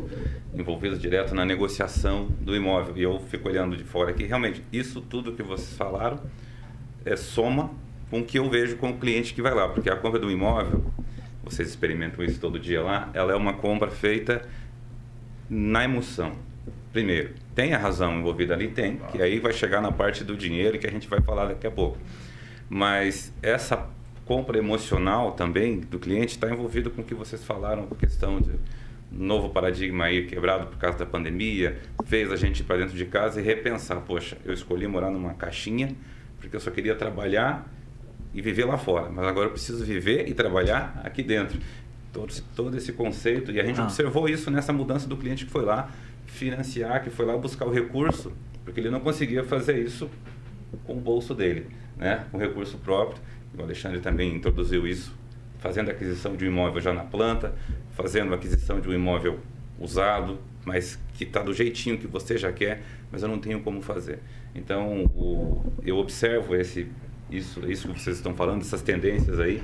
envolvidos 0.53 0.99
direto 0.99 1.35
na 1.35 1.43
negociação 1.43 2.27
do 2.39 2.55
imóvel. 2.55 2.97
E 2.97 3.03
eu 3.03 3.19
fico 3.19 3.49
olhando 3.49 3.75
de 3.75 3.83
fora 3.83 4.11
aqui, 4.11 4.23
realmente, 4.23 4.63
isso 4.71 5.01
tudo 5.01 5.33
que 5.33 5.43
vocês 5.43 5.75
falaram 5.75 6.19
é 7.05 7.15
soma 7.15 7.71
com 8.09 8.19
o 8.19 8.23
que 8.23 8.37
eu 8.37 8.49
vejo 8.49 8.77
com 8.77 8.91
o 8.91 8.97
cliente 8.97 9.33
que 9.33 9.41
vai 9.41 9.53
lá, 9.53 9.67
porque 9.67 9.89
a 9.89 9.95
compra 9.95 10.19
do 10.19 10.29
imóvel, 10.29 10.85
vocês 11.43 11.67
experimentam 11.67 12.23
isso 12.23 12.39
todo 12.39 12.59
dia 12.59 12.81
lá, 12.81 13.09
ela 13.13 13.33
é 13.33 13.35
uma 13.35 13.53
compra 13.53 13.89
feita 13.89 14.47
na 15.53 15.83
emoção. 15.83 16.33
Primeiro, 16.91 17.31
tem 17.53 17.73
a 17.73 17.77
razão 17.77 18.19
envolvida 18.19 18.53
ali? 18.53 18.67
Tem, 18.67 18.97
que 19.11 19.21
aí 19.21 19.39
vai 19.39 19.53
chegar 19.53 19.81
na 19.81 19.91
parte 19.91 20.23
do 20.23 20.35
dinheiro 20.35 20.79
que 20.79 20.87
a 20.87 20.91
gente 20.91 21.07
vai 21.07 21.21
falar 21.21 21.45
daqui 21.45 21.67
a 21.67 21.71
pouco. 21.71 21.97
Mas 22.69 23.31
essa 23.41 23.87
compra 24.25 24.57
emocional 24.57 25.33
também 25.33 25.79
do 25.79 25.99
cliente 25.99 26.33
está 26.33 26.49
envolvido 26.49 26.89
com 26.89 27.01
o 27.01 27.03
que 27.03 27.13
vocês 27.13 27.43
falaram, 27.43 27.85
com 27.85 27.93
a 27.93 27.97
questão 27.97 28.39
de 28.41 28.51
novo 29.11 29.49
paradigma 29.49 30.05
aí 30.05 30.25
quebrado 30.25 30.67
por 30.67 30.77
causa 30.77 30.97
da 30.97 31.05
pandemia, 31.05 31.79
fez 32.05 32.31
a 32.31 32.35
gente 32.35 32.61
ir 32.61 32.63
para 32.63 32.77
dentro 32.77 32.95
de 32.95 33.05
casa 33.05 33.39
e 33.39 33.43
repensar, 33.43 34.01
poxa, 34.01 34.37
eu 34.43 34.53
escolhi 34.53 34.87
morar 34.87 35.11
numa 35.11 35.33
caixinha 35.35 35.95
porque 36.39 36.55
eu 36.55 36.59
só 36.59 36.71
queria 36.71 36.95
trabalhar 36.95 37.71
e 38.33 38.41
viver 38.41 38.65
lá 38.65 38.77
fora, 38.77 39.09
mas 39.09 39.25
agora 39.27 39.47
eu 39.47 39.51
preciso 39.51 39.85
viver 39.85 40.27
e 40.27 40.33
trabalhar 40.33 40.99
aqui 41.03 41.21
dentro 41.21 41.59
todo, 42.13 42.33
todo 42.55 42.77
esse 42.77 42.93
conceito. 42.93 43.51
E 43.51 43.59
a 43.59 43.65
gente 43.65 43.81
ah. 43.81 43.83
observou 43.83 44.29
isso 44.29 44.49
nessa 44.49 44.71
mudança 44.71 45.07
do 45.07 45.17
cliente 45.17 45.45
que 45.45 45.51
foi 45.51 45.65
lá 45.65 45.91
financiar, 46.25 47.03
que 47.03 47.09
foi 47.09 47.25
lá 47.25 47.35
buscar 47.35 47.65
o 47.65 47.71
recurso, 47.71 48.31
porque 48.63 48.79
ele 48.79 48.89
não 48.89 49.01
conseguia 49.01 49.43
fazer 49.43 49.79
isso 49.79 50.09
com 50.85 50.93
o 50.93 50.99
bolso 50.99 51.35
dele, 51.35 51.67
né? 51.97 52.25
com 52.31 52.37
recurso 52.37 52.77
próprio. 52.77 53.21
O 53.57 53.61
Alexandre 53.61 53.99
também 53.99 54.35
introduziu 54.35 54.87
isso, 54.87 55.13
fazendo 55.59 55.91
aquisição 55.91 56.35
de 56.35 56.45
um 56.45 56.47
imóvel 56.47 56.81
já 56.81 56.93
na 56.93 57.03
planta, 57.03 57.53
fazendo 57.91 58.33
aquisição 58.33 58.79
de 58.79 58.87
um 58.87 58.93
imóvel 58.93 59.39
usado, 59.79 60.39
mas 60.65 60.97
que 61.15 61.23
está 61.23 61.41
do 61.41 61.53
jeitinho 61.53 61.97
que 61.97 62.07
você 62.07 62.37
já 62.37 62.51
quer, 62.51 62.83
mas 63.11 63.21
eu 63.21 63.27
não 63.27 63.37
tenho 63.37 63.59
como 63.61 63.81
fazer. 63.81 64.19
Então, 64.55 65.05
o, 65.15 65.71
eu 65.85 65.97
observo 65.97 66.55
esse, 66.55 66.87
isso, 67.29 67.59
isso 67.69 67.87
que 67.89 67.99
vocês 67.99 68.17
estão 68.17 68.33
falando, 68.33 68.61
essas 68.61 68.81
tendências 68.81 69.39
aí, 69.39 69.61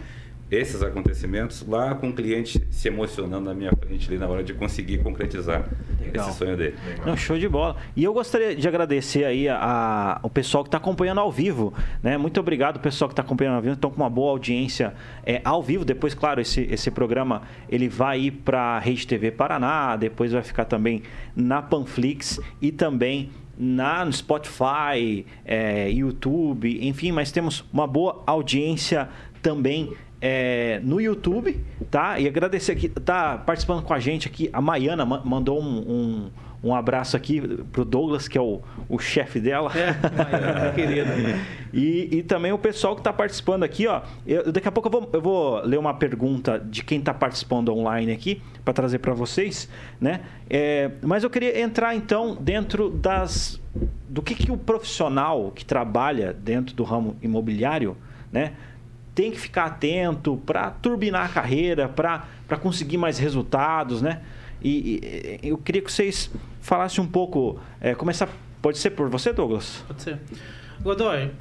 esses 0.51 0.81
acontecimentos 0.81 1.65
lá 1.67 1.93
com 1.95 2.09
o 2.09 2.13
cliente 2.13 2.62
se 2.71 2.88
emocionando 2.88 3.45
na 3.45 3.53
minha 3.53 3.71
frente 3.71 4.09
ali 4.09 4.17
na 4.17 4.27
hora 4.27 4.43
de 4.43 4.53
conseguir 4.53 4.97
concretizar 4.99 5.69
Legal. 5.99 6.27
esse 6.27 6.38
sonho 6.38 6.57
dele. 6.57 6.75
Não, 7.05 7.15
show 7.15 7.38
de 7.38 7.47
bola. 7.47 7.75
E 7.95 8.03
eu 8.03 8.13
gostaria 8.13 8.55
de 8.55 8.67
agradecer 8.67 9.25
aí 9.25 9.47
a, 9.47 9.57
a 9.59 10.19
o 10.23 10.29
pessoal 10.29 10.63
que 10.63 10.67
está 10.67 10.77
acompanhando 10.77 11.19
ao 11.19 11.31
vivo, 11.31 11.73
né? 12.01 12.17
Muito 12.17 12.39
obrigado 12.39 12.79
pessoal 12.79 13.07
que 13.07 13.13
está 13.13 13.21
acompanhando 13.21 13.55
ao 13.55 13.62
vivo, 13.62 13.73
estão 13.75 13.91
com 13.91 13.97
uma 13.97 14.09
boa 14.09 14.31
audiência 14.31 14.93
é, 15.25 15.41
ao 15.43 15.62
vivo. 15.62 15.85
Depois, 15.85 16.13
claro, 16.13 16.41
esse, 16.41 16.62
esse 16.62 16.89
programa 16.89 17.43
ele 17.69 17.88
vai 17.88 18.19
ir 18.19 18.31
para 18.31 18.59
a 18.59 18.79
Rede 18.79 19.05
TV 19.05 19.31
Paraná, 19.31 19.95
depois 19.95 20.31
vai 20.31 20.41
ficar 20.41 20.65
também 20.65 21.03
na 21.35 21.62
Panflix 21.62 22.39
e 22.62 22.71
também 22.71 23.29
na, 23.57 24.05
no 24.05 24.13
Spotify, 24.13 25.25
é, 25.45 25.89
YouTube, 25.91 26.79
enfim, 26.88 27.12
mas 27.12 27.31
temos 27.31 27.65
uma 27.71 27.85
boa 27.85 28.23
audiência 28.25 29.09
também 29.41 29.93
é, 30.21 30.79
no 30.84 30.99
YouTube, 30.99 31.63
tá? 31.89 32.19
E 32.19 32.27
agradecer 32.27 32.73
aqui, 32.73 32.89
tá 32.89 33.38
participando 33.38 33.84
com 33.84 33.93
a 33.93 33.99
gente 33.99 34.27
aqui. 34.27 34.49
A 34.51 34.62
Maiana 34.62 35.05
mandou 35.05 35.62
um, 35.62 35.79
um, 35.79 36.29
um 36.63 36.75
abraço 36.75 37.15
aqui 37.15 37.41
pro 37.71 37.86
Douglas, 37.86 38.27
que 38.27 38.38
é 38.38 38.41
o, 38.41 38.62
o 38.89 38.99
chefe 38.99 39.39
dela. 39.39 39.71
É, 39.75 39.95
Maiana, 40.15 40.71
querida. 40.73 41.10
E, 41.71 42.17
e 42.17 42.23
também 42.23 42.51
o 42.51 42.58
pessoal 42.58 42.95
que 42.95 43.01
está 43.01 43.13
participando 43.13 43.62
aqui, 43.62 43.86
ó. 43.86 44.01
Eu, 44.25 44.51
daqui 44.51 44.67
a 44.67 44.71
pouco 44.71 44.88
eu 44.88 44.91
vou, 44.91 45.10
eu 45.13 45.21
vou 45.21 45.62
ler 45.63 45.77
uma 45.77 45.93
pergunta 45.93 46.58
de 46.60 46.84
quem 46.84 46.97
está 46.97 47.13
participando 47.13 47.69
online 47.69 48.12
aqui, 48.12 48.41
para 48.65 48.73
trazer 48.73 48.97
para 48.97 49.13
vocês, 49.13 49.69
né? 50.01 50.21
É, 50.49 50.89
mas 51.03 51.23
eu 51.23 51.29
queria 51.29 51.62
entrar 51.62 51.95
então 51.95 52.36
dentro 52.36 52.89
das. 52.89 53.62
do 54.10 54.19
que, 54.23 54.34
que 54.34 54.51
o 54.51 54.58
profissional 54.58 55.51
que 55.51 55.63
trabalha 55.63 56.34
dentro 56.34 56.75
do 56.75 56.84
ramo 56.84 57.15
imobiliário, 57.21 57.95
né? 58.32 58.53
Tem 59.19 59.32
que 59.32 59.38
ficar 59.38 59.65
atento 59.65 60.41
para 60.45 60.71
turbinar 60.71 61.25
a 61.25 61.27
carreira, 61.27 61.89
para 61.89 62.58
conseguir 62.62 62.95
mais 62.95 63.19
resultados, 63.19 64.01
né? 64.01 64.21
E, 64.63 65.41
e, 65.43 65.49
eu 65.49 65.58
queria 65.58 65.82
que 65.82 65.91
vocês 65.91 66.32
falassem 66.62 67.03
um 67.03 67.08
pouco, 67.08 67.60
é, 67.82 67.93
começar, 67.93 68.29
pode 68.62 68.77
ser 68.77 68.91
por 68.91 69.10
você, 69.10 69.34
Douglas? 69.34 69.84
Pode 69.86 70.03
ser. 70.03 70.19
Godoy, 70.82 71.32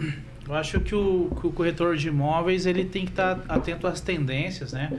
eu 0.49 0.55
acho 0.57 0.81
que 0.81 0.93
o, 0.93 1.31
que 1.41 1.47
o 1.47 1.53
corretor 1.53 1.95
de 1.95 2.09
imóveis 2.09 2.67
ele 2.67 2.85
tem 2.85 3.05
que 3.05 3.12
estar 3.12 3.45
atento 3.49 3.87
às 3.87 4.01
tendências, 4.01 4.73
né? 4.73 4.99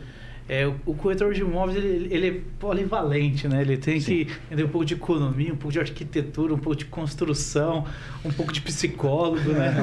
É, 0.50 0.66
o, 0.66 0.96
corretor 0.96 1.32
de 1.32 1.42
imóveis 1.42 1.78
ele, 1.78 2.08
ele, 2.12 2.28
é 2.28 2.42
polivalente, 2.60 3.48
né? 3.48 3.62
Ele 3.62 3.78
tem 3.78 4.00
Sim. 4.00 4.26
que 4.26 4.32
entender 4.48 4.64
um 4.64 4.70
pouco 4.70 4.84
de 4.84 4.96
economia, 4.96 5.54
um 5.54 5.56
pouco 5.56 5.72
de 5.72 5.80
arquitetura, 5.80 6.56
um 6.56 6.58
pouco 6.58 6.76
de 6.76 6.86
construção, 6.86 7.86
um 8.26 8.32
pouco 8.32 8.52
de 8.52 8.60
psicólogo, 8.60 9.52
né? 9.52 9.76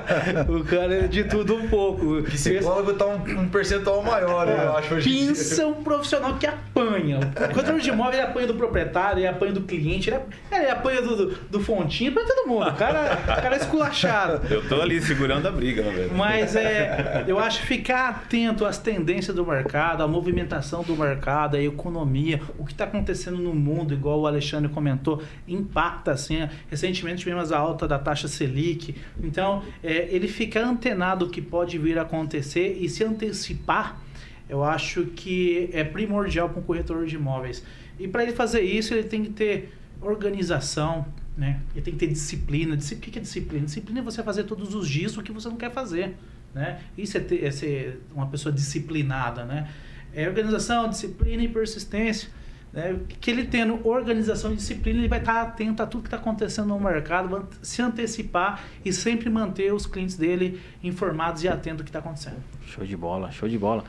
o 0.48 0.64
cara 0.64 1.04
é 1.04 1.06
de 1.06 1.24
tudo 1.24 1.54
um 1.54 1.68
pouco. 1.68 2.22
Psicólogo 2.22 2.92
está 2.92 3.04
um, 3.06 3.42
um, 3.42 3.48
percentual 3.50 4.02
maior, 4.02 4.48
é, 4.48 4.64
eu 4.64 4.76
acho. 4.76 4.94
Pensa 5.04 5.66
um 5.66 5.84
profissional 5.84 6.38
que 6.38 6.46
apanha. 6.46 7.20
O 7.20 7.52
corretor 7.52 7.78
de 7.78 7.90
imóveis 7.90 8.16
ele 8.16 8.26
apanha 8.26 8.46
do 8.46 8.54
proprietário, 8.54 9.18
ele 9.18 9.26
apanha 9.26 9.52
do 9.52 9.60
cliente, 9.60 10.08
ele, 10.08 10.18
ele 10.50 10.70
apanha 10.70 11.02
do, 11.02 11.14
do, 11.14 11.26
do 11.50 11.60
fontinho, 11.60 12.10
apanha 12.10 12.26
todo 12.26 12.48
mundo. 12.48 12.66
O 12.66 12.72
cara, 12.72 13.18
o 13.22 13.42
cara 13.42 13.54
é 13.54 13.58
esculachado. 13.58 14.46
Eu 14.50 14.66
tô 14.66 14.80
ali 14.80 14.98
segurando 15.02 15.46
a 15.46 15.50
briga, 15.50 15.82
na 15.82 15.90
verdade. 15.90 16.14
Mas 16.14 16.56
é, 16.56 17.24
eu 17.26 17.38
acho 17.38 17.60
ficar 17.62 18.08
atento 18.08 18.64
às 18.64 18.78
tendências 18.78 19.36
do 19.36 19.44
mercado, 19.44 20.05
a 20.06 20.08
movimentação 20.08 20.82
do 20.82 20.96
mercado, 20.96 21.56
a 21.56 21.62
economia, 21.62 22.40
o 22.58 22.64
que 22.64 22.72
está 22.72 22.84
acontecendo 22.84 23.38
no 23.38 23.54
mundo, 23.54 23.92
igual 23.92 24.20
o 24.20 24.26
Alexandre 24.26 24.70
comentou, 24.70 25.22
impacta 25.46 26.12
assim. 26.12 26.48
Recentemente 26.68 27.18
tivemos 27.18 27.52
a 27.52 27.58
alta 27.58 27.86
da 27.86 27.98
taxa 27.98 28.28
Selic. 28.28 28.94
Então, 29.22 29.62
é, 29.82 30.08
ele 30.14 30.28
fica 30.28 30.64
antenado 30.64 31.26
o 31.26 31.30
que 31.30 31.42
pode 31.42 31.76
vir 31.78 31.98
a 31.98 32.02
acontecer 32.02 32.78
e 32.80 32.88
se 32.88 33.04
antecipar 33.04 34.00
eu 34.48 34.62
acho 34.62 35.06
que 35.06 35.68
é 35.72 35.82
primordial 35.82 36.48
para 36.48 36.60
um 36.60 36.62
corretor 36.62 37.04
de 37.04 37.16
imóveis. 37.16 37.64
E 37.98 38.06
para 38.06 38.22
ele 38.22 38.32
fazer 38.32 38.60
isso, 38.60 38.94
ele 38.94 39.04
tem 39.04 39.24
que 39.24 39.30
ter 39.30 39.72
organização, 40.00 41.06
né? 41.36 41.60
Ele 41.74 41.82
tem 41.82 41.94
que 41.94 42.00
ter 42.00 42.06
disciplina. 42.06 42.74
O 42.74 42.78
que 42.78 43.18
é 43.18 43.22
disciplina? 43.22 43.64
Disciplina 43.64 44.00
é 44.00 44.02
você 44.02 44.22
fazer 44.22 44.44
todos 44.44 44.74
os 44.74 44.88
dias 44.88 45.16
o 45.16 45.22
que 45.22 45.32
você 45.32 45.48
não 45.48 45.56
quer 45.56 45.72
fazer, 45.72 46.14
né? 46.54 46.80
Isso 46.96 47.16
é, 47.16 47.20
ter, 47.20 47.44
é 47.44 47.50
ser 47.50 48.00
uma 48.14 48.28
pessoa 48.28 48.54
disciplinada, 48.54 49.44
né? 49.44 49.68
É 50.16 50.26
organização, 50.26 50.88
disciplina 50.88 51.42
e 51.42 51.48
persistência. 51.48 52.30
Né? 52.72 52.98
Que 53.20 53.30
ele 53.30 53.44
tendo 53.44 53.86
organização 53.86 54.54
e 54.54 54.56
disciplina, 54.56 54.98
ele 54.98 55.08
vai 55.08 55.18
estar 55.18 55.42
atento 55.42 55.82
a 55.82 55.86
tudo 55.86 56.02
que 56.02 56.06
está 56.06 56.16
acontecendo 56.16 56.68
no 56.68 56.80
mercado, 56.80 57.28
vai 57.28 57.42
se 57.60 57.82
antecipar 57.82 58.64
e 58.82 58.94
sempre 58.94 59.28
manter 59.28 59.74
os 59.74 59.84
clientes 59.84 60.16
dele 60.16 60.58
informados 60.82 61.44
e 61.44 61.48
atentos 61.48 61.78
do 61.78 61.84
que 61.84 61.90
está 61.90 61.98
acontecendo. 61.98 62.42
Show 62.66 62.86
de 62.86 62.96
bola, 62.96 63.30
show 63.30 63.46
de 63.46 63.58
bola. 63.58 63.84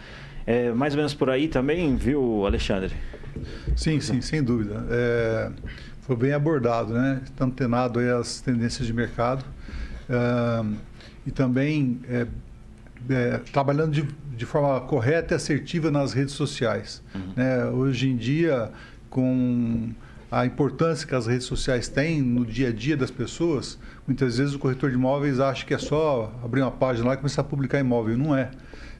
É, 0.45 0.71
mais 0.71 0.93
ou 0.93 0.97
menos 0.97 1.13
por 1.13 1.29
aí 1.29 1.47
também, 1.47 1.95
viu, 1.95 2.45
Alexandre? 2.45 2.93
Sim, 3.73 4.01
sim, 4.01 4.19
sem 4.19 4.43
dúvida. 4.43 4.85
É, 4.89 5.51
foi 6.01 6.15
bem 6.17 6.33
abordado, 6.33 6.93
né? 6.93 7.21
Estamos 7.23 7.53
antenado 7.53 7.99
aí 7.99 8.09
as 8.09 8.41
tendências 8.41 8.85
de 8.85 8.93
mercado 8.93 9.45
é, 10.09 10.65
e 11.25 11.31
também 11.31 12.01
é, 13.09 13.39
trabalhando 13.51 13.91
de, 13.91 14.07
de 14.35 14.45
forma 14.45 14.79
correta 14.81 15.33
e 15.33 15.35
assertiva 15.35 15.91
nas 15.91 16.13
redes 16.13 16.33
sociais. 16.33 17.01
Uhum. 17.13 17.33
Né? 17.35 17.65
Hoje 17.65 18.09
em 18.09 18.15
dia, 18.15 18.71
com 19.09 19.89
a 20.31 20.45
importância 20.45 21.07
que 21.07 21.15
as 21.15 21.27
redes 21.27 21.45
sociais 21.45 21.87
têm 21.87 22.21
no 22.21 22.45
dia 22.45 22.69
a 22.69 22.71
dia 22.71 22.97
das 22.97 23.11
pessoas, 23.11 23.79
muitas 24.05 24.37
vezes 24.37 24.53
o 24.53 24.59
corretor 24.59 24.89
de 24.89 24.95
imóveis 24.95 25.39
acha 25.39 25.65
que 25.65 25.73
é 25.73 25.77
só 25.77 26.33
abrir 26.43 26.61
uma 26.61 26.71
página 26.71 27.07
lá 27.07 27.13
e 27.13 27.17
começar 27.17 27.41
a 27.41 27.45
publicar 27.45 27.79
imóvel. 27.79 28.17
Não 28.17 28.35
é 28.35 28.51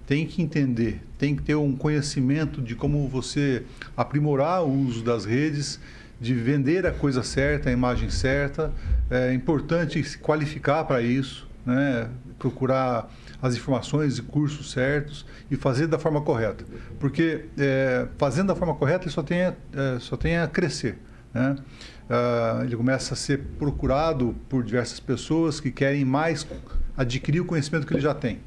tem 0.08 0.26
que 0.26 0.42
entender, 0.42 1.02
tem 1.18 1.36
que 1.36 1.44
ter 1.44 1.56
um 1.56 1.76
conhecimento 1.76 2.62
de 2.62 2.76
como 2.76 3.06
você 3.10 3.64
aprimorar 3.96 4.64
o 4.64 4.72
uso 4.72 5.04
das 5.04 5.26
redes, 5.26 5.82
de 6.20 6.34
vender 6.34 6.86
a 6.86 6.94
coisa 6.94 7.22
certa, 7.22 7.70
a 7.70 7.74
imagem 7.74 8.10
certa. 8.10 8.72
É 9.10 9.34
importante 9.34 10.02
se 10.02 10.18
qualificar 10.18 10.86
para 10.86 11.02
isso, 11.02 11.47
né? 11.68 12.10
procurar 12.40 13.12
as 13.42 13.56
informações 13.56 14.18
e 14.18 14.22
cursos 14.22 14.72
certos 14.72 15.26
e 15.52 15.56
fazer 15.56 15.88
da 15.88 16.00
forma 16.00 16.22
correta. 16.22 16.66
Porque 17.00 17.46
é, 17.58 18.08
fazendo 18.18 18.48
da 18.48 18.56
forma 18.56 18.74
correta, 18.74 19.04
ele 19.04 19.12
só 19.12 19.22
tem, 19.22 19.40
é, 19.40 19.54
só 20.00 20.16
tem 20.16 20.38
a 20.38 20.48
crescer. 20.48 20.98
Né? 21.34 21.56
Uh, 22.10 22.64
ele 22.64 22.76
começa 22.78 23.14
a 23.14 23.18
ser 23.18 23.40
procurado 23.60 24.34
por 24.48 24.64
diversas 24.64 25.00
pessoas 25.00 25.60
que 25.60 25.70
querem 25.70 26.06
mais 26.06 26.48
adquirir 26.96 27.42
o 27.42 27.46
conhecimento 27.46 27.86
que 27.86 27.94
ele 27.94 28.02
já 28.02 28.14
tem. 28.14 28.40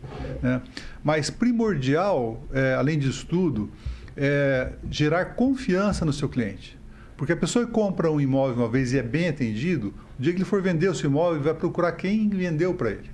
Né? 0.42 0.62
Mas 1.04 1.28
primordial, 1.28 2.42
é, 2.52 2.74
além 2.74 2.98
disso 2.98 3.26
tudo, 3.26 3.70
é 4.16 4.72
gerar 4.90 5.36
confiança 5.36 6.04
no 6.04 6.12
seu 6.12 6.28
cliente. 6.28 6.78
Porque 7.16 7.34
a 7.34 7.36
pessoa 7.36 7.66
que 7.66 7.70
compra 7.70 8.10
um 8.10 8.18
imóvel 8.18 8.56
uma 8.56 8.68
vez 8.68 8.94
e 8.94 8.98
é 8.98 9.02
bem 9.02 9.28
atendido, 9.28 9.92
o 10.20 10.22
dia 10.22 10.34
que 10.34 10.38
ele 10.38 10.44
for 10.44 10.60
vender 10.60 10.86
o 10.86 10.94
seu 10.94 11.08
imóvel, 11.08 11.36
ele 11.36 11.44
vai 11.44 11.54
procurar 11.54 11.92
quem 11.92 12.28
vendeu 12.28 12.74
para 12.74 12.90
ele. 12.90 13.08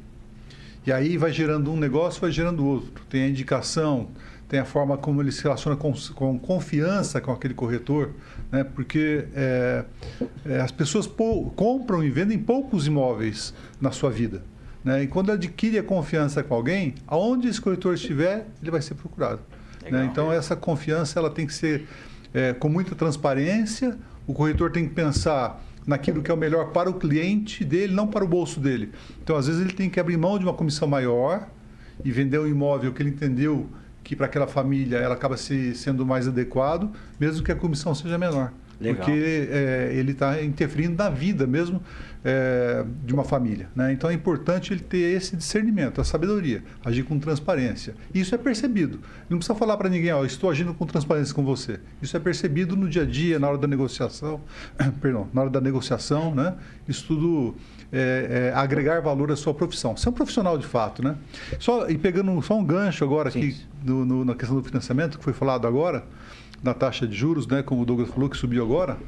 E 0.84 0.90
aí 0.90 1.16
vai 1.16 1.32
gerando 1.32 1.70
um 1.70 1.76
negócio, 1.76 2.20
vai 2.20 2.32
gerando 2.32 2.66
outro. 2.66 3.04
Tem 3.09 3.22
a 3.22 3.28
indicação, 3.28 4.09
tem 4.48 4.59
a 4.59 4.64
forma 4.64 4.98
como 4.98 5.22
ele 5.22 5.30
se 5.30 5.40
relaciona 5.40 5.76
com, 5.76 5.94
com 6.16 6.36
confiança 6.36 7.20
com 7.20 7.30
aquele 7.30 7.54
corretor, 7.54 8.11
né? 8.50 8.64
porque 8.64 9.24
é, 9.36 9.84
é, 10.44 10.61
as 10.61 10.72
pessoas 10.72 11.09
compram 11.54 12.02
e 12.02 12.11
vendem 12.11 12.40
poucos 12.40 12.88
imóveis 12.88 13.54
na 13.80 13.92
sua 13.92 14.11
vida. 14.11 14.42
Né? 14.82 15.04
E 15.04 15.07
quando 15.07 15.30
adquire 15.30 15.78
a 15.78 15.84
confiança 15.84 16.42
com 16.42 16.57
alguém, 16.57 16.96
aonde 17.07 17.46
esse 17.46 17.61
corretor 17.61 17.94
estiver, 17.94 18.48
ele 18.61 18.72
vai 18.72 18.82
ser 18.82 18.94
procurado. 18.94 19.42
Né? 19.88 20.09
Então, 20.11 20.32
essa 20.32 20.57
confiança 20.57 21.20
ela 21.20 21.30
tem 21.30 21.46
que 21.46 21.54
ser 21.54 21.86
é, 22.34 22.52
com 22.52 22.68
muita 22.68 22.96
transparência. 22.96 23.96
O 24.26 24.34
corretor 24.34 24.72
tem 24.72 24.88
que 24.88 24.92
pensar 24.92 25.62
naquilo 25.87 26.22
que 26.22 26.30
é 26.30 26.34
o 26.34 26.37
melhor 26.37 26.72
para 26.72 26.91
o 26.91 26.95
cliente 26.95 27.64
dele, 27.64 27.95
não 27.95 28.07
para 28.07 28.24
o 28.24 28.28
bolso 28.28 28.59
dele. 28.59 28.93
Então, 29.22 29.37
às 29.37 29.47
vezes, 29.47 29.62
ele 29.62 29.72
tem 29.72 29.89
que 29.89 30.01
abrir 30.01 30.16
mão 30.16 30.39
de 30.39 30.45
uma 30.45 30.55
comissão 30.55 30.89
maior 30.89 31.49
e 32.05 32.11
vender 32.11 32.39
um 32.39 32.47
imóvel 32.47 32.93
que 32.93 33.03
ele 33.03 33.11
entendeu 33.11 33.68
que 34.03 34.14
para 34.14 34.26
aquela 34.26 34.47
família 34.47 34.99
ela 34.99 35.14
acaba 35.14 35.37
se, 35.37 35.74
sendo 35.74 36.07
mais 36.07 36.28
adequado, 36.28 36.91
mesmo 37.18 37.45
que 37.45 37.51
a 37.51 37.57
comissão 37.57 37.95
seja 37.95 38.16
menor. 38.16 38.53
Legal. 38.81 38.97
Porque 38.97 39.49
é, 39.51 39.91
ele 39.95 40.12
está 40.12 40.43
interferindo 40.43 40.97
na 40.97 41.09
vida 41.09 41.47
mesmo 41.47 41.83
é, 42.24 42.85
de 43.05 43.14
uma 43.14 43.24
família. 43.24 43.68
Né? 43.74 43.93
Então 43.93 44.11
é 44.11 44.12
importante 44.12 44.72
ele 44.72 44.81
ter 44.81 45.16
esse 45.16 45.37
discernimento, 45.37 46.01
a 46.01 46.05
sabedoria, 46.05 46.62
agir 46.85 47.05
com 47.05 47.18
transparência. 47.18 47.95
Isso 48.12 48.35
é 48.35 48.39
percebido. 48.39 49.01
Não 49.31 49.39
precisa 49.39 49.57
falar 49.57 49.77
para 49.77 49.89
ninguém, 49.89 50.12
ó, 50.12 50.24
estou 50.24 50.51
agindo 50.51 50.74
com 50.74 50.85
transparência 50.85 51.33
com 51.33 51.45
você. 51.45 51.79
Isso 52.03 52.16
é 52.16 52.20
percebido 52.20 52.77
no 52.77 52.89
dia 52.89 53.03
a 53.03 53.07
dia, 53.07 53.39
na 53.39 53.49
hora 53.49 53.59
da 53.59 53.68
negociação, 53.68 54.41
perdão, 55.01 55.29
na 55.33 55.43
hora 55.43 55.51
da 55.51 55.61
negociação, 55.61 56.35
né? 56.35 56.55
Isso 56.89 57.07
tudo 57.07 57.55
é, 57.93 58.51
é, 58.53 58.59
agregar 58.59 59.01
valor 59.01 59.31
à 59.31 59.37
sua 59.37 59.55
profissão. 59.55 59.97
Você 59.97 60.09
é 60.09 60.11
um 60.11 60.14
profissional 60.14 60.59
de 60.59 60.66
fato, 60.66 61.03
né? 61.03 61.16
Só, 61.61 61.89
e 61.89 61.97
pegando 61.97 62.41
só 62.43 62.59
um 62.59 62.64
gancho 62.64 63.05
agora 63.05 63.29
aqui 63.29 63.57
no, 63.85 64.24
na 64.24 64.35
questão 64.35 64.57
do 64.57 64.64
financiamento, 64.64 65.16
que 65.16 65.24
foi 65.24 65.33
falado 65.33 65.66
agora, 65.66 66.05
na 66.62 66.74
taxa 66.74 67.07
de 67.07 67.14
juros, 67.14 67.46
né? 67.46 67.62
Como 67.62 67.82
o 67.82 67.86
Douglas 67.86 68.11
falou, 68.11 68.28
que 68.28 68.36
subiu 68.36 68.62
agora. 68.62 68.98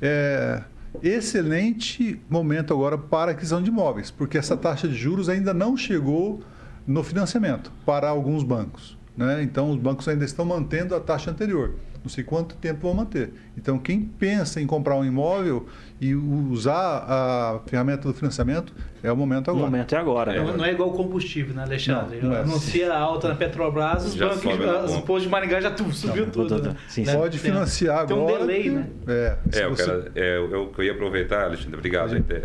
É, 0.00 0.62
excelente 1.02 2.20
momento 2.28 2.72
agora 2.72 2.98
para 2.98 3.32
aquisição 3.32 3.62
de 3.62 3.70
imóveis, 3.70 4.10
porque 4.10 4.36
essa 4.36 4.56
taxa 4.56 4.88
de 4.88 4.94
juros 4.94 5.28
ainda 5.28 5.54
não 5.54 5.76
chegou 5.76 6.40
no 6.86 7.02
financiamento 7.02 7.70
para 7.86 8.08
alguns 8.08 8.42
bancos. 8.42 8.97
Né? 9.18 9.42
Então, 9.42 9.68
os 9.68 9.76
bancos 9.76 10.06
ainda 10.06 10.24
estão 10.24 10.44
mantendo 10.44 10.94
a 10.94 11.00
taxa 11.00 11.32
anterior. 11.32 11.74
Não 12.04 12.08
sei 12.08 12.22
quanto 12.22 12.54
tempo 12.54 12.82
vão 12.82 12.94
manter. 12.94 13.32
Então, 13.56 13.76
quem 13.76 14.00
pensa 14.00 14.60
em 14.60 14.66
comprar 14.66 14.94
um 14.94 15.04
imóvel 15.04 15.66
e 16.00 16.14
usar 16.14 17.04
a 17.08 17.60
ferramenta 17.66 18.06
do 18.06 18.14
financiamento, 18.14 18.72
é 19.02 19.10
o 19.10 19.16
momento 19.16 19.50
agora. 19.50 19.66
O 19.66 19.70
momento 19.70 19.92
é 19.92 19.98
agora. 19.98 20.36
É, 20.36 20.56
não 20.56 20.64
é 20.64 20.70
igual 20.70 20.92
combustível, 20.92 21.52
né, 21.52 21.64
Alexandre? 21.64 22.20
Não, 22.22 22.28
não 22.28 22.36
é. 22.36 22.40
Anuncia 22.42 22.94
alta 22.94 23.28
na 23.30 23.34
Petrobras, 23.34 24.06
os 24.06 24.14
bancos, 24.14 24.44
os 24.44 25.00
postos 25.00 25.22
de 25.24 25.28
Maringá 25.28 25.60
já 25.60 25.72
tudo, 25.72 25.92
subiu 25.92 26.26
não, 26.26 26.30
tudo. 26.30 26.62
Né? 26.62 26.76
Sim, 26.86 27.02
né? 27.02 27.16
Pode 27.16 27.38
financiar 27.38 28.06
Tem 28.06 28.16
agora. 28.16 28.32
Tem 28.32 28.44
um 28.44 28.46
delay, 28.46 28.70
né? 28.70 28.86
É, 29.08 29.36
é, 29.52 29.64
eu, 29.64 29.74
quero, 29.74 30.12
é, 30.14 30.36
eu, 30.38 30.72
eu 30.78 30.84
ia 30.84 30.92
aproveitar, 30.92 31.46
Alexandre, 31.46 31.74
obrigado. 31.74 32.10
Gente, 32.10 32.32
é, 32.32 32.44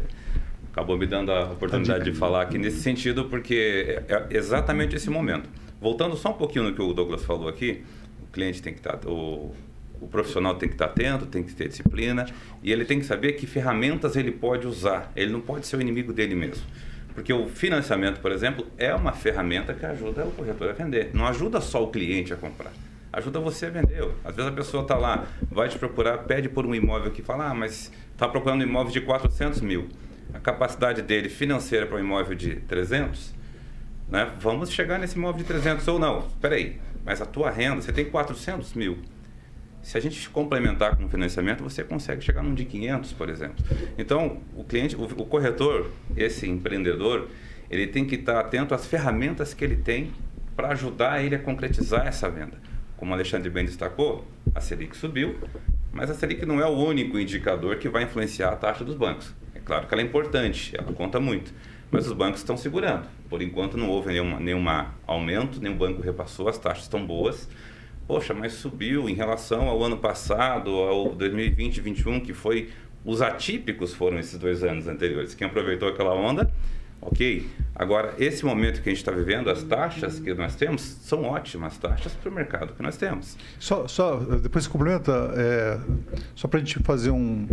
acabou 0.72 0.98
me 0.98 1.06
dando 1.06 1.32
a 1.32 1.52
oportunidade 1.52 2.04
de 2.04 2.18
falar 2.18 2.42
aqui 2.42 2.58
nesse 2.58 2.80
sentido, 2.80 3.26
porque 3.26 4.02
é, 4.08 4.14
é 4.32 4.38
exatamente 4.38 4.96
esse 4.96 5.12
momento. 5.12 5.48
Voltando 5.84 6.16
só 6.16 6.30
um 6.30 6.36
pouquinho 6.36 6.64
no 6.64 6.74
que 6.74 6.82
o 6.82 6.94
Douglas 6.94 7.26
falou 7.26 7.50
aqui, 7.50 7.84
o 8.22 8.32
cliente 8.32 8.62
tem 8.62 8.72
que 8.72 8.80
estar, 8.80 8.96
tá, 8.96 9.10
o, 9.10 9.54
o 10.00 10.08
profissional 10.08 10.56
tem 10.56 10.70
que 10.70 10.76
estar 10.76 10.86
atento, 10.86 11.26
tem 11.26 11.44
que 11.44 11.54
ter 11.54 11.68
disciplina 11.68 12.26
e 12.64 12.72
ele 12.72 12.86
tem 12.86 13.00
que 13.00 13.06
saber 13.06 13.34
que 13.34 13.46
ferramentas 13.46 14.16
ele 14.16 14.32
pode 14.32 14.66
usar. 14.66 15.12
Ele 15.14 15.30
não 15.30 15.42
pode 15.42 15.68
ser 15.68 15.76
o 15.76 15.82
inimigo 15.82 16.14
dele 16.14 16.36
mesmo. 16.36 16.64
Porque 17.14 17.34
o 17.34 17.50
financiamento, 17.50 18.22
por 18.22 18.32
exemplo, 18.32 18.66
é 18.78 18.96
uma 18.96 19.12
ferramenta 19.12 19.74
que 19.74 19.86
ajuda 19.86 20.24
o 20.24 20.32
corretor 20.32 20.70
a 20.70 20.72
vender. 20.72 21.10
Não 21.14 21.28
ajuda 21.28 21.60
só 21.60 21.84
o 21.84 21.92
cliente 21.92 22.32
a 22.32 22.38
comprar. 22.38 22.72
Ajuda 23.12 23.42
você 23.42 23.66
a 23.66 23.70
vender. 23.70 24.08
Às 24.24 24.38
vezes 24.38 24.50
a 24.50 24.56
pessoa 24.56 24.84
está 24.84 24.96
lá, 24.96 25.28
vai 25.52 25.68
te 25.68 25.78
procurar, 25.78 26.20
pede 26.20 26.48
por 26.48 26.66
um 26.66 26.74
imóvel 26.74 27.12
que 27.12 27.22
fala, 27.22 27.50
ah, 27.50 27.54
mas 27.54 27.92
está 28.14 28.26
procurando 28.26 28.62
um 28.62 28.66
imóvel 28.66 28.94
de 28.94 29.02
400 29.02 29.60
mil. 29.60 29.90
A 30.34 30.40
capacidade 30.40 31.02
dele 31.02 31.28
financeira 31.28 31.86
para 31.86 31.98
um 31.98 32.00
imóvel 32.00 32.36
de 32.36 32.56
300, 32.56 33.43
né? 34.14 34.32
Vamos 34.40 34.70
chegar 34.70 35.00
nesse 35.00 35.18
imóvel 35.18 35.40
de 35.40 35.44
300 35.46 35.88
ou 35.88 35.98
não. 35.98 36.28
Espera 36.28 36.54
aí, 36.54 36.80
mas 37.04 37.20
a 37.20 37.26
tua 37.26 37.50
renda, 37.50 37.82
você 37.82 37.92
tem 37.92 38.06
400 38.06 38.76
mil. 38.76 39.00
Se 39.82 39.98
a 39.98 40.00
gente 40.00 40.30
complementar 40.30 40.96
com 40.96 41.06
o 41.06 41.10
financiamento, 41.10 41.64
você 41.64 41.84
consegue 41.84 42.22
chegar 42.22 42.44
num 42.44 42.54
de 42.54 42.64
500, 42.64 43.12
por 43.14 43.28
exemplo. 43.28 43.66
Então, 43.98 44.38
o 44.56 44.64
cliente, 44.64 44.96
o, 44.96 45.02
o 45.02 45.26
corretor, 45.26 45.90
esse 46.16 46.48
empreendedor, 46.48 47.28
ele 47.72 47.88
tem 47.88 48.06
que 48.06 48.14
estar 48.14 48.40
atento 48.40 48.76
às 48.76 48.86
ferramentas 48.86 49.52
que 49.52 49.66
ele 49.66 49.78
tem 49.78 50.12
para 50.56 50.68
ajudar 50.70 51.24
ele 51.24 51.34
a 51.34 51.40
concretizar 51.40 52.06
essa 52.06 52.30
venda. 52.30 52.62
Como 52.96 53.10
o 53.12 53.14
Alexandre 53.16 53.50
bem 53.50 53.66
destacou, 53.66 54.28
a 54.54 54.62
Selic 54.62 54.96
subiu, 54.96 55.38
mas 55.92 56.12
a 56.12 56.14
Selic 56.14 56.46
não 56.46 56.62
é 56.62 56.68
o 56.68 56.78
único 56.78 57.18
indicador 57.18 57.78
que 57.78 57.90
vai 57.90 58.04
influenciar 58.04 58.50
a 58.50 58.56
taxa 58.56 58.86
dos 58.86 58.96
bancos. 58.96 59.34
É 59.56 59.60
claro 59.60 59.88
que 59.88 59.94
ela 59.94 60.04
é 60.04 60.06
importante, 60.06 60.72
ela 60.78 60.94
conta 60.94 61.20
muito 61.20 61.52
mas 61.94 62.08
os 62.08 62.14
bancos 62.14 62.40
estão 62.40 62.58
segurando. 62.58 63.06
Por 63.30 63.40
enquanto 63.40 63.78
não 63.78 63.88
houve 63.88 64.10
nenhum, 64.10 64.40
nenhum 64.40 64.66
aumento, 65.06 65.62
nenhum 65.62 65.78
banco 65.78 66.02
repassou, 66.02 66.50
as 66.50 66.58
taxas 66.58 66.86
estão 66.86 67.06
boas. 67.06 67.48
Poxa, 68.08 68.34
mas 68.34 68.54
subiu 68.54 69.08
em 69.08 69.14
relação 69.14 69.70
ao 69.70 69.82
ano 69.84 69.98
passado, 69.98 70.72
ao 70.72 71.14
2020 71.14 71.82
2021, 71.82 72.20
que 72.20 72.34
foi. 72.34 72.70
Os 73.06 73.22
atípicos 73.22 73.94
foram 73.94 74.18
esses 74.18 74.40
dois 74.40 74.64
anos 74.64 74.88
anteriores. 74.88 75.36
Quem 75.36 75.46
aproveitou 75.46 75.88
aquela 75.88 76.16
onda 76.16 76.52
Ok? 77.06 77.48
Agora, 77.76 78.14
esse 78.20 78.46
momento 78.46 78.82
que 78.82 78.90
a 78.90 78.92
gente 78.92 79.00
está 79.00 79.12
vivendo, 79.12 79.50
as 79.50 79.64
taxas 79.64 80.20
que 80.20 80.34
nós 80.34 80.56
temos 80.56 80.82
são 80.82 81.24
ótimas 81.24 81.78
taxas 81.78 82.14
para 82.14 82.30
o 82.30 82.34
mercado 82.34 82.74
que 82.74 82.84
nós 82.84 82.98
temos. 82.98 83.36
Só, 83.60 83.88
só 83.88 84.18
depois 84.18 84.68
complementa, 84.68 85.12
é, 85.36 85.80
só 86.36 86.48
para 86.48 86.60
a 86.60 86.64
gente 86.64 86.80
fazer 86.84 87.10
um. 87.10 87.48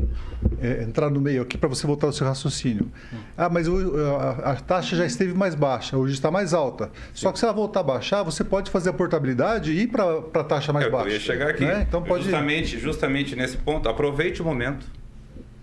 É, 0.60 0.82
entrar 0.82 1.10
no 1.10 1.20
meio 1.20 1.42
aqui 1.42 1.56
para 1.56 1.68
você 1.68 1.86
voltar 1.86 2.06
ao 2.06 2.12
seu 2.12 2.26
raciocínio. 2.26 2.90
Ah, 3.36 3.48
mas 3.48 3.66
a, 3.66 4.52
a, 4.52 4.56
taxa 4.56 4.94
já 4.94 5.06
esteve 5.06 5.32
mais 5.32 5.54
baixa, 5.54 5.96
hoje 5.96 6.12
está 6.12 6.30
mais 6.30 6.52
alta. 6.52 6.86
Sim. 6.86 6.90
Só 7.14 7.32
que 7.32 7.38
se 7.38 7.44
ela 7.44 7.54
voltar 7.54 7.80
a 7.80 7.84
baixar, 7.84 8.22
você 8.22 8.44
pode 8.44 8.70
fazer 8.70 8.90
a 8.90 8.92
portabilidade 8.92 9.72
e 9.72 9.82
ir 9.82 9.86
para 9.88 10.18
a 10.34 10.44
taxa 10.44 10.72
mais 10.72 10.86
é, 10.86 10.90
baixa. 10.90 11.08
Eu 11.08 11.12
ia 11.14 11.20
chegar 11.20 11.50
aqui. 11.50 11.64
Né? 11.64 11.86
Então 11.88 12.02
pode 12.02 12.24
justamente, 12.24 12.78
justamente 12.78 13.34
nesse 13.34 13.56
ponto, 13.56 13.88
aproveite 13.88 14.42
o 14.42 14.44
momento 14.44 14.86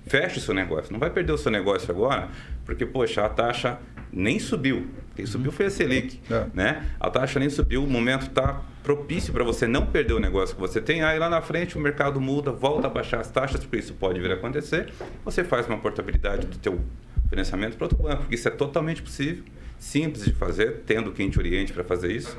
feche 0.07 0.39
o 0.39 0.41
seu 0.41 0.53
negócio. 0.53 0.91
Não 0.91 0.99
vai 0.99 1.09
perder 1.09 1.33
o 1.33 1.37
seu 1.37 1.51
negócio 1.51 1.91
agora, 1.91 2.29
porque, 2.65 2.85
poxa, 2.85 3.25
a 3.25 3.29
taxa 3.29 3.79
nem 4.11 4.39
subiu. 4.39 4.87
Quem 5.15 5.25
subiu 5.25 5.51
foi 5.51 5.65
a 5.65 5.69
Selic. 5.69 6.19
É. 6.29 6.45
Né? 6.53 6.85
A 6.99 7.09
taxa 7.09 7.39
nem 7.39 7.49
subiu, 7.49 7.83
o 7.83 7.87
momento 7.87 8.27
está 8.27 8.61
propício 8.83 9.33
para 9.33 9.43
você 9.43 9.67
não 9.67 9.85
perder 9.85 10.13
o 10.13 10.19
negócio 10.19 10.55
que 10.55 10.61
você 10.61 10.79
tem. 10.79 11.03
Aí 11.03 11.19
lá 11.19 11.29
na 11.29 11.41
frente 11.41 11.77
o 11.77 11.79
mercado 11.79 12.21
muda, 12.21 12.51
volta 12.51 12.87
a 12.87 12.89
baixar 12.89 13.19
as 13.19 13.29
taxas, 13.29 13.61
porque 13.61 13.77
isso 13.77 13.93
pode 13.93 14.19
vir 14.19 14.31
a 14.31 14.35
acontecer. 14.35 14.93
Você 15.25 15.43
faz 15.43 15.67
uma 15.67 15.77
portabilidade 15.77 16.47
do 16.47 16.57
teu 16.57 16.79
financiamento 17.29 17.75
para 17.75 17.85
outro 17.85 18.01
banco, 18.01 18.17
porque 18.17 18.35
isso 18.35 18.47
é 18.47 18.51
totalmente 18.51 19.01
possível 19.01 19.43
simples 19.79 20.25
de 20.25 20.31
fazer, 20.31 20.81
tendo 20.85 21.11
quem 21.11 21.29
te 21.29 21.37
oriente 21.37 21.71
para 21.71 21.83
fazer 21.83 22.11
isso. 22.11 22.37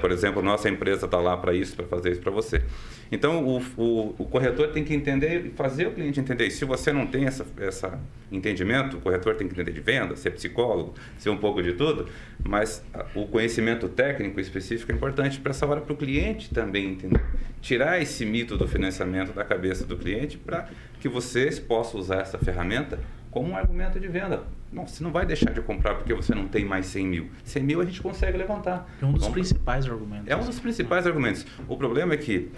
Por 0.00 0.10
exemplo, 0.10 0.42
nossa 0.42 0.68
empresa 0.68 1.06
está 1.06 1.18
lá 1.18 1.36
para 1.36 1.54
isso, 1.54 1.76
para 1.76 1.86
fazer 1.86 2.12
isso 2.12 2.20
para 2.20 2.30
você. 2.30 2.62
Então, 3.10 3.44
o, 3.44 3.58
o, 3.76 4.14
o, 4.18 4.24
corretor 4.24 4.68
tem 4.68 4.82
que 4.82 4.94
entender 4.94 5.46
e 5.46 5.50
fazer 5.50 5.86
o 5.86 5.92
cliente 5.92 6.18
entender. 6.18 6.46
E 6.46 6.50
se 6.50 6.64
você 6.64 6.92
não 6.92 7.06
tem 7.06 7.24
esse 7.24 7.44
essa 7.58 8.00
entendimento, 8.30 8.96
o 8.96 9.00
corretor 9.00 9.34
tem 9.34 9.46
que 9.46 9.52
entender 9.52 9.72
de 9.72 9.80
venda, 9.80 10.16
ser 10.16 10.30
psicólogo, 10.30 10.94
ser 11.18 11.28
um 11.28 11.36
pouco 11.36 11.62
de 11.62 11.74
tudo, 11.74 12.08
mas 12.42 12.82
o 13.14 13.26
conhecimento 13.26 13.88
técnico 13.88 14.40
específico 14.40 14.90
é 14.90 14.94
importante 14.94 15.38
para 15.38 15.50
essa 15.50 15.66
hora 15.66 15.82
para 15.82 15.92
o 15.92 15.96
cliente 15.96 16.48
também 16.52 16.86
entender. 16.86 17.22
Tirar 17.60 18.00
esse 18.00 18.24
mito 18.24 18.56
do 18.56 18.66
financiamento 18.66 19.32
da 19.32 19.44
cabeça 19.44 19.84
do 19.84 19.96
cliente 19.96 20.38
para 20.38 20.68
que 20.98 21.08
vocês 21.08 21.58
possam 21.58 22.00
usar 22.00 22.22
essa 22.22 22.38
ferramenta 22.38 22.98
como 23.32 23.48
um 23.48 23.56
argumento 23.56 23.98
de 23.98 24.06
venda. 24.06 24.44
Não, 24.70 24.86
você 24.86 25.02
não 25.02 25.10
vai 25.10 25.26
deixar 25.26 25.52
de 25.52 25.60
comprar 25.62 25.94
porque 25.94 26.14
você 26.14 26.34
não 26.34 26.46
tem 26.46 26.64
mais 26.64 26.86
100 26.86 27.06
mil. 27.06 27.30
100 27.44 27.62
mil 27.62 27.80
a 27.80 27.84
gente 27.84 28.00
consegue 28.00 28.36
levantar. 28.38 28.88
É 29.00 29.04
um 29.04 29.12
dos 29.12 29.26
principais 29.28 29.86
argumentos. 29.86 30.28
É 30.28 30.36
um 30.36 30.44
dos 30.44 30.60
principais 30.60 31.06
argumentos. 31.06 31.46
O 31.66 31.76
problema 31.76 32.12
é 32.12 32.16
que, 32.18 32.50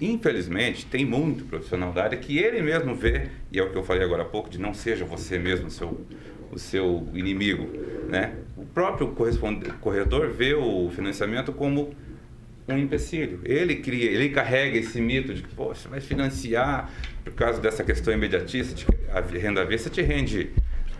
infelizmente, 0.00 0.84
tem 0.86 1.06
muito 1.06 1.44
profissional 1.44 1.92
da 1.92 2.02
área 2.02 2.18
que 2.18 2.36
ele 2.36 2.60
mesmo 2.60 2.96
vê, 2.96 3.28
e 3.50 3.60
é 3.60 3.62
o 3.62 3.70
que 3.70 3.78
eu 3.78 3.84
falei 3.84 4.02
agora 4.02 4.22
há 4.22 4.26
pouco, 4.26 4.50
de 4.50 4.60
não 4.60 4.74
seja 4.74 5.04
você 5.04 5.38
mesmo 5.38 5.68
o 5.68 5.70
seu, 5.70 6.04
o 6.50 6.58
seu 6.58 7.08
inimigo. 7.14 7.68
Né? 8.08 8.34
O 8.56 8.64
próprio 8.66 9.14
corretor 9.80 10.30
vê 10.30 10.52
o 10.52 10.90
financiamento 10.90 11.52
como 11.52 11.94
um 12.68 12.76
empecilho. 12.76 13.40
Ele 13.44 13.76
cria, 13.76 14.10
ele 14.10 14.30
carrega 14.30 14.76
esse 14.76 15.00
mito 15.00 15.32
de 15.32 15.42
que, 15.42 15.54
poxa, 15.54 15.88
vai 15.88 16.00
financiar 16.00 16.90
por 17.30 17.34
causa 17.34 17.60
dessa 17.60 17.82
questão 17.82 18.14
imediatista, 18.14 18.92
a 19.12 19.20
renda 19.20 19.62
avessa 19.62 19.90
te 19.90 20.00
rende 20.00 20.52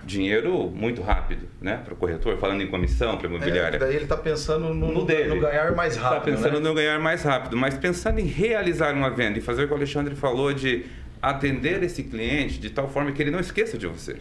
dinheiro 0.05 0.68
muito 0.70 1.01
rápido, 1.01 1.49
né? 1.61 1.81
Para 1.85 1.95
o 1.95 1.97
corretor, 1.97 2.37
falando 2.39 2.62
em 2.62 2.66
comissão 2.66 3.16
para 3.16 3.29
imobiliária. 3.29 3.77
É, 3.77 3.79
daí 3.79 3.95
ele 3.95 4.05
está 4.05 4.16
pensando 4.16 4.74
no, 4.74 4.93
no, 4.93 5.05
dele. 5.05 5.35
no 5.35 5.41
ganhar 5.41 5.72
mais 5.74 5.97
tá 5.97 6.03
rápido. 6.03 6.35
Está 6.35 6.43
pensando 6.43 6.62
né? 6.62 6.68
no 6.68 6.74
ganhar 6.74 6.99
mais 6.99 7.22
rápido, 7.22 7.57
mas 7.57 7.77
pensando 7.77 8.18
em 8.18 8.24
realizar 8.24 8.93
uma 8.93 9.09
venda 9.09 9.39
e 9.39 9.43
fazer 9.43 9.64
o 9.64 9.66
que 9.66 9.72
o 9.72 9.77
Alexandre 9.77 10.16
falou 10.16 10.53
de 10.53 10.85
atender 11.22 11.83
esse 11.83 12.03
cliente 12.03 12.59
de 12.59 12.70
tal 12.70 12.89
forma 12.89 13.12
que 13.12 13.22
ele 13.22 13.31
não 13.31 13.41
esqueça 13.41 13.79
de 13.79 13.87
você. 13.87 14.16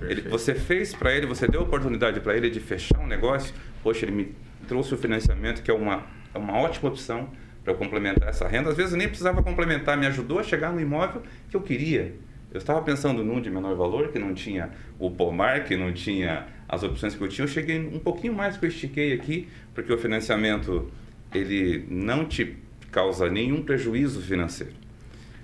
Ele, 0.00 0.22
você 0.22 0.54
fez 0.54 0.94
para 0.94 1.14
ele, 1.14 1.26
você 1.26 1.46
deu 1.46 1.60
a 1.60 1.64
oportunidade 1.64 2.20
para 2.20 2.36
ele 2.36 2.50
de 2.50 2.60
fechar 2.60 2.98
um 2.98 3.06
negócio. 3.06 3.54
Poxa, 3.82 4.04
ele 4.04 4.12
me 4.12 4.34
trouxe 4.68 4.94
o 4.94 4.98
financiamento, 4.98 5.62
que 5.62 5.70
é 5.70 5.74
uma, 5.74 6.04
é 6.34 6.38
uma 6.38 6.58
ótima 6.58 6.90
opção 6.90 7.30
para 7.66 7.74
complementar 7.74 8.28
essa 8.28 8.46
renda. 8.46 8.70
Às 8.70 8.76
vezes 8.76 8.92
eu 8.92 8.98
nem 8.98 9.08
precisava 9.08 9.42
complementar, 9.42 9.98
me 9.98 10.06
ajudou 10.06 10.38
a 10.38 10.42
chegar 10.44 10.72
no 10.72 10.80
imóvel 10.80 11.20
que 11.50 11.56
eu 11.56 11.60
queria. 11.60 12.14
Eu 12.54 12.58
estava 12.58 12.80
pensando 12.80 13.24
num 13.24 13.40
de 13.40 13.50
menor 13.50 13.74
valor, 13.74 14.12
que 14.12 14.20
não 14.20 14.32
tinha 14.32 14.70
o 15.00 15.10
pomar, 15.10 15.64
que 15.64 15.76
não 15.76 15.92
tinha 15.92 16.46
as 16.68 16.84
opções 16.84 17.16
que 17.16 17.20
eu 17.20 17.28
tinha. 17.28 17.44
Eu 17.44 17.48
cheguei 17.48 17.80
um 17.80 17.98
pouquinho 17.98 18.32
mais 18.32 18.56
que 18.56 18.64
eu 18.64 18.68
estiquei 18.68 19.12
aqui, 19.12 19.48
porque 19.74 19.92
o 19.92 19.98
financiamento 19.98 20.88
ele 21.34 21.84
não 21.90 22.24
te 22.24 22.56
causa 22.92 23.28
nenhum 23.28 23.60
prejuízo 23.62 24.22
financeiro. 24.22 24.74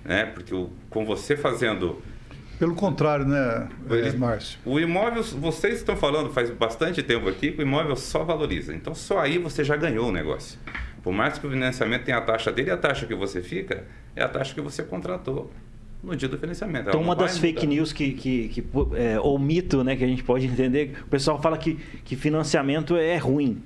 Né? 0.05 0.25
Porque 0.25 0.55
o, 0.55 0.69
com 0.89 1.05
você 1.05 1.35
fazendo 1.35 2.01
pelo 2.57 2.75
contrário, 2.75 3.25
né, 3.25 3.67
Ele, 3.89 4.15
Márcio? 4.15 4.59
O 4.63 4.79
imóvel, 4.79 5.21
vocês 5.23 5.79
estão 5.79 5.97
falando 5.97 6.31
faz 6.31 6.49
bastante 6.51 7.03
tempo 7.03 7.27
aqui 7.27 7.51
que 7.51 7.59
o 7.59 7.63
imóvel 7.63 7.95
só 7.97 8.23
valoriza. 8.23 8.73
Então, 8.73 8.95
só 8.95 9.19
aí 9.19 9.37
você 9.37 9.65
já 9.65 9.75
ganhou 9.75 10.07
o 10.07 10.11
negócio. 10.11 10.57
Por 11.03 11.11
mais 11.11 11.37
que 11.37 11.45
o 11.45 11.49
financiamento 11.49 12.05
tenha 12.05 12.17
a 12.17 12.21
taxa 12.21 12.51
dele, 12.51 12.71
a 12.71 12.77
taxa 12.77 13.05
que 13.05 13.13
você 13.13 13.41
fica 13.41 13.83
é 14.15 14.23
a 14.23 14.29
taxa 14.29 14.53
que 14.55 14.61
você 14.61 14.81
contratou 14.81 15.51
no 16.01 16.15
dia 16.15 16.29
do 16.29 16.37
financiamento. 16.37 16.87
Então, 16.87 17.01
uma 17.01 17.15
das 17.15 17.37
fake 17.37 17.67
news 17.67 17.91
que, 17.91 18.13
que, 18.13 18.47
que 18.49 18.65
é, 18.95 19.19
ou 19.19 19.37
mito 19.37 19.83
né, 19.83 19.95
que 19.95 20.03
a 20.03 20.07
gente 20.07 20.23
pode 20.23 20.45
entender, 20.47 20.97
o 21.05 21.07
pessoal 21.07 21.41
fala 21.41 21.57
que, 21.57 21.75
que 22.03 22.15
financiamento 22.15 22.95
é 22.95 23.17
ruim. 23.17 23.61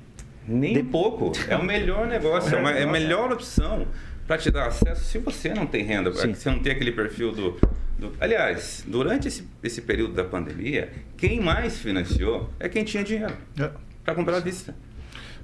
Nem 0.48 0.74
de... 0.74 0.84
pouco. 0.84 1.32
É 1.48 1.56
o 1.56 1.64
melhor 1.64 2.06
negócio, 2.10 2.56
é, 2.56 2.60
uma, 2.60 2.72
é 2.72 2.84
a 2.84 2.88
melhor 2.88 3.32
opção 3.32 3.88
para 4.26 4.38
te 4.38 4.50
dar 4.50 4.68
acesso 4.68 5.06
se 5.06 5.20
você 5.20 5.54
não 5.54 5.66
tem 5.66 5.84
renda, 5.84 6.12
se 6.14 6.28
você 6.28 6.50
não 6.50 6.60
tem 6.60 6.72
aquele 6.72 6.92
perfil 6.92 7.32
do, 7.32 7.52
do... 7.98 8.14
Aliás, 8.20 8.84
durante 8.86 9.28
esse, 9.28 9.48
esse 9.64 9.82
período 9.82 10.14
da 10.14 10.24
pandemia, 10.24 10.92
quem 11.16 11.40
mais 11.40 11.78
financiou 11.78 12.50
é 12.60 12.68
quem 12.68 12.84
tinha 12.84 13.04
dinheiro 13.04 13.34
é. 13.60 13.70
para 14.04 14.16
comprar 14.16 14.38
à 14.38 14.40
vista. 14.40 14.76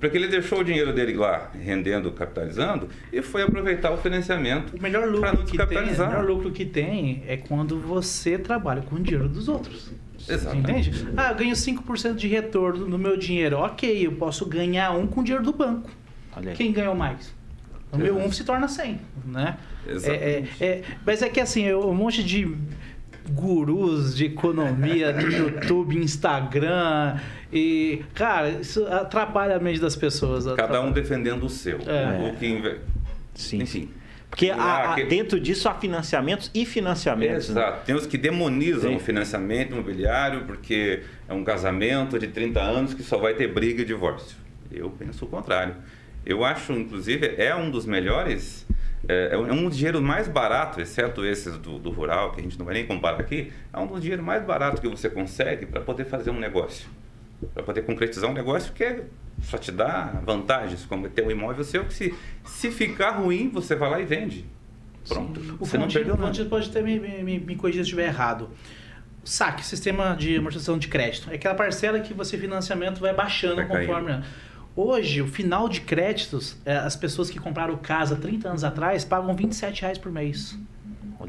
Porque 0.04 0.18
ele 0.18 0.28
deixou 0.28 0.60
o 0.60 0.64
dinheiro 0.66 0.92
dele 0.92 1.14
lá 1.14 1.50
rendendo, 1.54 2.12
capitalizando 2.12 2.90
e 3.12 3.22
foi 3.22 3.42
aproveitar 3.42 3.90
o 3.90 3.98
financiamento 3.98 4.76
o 4.76 4.84
melhor 4.84 5.08
lucro 5.08 5.46
que 5.46 5.58
tem, 5.58 5.78
O 5.78 5.82
melhor 5.82 6.26
lucro 6.26 6.52
que 6.52 6.66
tem 6.66 7.24
é 7.26 7.38
quando 7.38 7.80
você 7.80 8.38
trabalha 8.38 8.82
com 8.82 8.96
o 8.96 9.00
dinheiro 9.00 9.30
dos 9.30 9.48
outros. 9.48 9.92
Exatamente. 10.28 10.90
Entende? 10.90 11.08
Ah, 11.16 11.32
eu 11.32 11.36
ganho 11.36 11.56
5% 11.56 12.16
de 12.16 12.28
retorno 12.28 12.86
no 12.86 12.98
meu 12.98 13.16
dinheiro. 13.16 13.60
Ok, 13.60 14.06
eu 14.06 14.12
posso 14.12 14.46
ganhar 14.46 14.92
um 14.92 15.08
com 15.08 15.22
o 15.22 15.24
dinheiro 15.24 15.44
do 15.44 15.54
banco. 15.54 15.90
Quem 16.56 16.74
ganhou 16.74 16.96
mais? 16.96 17.34
O 17.90 17.98
meu 17.98 18.18
um 18.18 18.30
se 18.30 18.44
torna 18.44 18.68
100, 18.68 19.00
né? 19.26 19.58
Exatamente. 19.88 20.52
É, 20.62 20.66
é, 20.66 20.68
é, 20.68 20.84
mas 21.06 21.22
é 21.22 21.30
que 21.30 21.40
assim, 21.40 21.72
um 21.74 21.94
monte 21.94 22.22
de 22.22 22.54
gurus 23.32 24.16
de 24.16 24.26
economia 24.26 25.12
no 25.14 25.32
YouTube, 25.32 25.98
Instagram. 25.98 27.20
E, 27.52 28.04
cara, 28.14 28.50
isso 28.50 28.86
atrapalha 28.88 29.56
a 29.56 29.60
mente 29.60 29.80
das 29.80 29.96
pessoas. 29.96 30.46
Cada 30.56 30.82
um 30.82 30.92
defendendo 30.92 31.44
o 31.44 31.50
seu. 31.50 31.80
É. 31.88 32.30
O 32.30 32.36
que... 32.36 32.80
Sim. 33.36 33.62
Enfim. 33.62 33.90
Porque 34.30 34.50
há, 34.50 34.96
que... 34.96 35.04
dentro 35.04 35.40
disso 35.40 35.70
há 35.70 35.76
financiamentos 35.76 36.50
e 36.56 36.66
financiamentos. 36.66 37.50
Né? 37.50 37.62
Exato. 37.62 37.78
Né? 37.78 37.84
Tem 37.86 37.96
os 37.96 38.08
que 38.08 38.18
demonizam 38.18 38.90
Sim. 38.90 38.96
o 38.96 39.00
financiamento 39.00 39.74
imobiliário 39.74 40.46
porque 40.46 41.04
é 41.30 41.34
um 41.34 41.44
casamento 41.44 42.18
de 42.18 42.28
30 42.28 42.60
anos 42.60 42.94
que 42.96 43.04
só 43.04 43.20
vai 43.20 43.36
ter 43.36 43.48
briga 43.54 43.84
e 43.84 43.86
divórcio. 43.86 44.36
Eu 44.72 44.90
penso 44.90 45.26
o 45.26 45.28
contrário. 45.28 45.76
Eu 46.26 46.44
acho, 46.44 46.74
inclusive, 46.74 47.36
é 47.38 47.56
um 47.56 47.70
dos 47.70 47.86
melhores 47.86 48.66
é, 49.08 49.30
é, 49.34 49.38
um 49.38 49.70
dinheiro 49.70 50.02
mais 50.02 50.28
barato, 50.28 50.80
exceto 50.80 51.26
esses 51.26 51.58
do, 51.58 51.78
do, 51.78 51.90
rural, 51.90 52.32
que 52.32 52.40
a 52.40 52.44
gente 52.44 52.58
não 52.58 52.66
vai 52.66 52.76
nem 52.76 52.86
comparar 52.86 53.20
aqui, 53.20 53.52
é 53.72 53.78
um 53.78 53.86
dos 53.86 54.02
dinheiros 54.02 54.26
mais 54.26 54.44
baratos 54.46 54.80
que 54.80 54.88
você 54.88 55.10
consegue 55.10 55.66
para 55.66 55.82
poder 55.82 56.06
fazer 56.06 56.30
um 56.30 56.40
negócio. 56.40 56.88
Para 57.54 57.64
poder 57.64 57.82
concretizar 57.82 58.30
um 58.30 58.34
negócio 58.34 58.72
que 58.72 58.84
é, 58.84 59.04
só 59.42 59.58
te 59.58 59.72
dá 59.72 60.22
vantagens, 60.26 60.86
como 60.86 61.10
ter 61.10 61.26
um 61.26 61.32
imóvel 61.32 61.64
seu 61.66 61.84
que 61.84 61.94
se, 61.94 62.16
se 62.46 62.72
ficar 62.72 63.12
ruim, 63.12 63.50
você 63.50 63.76
vai 63.76 63.90
lá 63.90 64.00
e 64.00 64.06
vende. 64.06 64.46
Pronto. 65.06 65.42
Sim. 65.42 65.58
Você 65.60 65.78
não 65.78 65.90
perdeu 65.90 66.16
nada. 66.16 66.42
O 66.42 66.46
pode 66.46 66.70
ter 66.70 66.82
me, 66.82 66.98
me, 66.98 67.40
me 67.40 67.56
corrigir 67.58 67.82
se 67.82 67.90
estiver 67.90 68.08
errado. 68.08 68.50
O 69.22 69.28
SAC, 69.28 69.64
Sistema 69.64 70.16
de 70.16 70.38
Amortização 70.38 70.78
de 70.78 70.88
Crédito, 70.88 71.30
é 71.30 71.36
aquela 71.36 71.56
parcela 71.56 72.00
que 72.00 72.14
você 72.14 72.38
financiamento 72.38 73.02
vai 73.02 73.14
baixando 73.14 73.56
vai 73.56 73.68
conforme... 73.68 74.24
Hoje, 74.76 75.22
o 75.22 75.28
final 75.28 75.70
de 75.70 75.82
créditos, 75.82 76.58
é, 76.66 76.76
as 76.76 76.96
pessoas 76.96 77.30
que 77.30 77.40
compraram 77.40 77.78
casa 77.78 78.16
30 78.16 78.50
anos 78.50 78.64
atrás 78.64 79.06
pagam 79.06 79.36
27 79.36 79.82
reais 79.82 79.98
por 79.98 80.12
mês. 80.12 80.58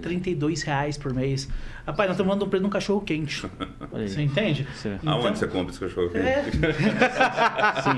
32 0.01 0.63
reais 0.63 0.97
por 0.97 1.15
mês. 1.15 1.49
Rapaz, 1.87 2.09
nós 2.09 2.15
estamos 2.15 2.31
falando 2.31 2.41
do 2.41 2.49
preço 2.49 2.63
de 2.63 2.67
um 2.67 2.71
cachorro 2.71 3.01
quente. 3.01 3.47
Você 3.93 4.23
entende? 4.23 4.67
Sim. 4.75 4.99
Então, 5.01 5.13
Aonde 5.13 5.39
você 5.39 5.47
compra 5.47 5.71
esse 5.71 5.81
cachorro 5.81 6.11
quente? 6.11 6.27
É. 6.27 6.45
Sim. 7.81 7.97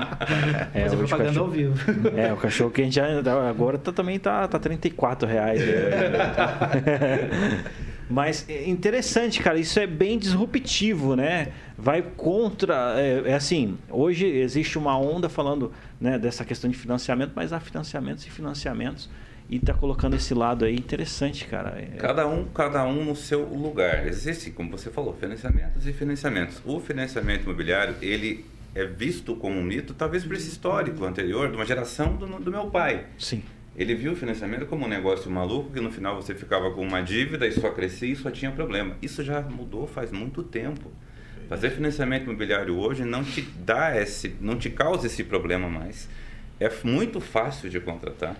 É, 0.73 0.83
Fazer 0.83 0.97
propaganda 0.97 1.29
cachorro... 1.29 1.45
ao 1.45 1.51
vivo. 1.51 1.75
É, 2.15 2.33
o 2.33 2.37
cachorro 2.37 2.71
quente 2.71 2.99
agora 2.99 3.77
tá, 3.77 3.91
também 3.91 4.19
tá, 4.19 4.47
tá 4.47 4.59
34 4.59 5.27
reais. 5.27 5.61
Mas 8.09 8.45
é 8.47 8.69
interessante, 8.69 9.41
cara, 9.41 9.59
isso 9.59 9.77
é 9.79 9.85
bem 9.85 10.17
disruptivo, 10.17 11.15
né? 11.15 11.49
Vai 11.77 12.01
contra. 12.01 12.95
É, 12.99 13.29
é, 13.29 13.33
assim, 13.33 13.77
hoje 13.89 14.25
existe 14.25 14.77
uma 14.77 14.97
onda 14.97 15.29
falando 15.29 15.71
né, 16.01 16.17
dessa 16.17 16.43
questão 16.43 16.69
de 16.69 16.77
financiamento, 16.77 17.33
mas 17.35 17.53
há 17.53 17.59
financiamentos 17.59 18.25
e 18.25 18.31
financiamentos. 18.31 19.09
e 19.49 19.59
tá 19.59 19.73
colocando 19.73 20.15
esse 20.15 20.33
lado 20.33 20.65
aí 20.65 20.75
interessante, 20.75 21.45
cara. 21.45 21.79
É... 21.79 21.97
Cada 21.97 22.27
um, 22.27 22.45
cada 22.45 22.83
um 22.85 23.05
no 23.05 23.15
seu 23.15 23.45
lugar. 23.45 24.07
Existe, 24.07 24.49
como 24.51 24.71
você 24.71 24.89
falou, 24.89 25.13
financiamentos 25.13 25.85
e 25.85 25.93
financiamentos. 25.93 26.61
O 26.65 26.79
financiamento 26.79 27.43
imobiliário, 27.43 27.95
ele 28.01 28.43
é 28.73 28.85
visto 28.85 29.35
como 29.35 29.57
um 29.57 29.63
mito, 29.63 29.93
talvez 29.93 30.23
por 30.23 30.35
esse 30.35 30.49
histórico 30.49 31.05
anterior, 31.05 31.49
de 31.49 31.55
uma 31.55 31.65
geração 31.65 32.15
do, 32.15 32.25
do 32.39 32.51
meu 32.51 32.67
pai. 32.67 33.05
Sim. 33.17 33.43
Ele 33.75 33.93
viu 33.93 34.13
o 34.13 34.15
financiamento 34.15 34.65
como 34.65 34.85
um 34.85 34.89
negócio 34.89 35.29
maluco, 35.29 35.71
que 35.71 35.79
no 35.79 35.91
final 35.91 36.15
você 36.15 36.33
ficava 36.33 36.71
com 36.71 36.81
uma 36.81 37.01
dívida 37.01 37.45
e 37.47 37.51
só 37.51 37.69
crescia 37.69 38.11
e 38.11 38.15
só 38.15 38.31
tinha 38.31 38.51
problema. 38.51 38.97
Isso 39.01 39.23
já 39.23 39.41
mudou 39.41 39.85
faz 39.85 40.11
muito 40.11 40.41
tempo. 40.41 40.91
Fazer 41.47 41.69
financiamento 41.69 42.23
imobiliário 42.23 42.77
hoje 42.77 43.05
não 43.05 43.23
te 43.23 43.41
dá 43.41 43.95
esse, 43.95 44.35
não 44.41 44.57
te 44.57 44.69
causa 44.69 45.07
esse 45.07 45.23
problema 45.23 45.69
mais. 45.69 46.09
É 46.59 46.69
muito 46.83 47.21
fácil 47.21 47.69
de 47.69 47.79
contratar. 47.79 48.35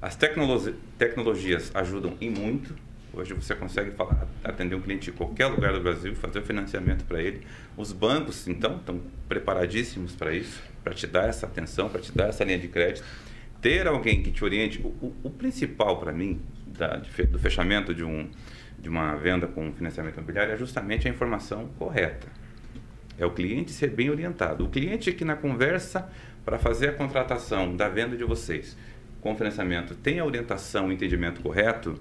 As 0.00 0.14
tecnologi 0.14 0.74
tecnologias 0.96 1.74
ajudam 1.74 2.16
e 2.20 2.30
muito. 2.30 2.72
Hoje 3.12 3.34
você 3.34 3.54
consegue 3.56 3.90
falar, 3.90 4.28
atender 4.44 4.76
um 4.76 4.80
cliente 4.80 5.10
de 5.10 5.12
qualquer 5.12 5.46
lugar 5.46 5.72
do 5.72 5.80
Brasil, 5.80 6.14
fazer 6.14 6.38
o 6.38 6.42
financiamento 6.42 7.04
para 7.04 7.20
ele. 7.20 7.42
Os 7.76 7.92
bancos, 7.92 8.46
então, 8.46 8.76
estão 8.76 9.00
preparadíssimos 9.28 10.14
para 10.14 10.32
isso, 10.32 10.62
para 10.84 10.94
te 10.94 11.06
dar 11.06 11.28
essa 11.28 11.46
atenção, 11.46 11.88
para 11.88 12.00
te 12.00 12.16
dar 12.16 12.28
essa 12.28 12.44
linha 12.44 12.58
de 12.58 12.68
crédito. 12.68 13.04
Ter 13.60 13.88
alguém 13.88 14.22
que 14.22 14.30
te 14.30 14.44
oriente. 14.44 14.80
O, 14.80 14.88
o, 14.88 15.16
o 15.24 15.30
principal 15.30 15.98
para 15.98 16.12
mim 16.12 16.40
da, 16.66 16.98
de, 16.98 17.10
do 17.24 17.38
fechamento 17.40 17.92
de, 17.92 18.04
um, 18.04 18.30
de 18.78 18.88
uma 18.88 19.16
venda 19.16 19.48
com 19.48 19.72
financiamento 19.72 20.14
imobiliário 20.16 20.54
é 20.54 20.56
justamente 20.56 21.08
a 21.08 21.10
informação 21.10 21.68
correta. 21.76 22.41
É 23.18 23.26
o 23.26 23.30
cliente 23.30 23.70
ser 23.70 23.90
bem 23.90 24.10
orientado. 24.10 24.64
O 24.64 24.68
cliente 24.68 25.12
que 25.12 25.24
na 25.24 25.36
conversa 25.36 26.08
para 26.44 26.58
fazer 26.58 26.88
a 26.88 26.92
contratação 26.92 27.76
da 27.76 27.88
venda 27.88 28.16
de 28.16 28.24
vocês 28.24 28.76
com 29.20 29.36
financiamento 29.36 29.94
tem 29.94 30.18
a 30.18 30.24
orientação 30.24 30.90
e 30.90 30.94
entendimento 30.94 31.40
correto, 31.40 31.98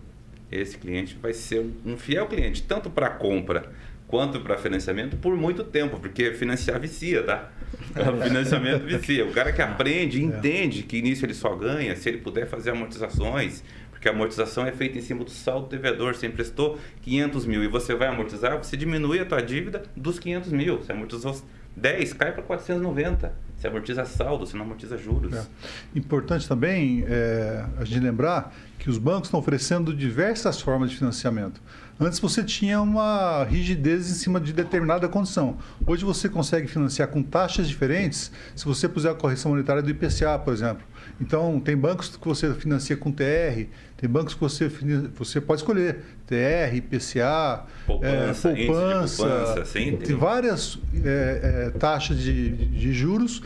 esse 0.51 0.77
cliente 0.77 1.17
vai 1.21 1.33
ser 1.33 1.65
um 1.85 1.95
fiel 1.95 2.27
cliente, 2.27 2.63
tanto 2.63 2.89
para 2.89 3.09
compra 3.09 3.71
quanto 4.07 4.41
para 4.41 4.57
financiamento 4.57 5.15
por 5.15 5.37
muito 5.37 5.63
tempo, 5.63 5.97
porque 5.99 6.33
financiar 6.33 6.79
vicia, 6.79 7.23
tá? 7.23 7.49
O 7.95 8.21
financiamento 8.27 8.83
vicia. 8.83 9.25
O 9.25 9.31
cara 9.31 9.53
que 9.53 9.61
aprende, 9.61 10.19
é. 10.19 10.23
entende 10.23 10.83
que 10.83 10.97
início 10.97 11.25
ele 11.25 11.33
só 11.33 11.55
ganha 11.55 11.95
se 11.95 12.09
ele 12.09 12.17
puder 12.17 12.45
fazer 12.47 12.71
amortizações, 12.71 13.63
porque 14.01 14.09
a 14.09 14.11
amortização 14.13 14.65
é 14.65 14.71
feita 14.71 14.97
em 14.97 15.01
cima 15.01 15.23
do 15.23 15.29
saldo 15.29 15.67
devedor. 15.67 16.15
Você 16.15 16.25
emprestou 16.25 16.79
500 17.03 17.45
mil 17.45 17.63
e 17.63 17.67
você 17.67 17.93
vai 17.93 18.07
amortizar, 18.07 18.57
você 18.57 18.75
diminui 18.75 19.19
a 19.19 19.25
tua 19.25 19.43
dívida 19.43 19.83
dos 19.95 20.17
500 20.17 20.51
mil. 20.51 20.77
Você 20.77 20.91
amortizou 20.91 21.39
10, 21.77 22.13
cai 22.13 22.31
para 22.31 22.41
490. 22.41 23.31
Você 23.55 23.67
amortiza 23.67 24.03
saldo, 24.05 24.47
você 24.47 24.57
não 24.57 24.65
amortiza 24.65 24.97
juros. 24.97 25.35
É. 25.35 25.45
Importante 25.93 26.47
também 26.47 27.05
é, 27.07 27.63
a 27.77 27.85
gente 27.85 27.99
lembrar 27.99 28.51
que 28.79 28.89
os 28.89 28.97
bancos 28.97 29.27
estão 29.27 29.39
oferecendo 29.39 29.95
diversas 29.95 30.59
formas 30.59 30.89
de 30.89 30.97
financiamento. 30.97 31.61
Antes 32.03 32.19
você 32.19 32.43
tinha 32.43 32.81
uma 32.81 33.43
rigidez 33.43 34.09
em 34.09 34.15
cima 34.15 34.39
de 34.39 34.51
determinada 34.51 35.07
condição. 35.07 35.59
Hoje 35.85 36.03
você 36.03 36.27
consegue 36.27 36.67
financiar 36.67 37.07
com 37.09 37.21
taxas 37.21 37.69
diferentes 37.69 38.31
se 38.55 38.65
você 38.65 38.89
puser 38.89 39.11
a 39.11 39.13
correção 39.13 39.51
monetária 39.51 39.83
do 39.83 39.89
IPCA, 39.91 40.39
por 40.43 40.51
exemplo. 40.51 40.83
Então, 41.21 41.59
tem 41.59 41.77
bancos 41.77 42.17
que 42.17 42.27
você 42.27 42.55
financia 42.55 42.97
com 42.97 43.11
TR, 43.11 43.67
tem 43.97 44.09
bancos 44.09 44.33
que 44.33 44.39
você, 44.39 44.67
você 45.15 45.39
pode 45.39 45.61
escolher 45.61 45.99
TR, 46.25 46.75
IPCA, 46.75 47.65
poupança, 47.85 48.49
é, 48.49 48.65
poupança, 48.65 49.27
poupança 49.27 49.65
sim, 49.65 49.95
tem 49.97 50.15
várias 50.15 50.79
é, 51.05 51.67
é, 51.67 51.69
taxas 51.77 52.17
de, 52.17 52.49
de 52.49 52.93
juros 52.93 53.43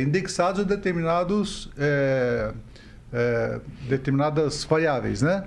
indexados 0.00 0.60
a 0.60 0.64
determinados, 0.64 1.70
determinadas 3.88 4.64
variáveis, 4.64 5.22
né? 5.22 5.44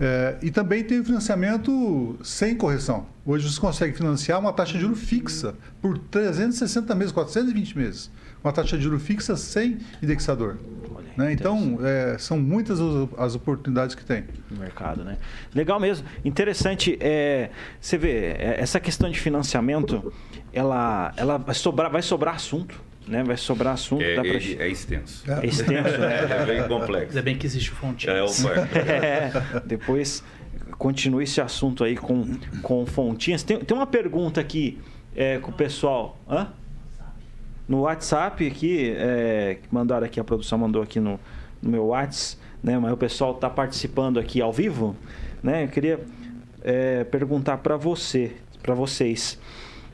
É, 0.00 0.36
e 0.42 0.50
também 0.50 0.84
tem 0.84 1.00
o 1.00 1.04
financiamento 1.04 2.16
sem 2.22 2.54
correção. 2.54 3.06
Hoje 3.26 3.50
você 3.50 3.60
consegue 3.60 3.96
financiar 3.96 4.38
uma 4.38 4.52
taxa 4.52 4.74
de 4.74 4.80
juros 4.80 5.00
fixa 5.00 5.54
por 5.82 5.98
360 5.98 6.94
meses, 6.94 7.12
420 7.12 7.76
meses. 7.76 8.10
Uma 8.42 8.52
taxa 8.52 8.76
de 8.76 8.84
juros 8.84 9.02
fixa 9.02 9.36
sem 9.36 9.78
indexador. 10.00 10.56
Né? 11.16 11.32
Então, 11.32 11.80
é, 11.82 12.16
são 12.16 12.38
muitas 12.38 12.78
as 13.18 13.34
oportunidades 13.34 13.96
que 13.96 14.04
tem. 14.04 14.24
No 14.48 14.60
mercado, 14.60 15.02
né? 15.02 15.18
Legal 15.52 15.80
mesmo. 15.80 16.06
Interessante. 16.24 16.96
É, 17.00 17.50
você 17.80 17.98
vê, 17.98 18.36
é, 18.38 18.56
essa 18.60 18.78
questão 18.78 19.10
de 19.10 19.18
financiamento, 19.18 20.12
ela, 20.52 21.12
ela 21.16 21.38
vai, 21.38 21.56
sobrar, 21.56 21.90
vai 21.90 22.02
sobrar 22.02 22.36
assunto 22.36 22.87
né? 23.08 23.22
Vai 23.24 23.36
sobrar 23.36 23.74
assunto. 23.74 24.02
É, 24.02 24.14
pra... 24.14 24.26
é 24.26 24.68
extenso. 24.68 25.24
É, 25.30 25.46
extenso, 25.46 25.98
né? 25.98 26.18
É 26.28 26.46
bem 26.46 26.68
complexo. 26.68 27.08
Ainda 27.08 27.22
bem 27.22 27.36
que 27.36 27.46
existe 27.46 27.70
fonte. 27.70 28.08
É, 28.08 28.22
o 28.22 28.26
é, 28.76 29.32
depois 29.64 30.22
continue 30.76 31.24
esse 31.24 31.40
assunto 31.40 31.82
aí 31.82 31.96
com, 31.96 32.24
com 32.62 32.86
fontinhas. 32.86 33.42
Tem, 33.42 33.58
tem 33.58 33.76
uma 33.76 33.86
pergunta 33.86 34.40
aqui 34.40 34.78
é, 35.16 35.38
com 35.38 35.50
o 35.50 35.54
pessoal. 35.54 36.18
Hã? 36.28 36.48
No 37.68 37.80
WhatsApp 37.80 38.46
aqui, 38.46 38.94
é, 38.96 39.58
que 39.60 39.68
mandaram 39.70 40.06
aqui, 40.06 40.18
a 40.18 40.24
produção 40.24 40.58
mandou 40.58 40.80
aqui 40.80 41.00
no, 41.00 41.20
no 41.60 41.70
meu 41.70 41.86
WhatsApp, 41.86 42.40
né? 42.62 42.78
Mas 42.78 42.92
o 42.92 42.96
pessoal 42.96 43.32
está 43.32 43.50
participando 43.50 44.18
aqui 44.18 44.40
ao 44.40 44.52
vivo, 44.52 44.96
né? 45.42 45.64
Eu 45.64 45.68
queria 45.68 46.00
é, 46.62 47.04
perguntar 47.04 47.58
para 47.58 47.76
você, 47.76 48.32
para 48.62 48.74
vocês. 48.74 49.38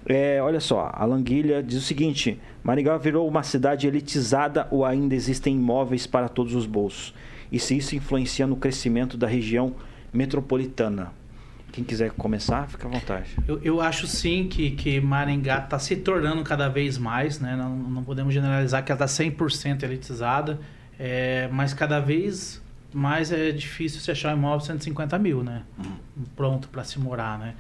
É, 0.07 0.41
olha 0.43 0.61
só, 0.61 0.91
a 0.93 1.05
Languilha 1.05 1.63
diz 1.63 1.79
o 1.79 1.81
seguinte: 1.81 2.39
Maringá 2.63 2.97
virou 2.99 3.27
uma 3.27 3.43
cidade 3.43 3.87
elitizada 3.87 4.69
ou 4.71 4.85
ainda 4.85 5.15
existem 5.15 5.57
imóveis 5.57 6.07
para 6.07 6.29
todos 6.29 6.55
os 6.55 6.67
bolsos? 6.67 7.15
E 7.51 7.59
se 7.59 7.77
isso 7.77 7.95
influencia 7.95 8.47
no 8.47 8.57
crescimento 8.57 9.17
da 9.17 9.27
região 9.27 9.75
metropolitana? 10.13 11.13
Quem 11.73 11.83
quiser 11.83 12.13
começar, 12.13 12.69
fica 12.69 12.87
à 12.87 12.91
vontade. 12.91 13.31
Eu, 13.49 13.61
eu 13.63 13.81
acho 13.81 14.07
sim 14.07 14.47
que, 14.47 14.71
que 14.71 15.01
Maringá 15.01 15.59
está 15.59 15.77
se 15.77 15.97
tornando 15.97 16.45
cada 16.45 16.69
vez 16.69 16.97
mais, 16.97 17.41
né? 17.41 17.57
não, 17.57 17.75
não 17.77 18.05
podemos 18.05 18.33
generalizar 18.33 18.85
que 18.85 18.93
ela 18.93 19.05
está 19.05 19.25
100% 19.25 19.83
elitizada, 19.83 20.61
é, 20.97 21.49
mas 21.51 21.75
cada 21.75 21.99
vez 21.99 22.63
mais 22.93 23.33
é 23.33 23.51
difícil 23.51 24.01
se 24.01 24.09
achar 24.09 24.33
um 24.35 24.39
imóvel 24.39 24.59
de 24.59 24.67
150 24.67 25.19
mil, 25.19 25.43
né? 25.43 25.63
Hum. 25.77 25.97
Pronto 26.37 26.69
para 26.69 26.85
se 26.85 26.97
morar, 27.01 27.37
né? 27.41 27.55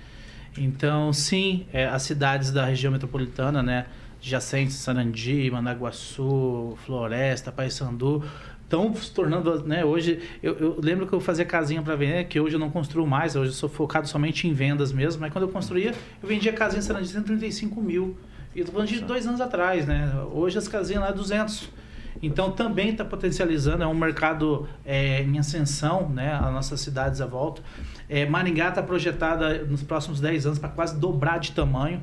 Então, 0.56 1.12
sim, 1.12 1.66
é, 1.72 1.86
as 1.86 2.02
cidades 2.02 2.50
da 2.52 2.64
região 2.64 2.92
metropolitana, 2.92 3.62
né, 3.62 3.86
adjacentes, 4.18 4.76
Sarandi, 4.76 5.50
Mandaguaçu, 5.50 6.76
Floresta, 6.86 7.50
Paissandu, 7.50 8.24
estão 8.62 8.94
se 8.94 9.12
tornando, 9.12 9.64
né, 9.64 9.84
hoje, 9.84 10.20
eu, 10.42 10.54
eu, 10.54 10.80
lembro 10.80 11.06
que 11.06 11.12
eu 11.12 11.20
fazia 11.20 11.44
casinha 11.44 11.82
para 11.82 11.96
vender, 11.96 12.24
que 12.24 12.38
hoje 12.38 12.56
eu 12.56 12.60
não 12.60 12.70
construo 12.70 13.06
mais, 13.06 13.36
hoje 13.36 13.50
eu 13.50 13.54
sou 13.54 13.68
focado 13.68 14.08
somente 14.08 14.48
em 14.48 14.52
vendas 14.52 14.92
mesmo, 14.92 15.20
mas 15.20 15.32
quando 15.32 15.44
eu 15.44 15.50
construía, 15.50 15.92
eu 16.22 16.28
vendia 16.28 16.52
casinha 16.52 16.78
em 16.78 16.82
Sarandi 16.82 17.06
de 17.06 17.12
135 17.12 17.82
mil, 17.82 18.16
e 18.54 18.60
eu 18.60 18.66
tô 18.66 18.72
falando 18.72 18.88
de 18.88 19.00
dois 19.00 19.26
anos 19.26 19.40
atrás, 19.40 19.86
né, 19.86 20.12
hoje 20.32 20.56
as 20.56 20.68
casinhas 20.68 21.02
lá 21.02 21.08
é 21.08 21.12
200 21.12 21.84
então 22.22 22.50
também 22.52 22.90
está 22.90 23.04
potencializando, 23.04 23.82
é 23.82 23.86
um 23.86 23.94
mercado 23.94 24.68
é, 24.84 25.22
em 25.22 25.38
ascensão, 25.38 26.08
né? 26.08 26.32
As 26.32 26.52
nossas 26.52 26.80
cidades 26.80 27.20
à 27.20 27.26
volta. 27.26 27.62
É, 28.08 28.26
Maringá 28.26 28.68
está 28.68 28.82
projetada 28.82 29.64
nos 29.64 29.82
próximos 29.82 30.20
10 30.20 30.46
anos 30.46 30.58
para 30.58 30.68
quase 30.68 30.98
dobrar 30.98 31.38
de 31.38 31.52
tamanho. 31.52 32.02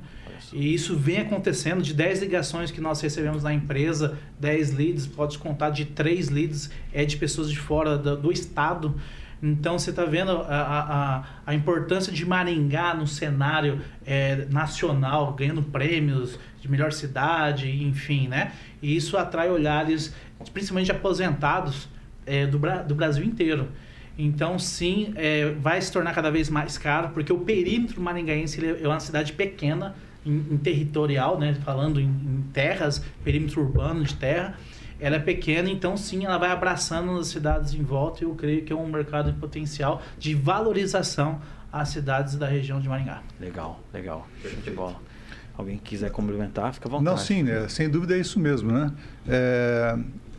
E 0.51 0.73
isso 0.73 0.97
vem 0.97 1.19
acontecendo 1.19 1.81
de 1.81 1.93
10 1.93 2.21
ligações 2.21 2.71
que 2.71 2.81
nós 2.81 2.99
recebemos 2.99 3.43
na 3.43 3.53
empresa, 3.53 4.17
10 4.39 4.73
leads, 4.73 5.07
pode 5.07 5.37
contar 5.37 5.69
de 5.69 5.85
3 5.85 6.29
leads 6.29 6.69
é 6.91 7.05
de 7.05 7.15
pessoas 7.17 7.49
de 7.49 7.57
fora 7.57 7.97
do, 7.97 8.17
do 8.17 8.31
estado. 8.31 8.95
Então 9.41 9.79
você 9.79 9.89
está 9.89 10.05
vendo 10.05 10.31
a, 10.31 10.43
a, 10.45 11.23
a, 11.47 11.55
importância 11.55 12.13
de 12.13 12.23
Maringá 12.25 12.93
no 12.93 13.07
cenário 13.07 13.81
é, 14.05 14.45
nacional, 14.51 15.33
ganhando 15.33 15.63
prêmios 15.63 16.37
de 16.59 16.69
melhor 16.69 16.91
cidade, 16.91 17.67
enfim, 17.83 18.27
né? 18.27 18.51
E 18.81 18.95
isso 18.95 19.17
atrai 19.17 19.49
olhares, 19.49 20.13
principalmente 20.53 20.91
aposentados 20.91 21.89
é, 22.25 22.45
do, 22.45 22.59
do 22.87 22.93
Brasil 22.93 23.23
inteiro. 23.23 23.69
Então, 24.17 24.59
sim, 24.59 25.13
é, 25.15 25.51
vai 25.51 25.81
se 25.81 25.91
tornar 25.91 26.13
cada 26.13 26.29
vez 26.29 26.49
mais 26.49 26.77
caro, 26.77 27.09
porque 27.09 27.31
o 27.31 27.39
perímetro 27.39 28.01
maringaense 28.01 28.59
é 28.65 28.87
uma 28.87 28.99
cidade 28.99 29.33
pequena, 29.33 29.95
em, 30.25 30.45
em 30.51 30.57
territorial, 30.57 31.39
né? 31.39 31.55
falando 31.65 31.99
em, 31.99 32.05
em, 32.05 32.45
terras, 32.53 33.03
perímetro 33.23 33.61
urbano 33.61 34.03
de 34.03 34.15
terra, 34.15 34.55
ela 34.99 35.15
é 35.15 35.19
pequena, 35.19 35.69
então 35.69 35.97
sim, 35.97 36.25
ela 36.25 36.37
vai 36.37 36.51
abraçando 36.51 37.17
as 37.17 37.27
cidades 37.27 37.73
em 37.73 37.81
volta 37.81 38.23
e 38.23 38.27
eu 38.27 38.35
creio 38.35 38.63
que 38.63 38.71
é 38.71 38.75
um 38.75 38.87
mercado 38.87 39.31
em 39.31 39.33
potencial 39.33 40.01
de 40.19 40.35
valorização 40.35 41.41
às 41.73 41.89
cidades 41.89 42.35
da 42.35 42.45
região 42.45 42.79
de 42.79 42.87
Maringá. 42.87 43.23
Legal, 43.39 43.79
legal. 43.91 44.27
Show 44.43 44.51
de 44.61 44.71
bola. 44.71 44.95
Alguém 45.57 45.77
quiser 45.77 46.11
complementar, 46.11 46.73
fica 46.73 46.87
à 46.87 46.91
vontade. 46.91 47.05
Não, 47.09 47.17
sim, 47.17 47.43
né? 47.43 47.67
sem 47.67 47.89
dúvida 47.89 48.15
é 48.15 48.19
isso 48.19 48.39
mesmo, 48.39 48.71
né? 48.71 48.91
É, 49.27 49.97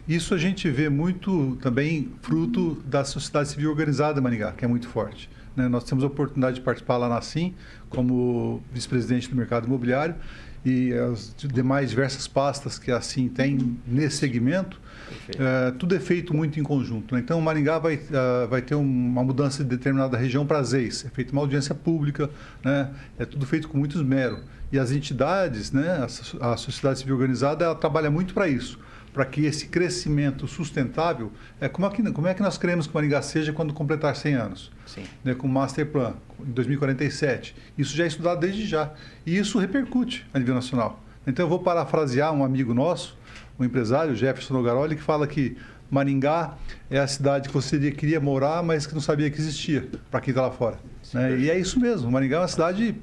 isso 0.09 0.35
a 0.35 0.39
gente 0.39 0.69
vê 0.69 0.89
muito 0.89 1.57
também 1.63 2.13
fruto 2.23 2.83
da 2.85 3.05
sociedade 3.05 3.51
civil 3.51 3.71
organizada 3.71 4.21
Maringá, 4.21 4.53
que 4.53 4.65
é 4.65 4.69
muito 4.69 4.89
forte. 4.89 5.31
Né? 5.55 5.69
Nós 5.69 5.85
temos 5.85 6.03
a 6.03 6.07
oportunidade 6.07 6.57
de 6.57 6.63
participar 6.63 6.97
lá 6.97 7.09
na 7.09 7.21
SIM, 7.21 7.55
como 7.89 8.63
vice-presidente 8.73 9.29
do 9.31 9.37
mercado 9.37 9.67
imobiliário, 9.67 10.17
e 10.65 10.93
as 10.93 11.35
demais 11.37 11.91
diversas 11.91 12.29
pastas 12.29 12.79
que 12.79 12.91
assim 12.91 13.29
tem 13.29 13.77
nesse 13.87 14.19
segmento, 14.19 14.81
é, 15.39 15.73
tudo 15.73 15.95
é 15.95 16.01
feito 16.01 16.35
muito 16.35 16.59
em 16.59 16.63
conjunto. 16.63 17.15
Né? 17.15 17.21
Então, 17.21 17.41
Maringá 17.41 17.79
vai, 17.79 17.97
uh, 17.97 18.49
vai 18.49 18.63
ter 18.63 18.75
uma 18.75 19.23
mudança 19.25 19.63
de 19.63 19.71
determinada 19.71 20.17
região 20.17 20.47
para 20.47 20.59
Azeis. 20.59 21.05
É 21.05 21.11
feita 21.11 21.33
uma 21.33 21.43
audiência 21.43 21.75
pública, 21.75 22.31
né? 22.65 22.91
é 23.19 23.25
tudo 23.25 23.45
feito 23.45 23.69
com 23.69 23.77
muito 23.77 23.97
esmero. 23.97 24.41
E 24.71 24.79
as 24.79 24.91
entidades, 24.91 25.73
né? 25.73 26.07
a, 26.41 26.53
a 26.53 26.57
sociedade 26.57 27.01
civil 27.01 27.17
organizada, 27.17 27.65
ela 27.65 27.75
trabalha 27.75 28.11
muito 28.11 28.33
para 28.33 28.49
isso 28.49 28.79
para 29.13 29.25
que 29.25 29.45
esse 29.45 29.67
crescimento 29.67 30.47
sustentável, 30.47 31.31
é, 31.61 31.69
como, 31.69 31.87
é 31.87 31.91
que, 31.91 32.13
como 32.13 32.27
é 32.27 32.35
que 32.35 32.43
nós 32.43 32.57
queremos 32.57 32.87
que 32.87 32.95
Maringá 32.95 33.21
seja 33.21 33.53
quando 33.53 33.75
completar 33.75 34.17
100 34.17 34.35
anos? 34.35 34.73
Sim. 34.87 35.05
Né, 35.23 35.35
com 35.35 35.47
o 35.47 35.51
Master 35.51 35.87
Plan, 35.87 36.15
em 36.41 36.51
2047. 36.51 37.55
Isso 37.77 37.95
já 37.95 38.05
é 38.05 38.07
estudado 38.07 38.41
desde 38.41 38.65
já. 38.67 38.93
E 39.27 39.37
isso 39.37 39.59
repercute 39.59 40.27
a 40.33 40.39
nível 40.39 40.55
nacional. 40.55 41.03
Então, 41.27 41.45
eu 41.45 41.49
vou 41.49 41.59
parafrasear 41.59 42.33
um 42.33 42.43
amigo 42.45 42.73
nosso, 42.75 43.17
um 43.59 43.65
empresário, 43.65 44.17
Jefferson 44.17 44.55
Nogaroli, 44.55 44.97
que 44.97 45.03
fala 45.03 45.27
que 45.27 45.57
Maringá 45.91 46.55
é 46.91 46.99
a 46.99 47.07
cidade 47.07 47.49
que 47.49 47.55
você 47.55 47.91
queria 47.91 48.19
morar, 48.19 48.63
mas 48.63 48.87
que 48.87 48.95
não 48.95 49.01
sabia 49.01 49.31
que 49.31 49.39
existia, 49.39 49.89
para 50.11 50.23
quem 50.23 50.33
está 50.33 50.41
lá 50.41 50.51
fora. 50.51 50.79
Né? 51.13 51.39
E 51.39 51.51
é 51.51 51.59
isso 51.59 51.79
mesmo, 51.79 52.11
Maringá 52.11 52.37
é 52.37 52.41
uma 52.41 52.49
cidade 52.49 52.97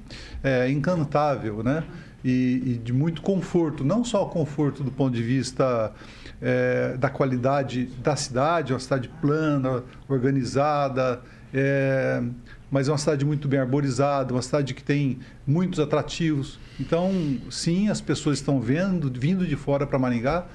é, 0.44 0.70
encantável, 0.72 1.62
né? 1.62 1.84
E, 2.24 2.62
e, 2.66 2.82
de 2.84 2.92
muito 2.92 3.22
conforto, 3.22 3.84
não 3.84 4.04
só 4.04 4.26
conforto 4.26 4.84
do 4.84 4.92
ponto 4.92 5.16
de 5.16 5.24
vista 5.24 5.94
é, 6.42 6.98
da 6.98 7.10
qualidade 7.10 7.86
da 8.04 8.16
cidade, 8.16 8.74
uma 8.74 8.80
cidade 8.80 9.10
plana, 9.22 9.84
organizada, 10.08 11.22
é, 11.54 12.22
mas 12.72 12.88
é 12.88 12.92
uma 12.92 12.98
cidade 12.98 13.26
muito 13.26 13.48
bem 13.48 13.60
arborizada, 13.60 14.34
uma 14.34 14.42
cidade 14.42 14.74
que 14.74 14.84
tem 14.84 15.20
muitos 15.46 15.80
atrativos. 15.80 16.60
Então, 16.80 17.12
sim, 17.50 17.90
as 17.90 18.00
pessoas 18.00 18.38
estão 18.38 18.60
vendo, 18.60 19.12
vindo 19.12 19.46
de 19.46 19.56
fora 19.56 19.88
para 19.88 19.98
Maringá 19.98 20.46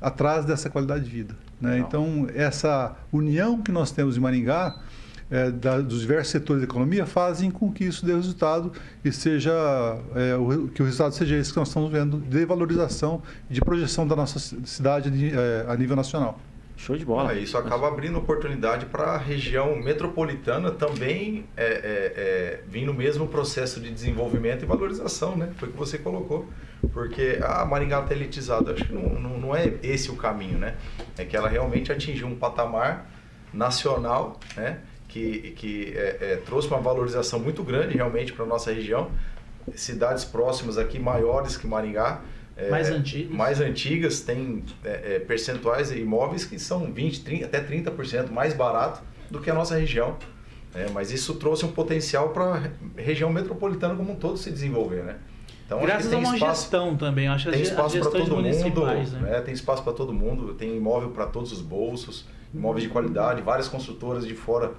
atrás 0.00 0.44
dessa 0.44 0.68
qualidade 0.68 1.04
de 1.04 1.10
vida. 1.10 1.36
Né? 1.60 1.78
Então, 1.78 2.26
essa 2.34 2.94
união 3.12 3.62
que 3.62 3.70
nós 3.70 3.92
temos 3.92 4.16
em 4.16 4.20
Maringá, 4.20 4.76
é, 5.32 5.50
da, 5.50 5.80
dos 5.80 6.02
diversos 6.02 6.30
setores 6.30 6.60
da 6.60 6.68
economia, 6.68 7.06
fazem 7.06 7.50
com 7.50 7.72
que 7.72 7.84
isso 7.84 8.04
dê 8.04 8.14
resultado 8.14 8.70
e 9.02 9.10
seja 9.10 9.50
é, 10.14 10.36
o, 10.36 10.68
que 10.68 10.82
o 10.82 10.84
resultado 10.84 11.14
seja 11.14 11.36
esse 11.36 11.50
que 11.50 11.58
nós 11.58 11.68
estamos 11.68 11.90
vendo 11.90 12.18
de 12.18 12.44
valorização 12.44 13.22
e 13.48 13.54
de 13.54 13.60
projeção 13.62 14.06
da 14.06 14.14
nossa 14.14 14.38
cidade 14.38 15.10
de, 15.10 15.34
é, 15.34 15.64
a 15.66 15.74
nível 15.74 15.96
nacional. 15.96 16.38
Show 16.76 16.96
de 16.96 17.04
bola. 17.04 17.30
Ah, 17.30 17.34
isso 17.34 17.56
acaba 17.56 17.86
abrindo 17.86 18.18
oportunidade 18.18 18.86
para 18.86 19.12
a 19.12 19.16
região 19.16 19.76
metropolitana 19.76 20.70
também 20.70 21.46
é, 21.56 21.64
é, 21.64 21.72
é, 21.76 22.60
vir 22.66 22.84
no 22.84 22.92
mesmo 22.92 23.28
processo 23.28 23.80
de 23.80 23.90
desenvolvimento 23.90 24.64
e 24.64 24.66
valorização, 24.66 25.36
né? 25.36 25.52
Foi 25.58 25.68
o 25.68 25.72
que 25.72 25.78
você 25.78 25.96
colocou. 25.96 26.48
Porque 26.92 27.38
a 27.40 27.64
Maringá 27.64 28.00
está 28.00 28.12
elitizada, 28.12 28.72
acho 28.72 28.84
que 28.84 28.92
não, 28.92 29.08
não, 29.20 29.38
não, 29.38 29.54
é 29.54 29.74
esse 29.82 30.10
o 30.10 30.16
caminho, 30.16 30.58
né? 30.58 30.74
É 31.16 31.24
que 31.24 31.36
ela 31.36 31.48
realmente 31.48 31.92
atingiu 31.92 32.26
um 32.26 32.34
patamar 32.34 33.08
nacional, 33.54 34.40
né? 34.56 34.80
Que, 35.12 35.50
que 35.56 35.92
é, 35.94 36.16
é, 36.20 36.36
trouxe 36.36 36.68
uma 36.68 36.78
valorização 36.78 37.38
muito 37.38 37.62
grande 37.62 37.94
realmente 37.94 38.32
para 38.32 38.46
a 38.46 38.48
nossa 38.48 38.72
região. 38.72 39.10
Cidades 39.74 40.24
próximas 40.24 40.78
aqui, 40.78 40.98
maiores 40.98 41.54
que 41.54 41.66
Maringá, 41.66 42.22
é, 42.56 42.70
mais 42.70 42.90
antigas. 42.90 43.30
Mais 43.30 43.60
antigas, 43.60 44.20
tem 44.20 44.64
é, 44.82 45.16
é, 45.16 45.18
percentuais 45.18 45.90
de 45.90 46.00
imóveis 46.00 46.44
que 46.46 46.58
são 46.58 46.90
20, 46.92 47.24
30, 47.24 47.44
até 47.44 47.60
30% 47.62 48.30
mais 48.30 48.54
barato 48.54 49.02
do 49.30 49.40
que 49.40 49.50
a 49.50 49.54
nossa 49.54 49.76
região. 49.76 50.16
É, 50.74 50.88
mas 50.90 51.12
isso 51.12 51.34
trouxe 51.34 51.66
um 51.66 51.72
potencial 51.72 52.30
para 52.30 52.54
a 52.54 52.62
região 52.96 53.30
metropolitana 53.30 53.94
como 53.94 54.12
um 54.12 54.16
todo 54.16 54.38
se 54.38 54.50
desenvolver, 54.50 55.04
né? 55.04 55.16
Então, 55.66 55.80
Graças 55.82 56.12
a 56.12 56.16
uma 56.16 56.34
espaço, 56.34 56.62
gestão 56.62 56.96
também, 56.96 57.28
acho 57.28 57.50
tem 57.50 57.62
espaço 57.62 57.98
para 57.98 58.10
todo 58.10 58.36
mundo, 58.36 58.86
né? 58.86 59.20
né? 59.20 59.40
tem 59.40 59.54
espaço 59.54 59.82
para 59.82 59.92
todo 59.92 60.12
mundo, 60.12 60.54
tem 60.54 60.76
imóvel 60.76 61.10
para 61.10 61.26
todos 61.26 61.52
os 61.52 61.60
bolsos, 61.60 62.26
imóveis 62.54 62.84
de 62.84 62.90
qualidade, 62.90 63.42
várias 63.42 63.68
construtoras 63.68 64.26
de 64.26 64.34
fora 64.34 64.72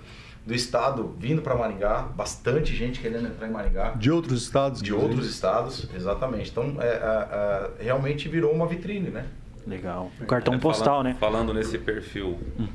do 0.45 0.53
estado 0.53 1.15
vindo 1.17 1.41
para 1.41 1.55
Maringá, 1.55 2.01
bastante 2.01 2.75
gente 2.75 2.99
querendo 2.99 3.27
entrar 3.27 3.47
em 3.47 3.51
Maringá. 3.51 3.91
De 3.91 4.11
outros 4.11 4.43
estados? 4.43 4.81
De 4.81 4.93
outros 4.93 5.29
estados, 5.29 5.87
exatamente. 5.95 6.51
Então, 6.51 6.75
é, 6.79 6.87
é, 6.87 7.79
é, 7.79 7.83
realmente 7.83 8.27
virou 8.27 8.51
uma 8.51 8.67
vitrine, 8.67 9.09
né? 9.09 9.25
Legal. 9.65 10.11
O 10.19 10.25
cartão 10.25 10.59
postal, 10.59 10.97
falando, 10.97 11.05
né? 11.05 11.17
Falando 11.19 11.53
nesse 11.53 11.77
perfil 11.77 12.37
hum. 12.59 12.67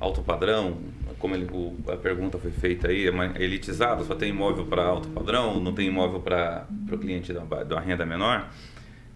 alto 0.00 0.22
padrão, 0.22 0.78
como 1.18 1.34
ele, 1.36 1.48
o, 1.52 1.76
a 1.90 1.96
pergunta 1.96 2.38
foi 2.38 2.50
feita 2.50 2.88
aí, 2.88 3.06
é 3.08 3.42
elitizado, 3.42 4.04
só 4.04 4.14
tem 4.16 4.30
imóvel 4.30 4.66
para 4.66 4.84
alto 4.84 5.08
padrão, 5.08 5.60
não 5.60 5.72
tem 5.72 5.86
imóvel 5.86 6.20
para 6.20 6.66
o 6.90 6.98
cliente 6.98 7.32
da, 7.32 7.42
da 7.62 7.80
renda 7.80 8.04
menor. 8.04 8.48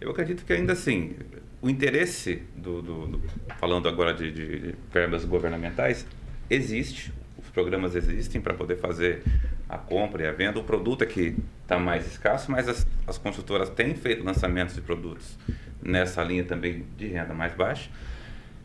Eu 0.01 0.12
acredito 0.12 0.45
que 0.45 0.53
ainda 0.53 0.74
assim, 0.74 1.16
o 1.61 1.68
interesse 1.68 2.42
do, 2.56 2.80
do, 2.80 3.06
do 3.06 3.22
falando 3.59 3.88
agora 3.88 4.14
de, 4.14 4.30
de, 4.30 4.74
verbas 4.92 5.24
governamentais, 5.24 6.06
existe, 6.48 7.12
programas 7.59 7.96
existem 7.96 8.40
para 8.40 8.54
poder 8.54 8.76
fazer 8.76 9.24
a 9.68 9.76
compra 9.76 10.22
e 10.22 10.26
a 10.28 10.32
venda. 10.32 10.61
O 10.61 10.62
produto 10.62 11.02
é 11.02 11.06
que 11.06 11.36
está 11.62 11.76
mais 11.76 12.06
escasso, 12.06 12.52
mas 12.52 12.68
as, 12.68 12.86
as 13.04 13.18
construtoras 13.18 13.68
têm 13.68 13.96
feito 13.96 14.24
lançamentos 14.24 14.76
de 14.76 14.80
produtos 14.80 15.36
nessa 15.82 16.22
linha 16.22 16.44
também 16.44 16.86
de 16.96 17.09
renda 17.09 17.34
mais 17.34 17.52
baixa. 17.52 17.90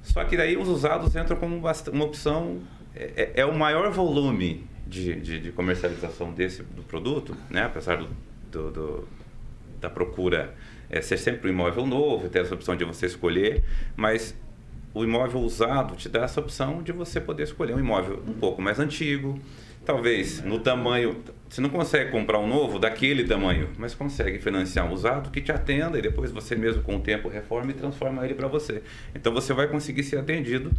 Só 0.03 0.23
que 0.25 0.37
daí 0.37 0.55
os 0.55 0.67
usados 0.67 1.15
entram 1.15 1.37
como 1.37 1.57
uma 1.57 2.05
opção, 2.05 2.61
é, 2.95 3.31
é, 3.35 3.41
é 3.41 3.45
o 3.45 3.57
maior 3.57 3.89
volume 3.89 4.67
de, 4.85 5.15
de, 5.15 5.39
de, 5.39 5.51
comercialização 5.51 6.31
desse 6.31 6.61
do 6.61 6.83
produto, 6.83 7.35
né? 7.49 7.63
apesar 7.63 7.97
do, 7.97 8.09
do, 8.51 8.71
do 8.71 9.07
da 9.81 9.89
procura 9.89 10.53
é, 10.93 11.01
ser 11.01 11.17
sempre 11.17 11.49
um 11.49 11.53
imóvel 11.53 11.87
novo, 11.87 12.29
ter 12.29 12.43
essa 12.43 12.53
opção 12.53 12.75
de 12.75 12.85
você 12.85 13.07
escolher, 13.07 13.63
mas 13.95 14.35
o 14.93 15.03
imóvel 15.03 15.41
usado 15.41 15.95
te 15.95 16.07
dá 16.07 16.23
essa 16.23 16.39
opção 16.39 16.83
de 16.83 16.91
você 16.91 17.19
poder 17.19 17.43
escolher 17.43 17.73
um 17.73 17.79
imóvel 17.79 18.21
um 18.27 18.33
pouco 18.33 18.61
mais 18.61 18.79
antigo, 18.79 19.39
talvez 19.83 20.43
no 20.43 20.59
tamanho. 20.59 21.17
Você 21.49 21.61
não 21.61 21.69
consegue 21.69 22.11
comprar 22.11 22.37
um 22.37 22.47
novo 22.47 22.77
daquele 22.77 23.23
tamanho, 23.23 23.69
mas 23.75 23.95
consegue 23.95 24.37
financiar 24.37 24.85
um 24.87 24.93
usado 24.93 25.31
que 25.31 25.41
te 25.41 25.51
atenda 25.51 25.97
e 25.97 26.01
depois 26.01 26.31
você 26.31 26.55
mesmo 26.55 26.83
com 26.83 26.97
o 26.97 26.99
tempo 26.99 27.27
reforma 27.27 27.71
e 27.71 27.73
transforma 27.73 28.23
ele 28.23 28.35
para 28.35 28.47
você. 28.47 28.83
Então 29.15 29.33
você 29.33 29.51
vai 29.51 29.67
conseguir 29.67 30.03
ser 30.03 30.19
atendido 30.19 30.71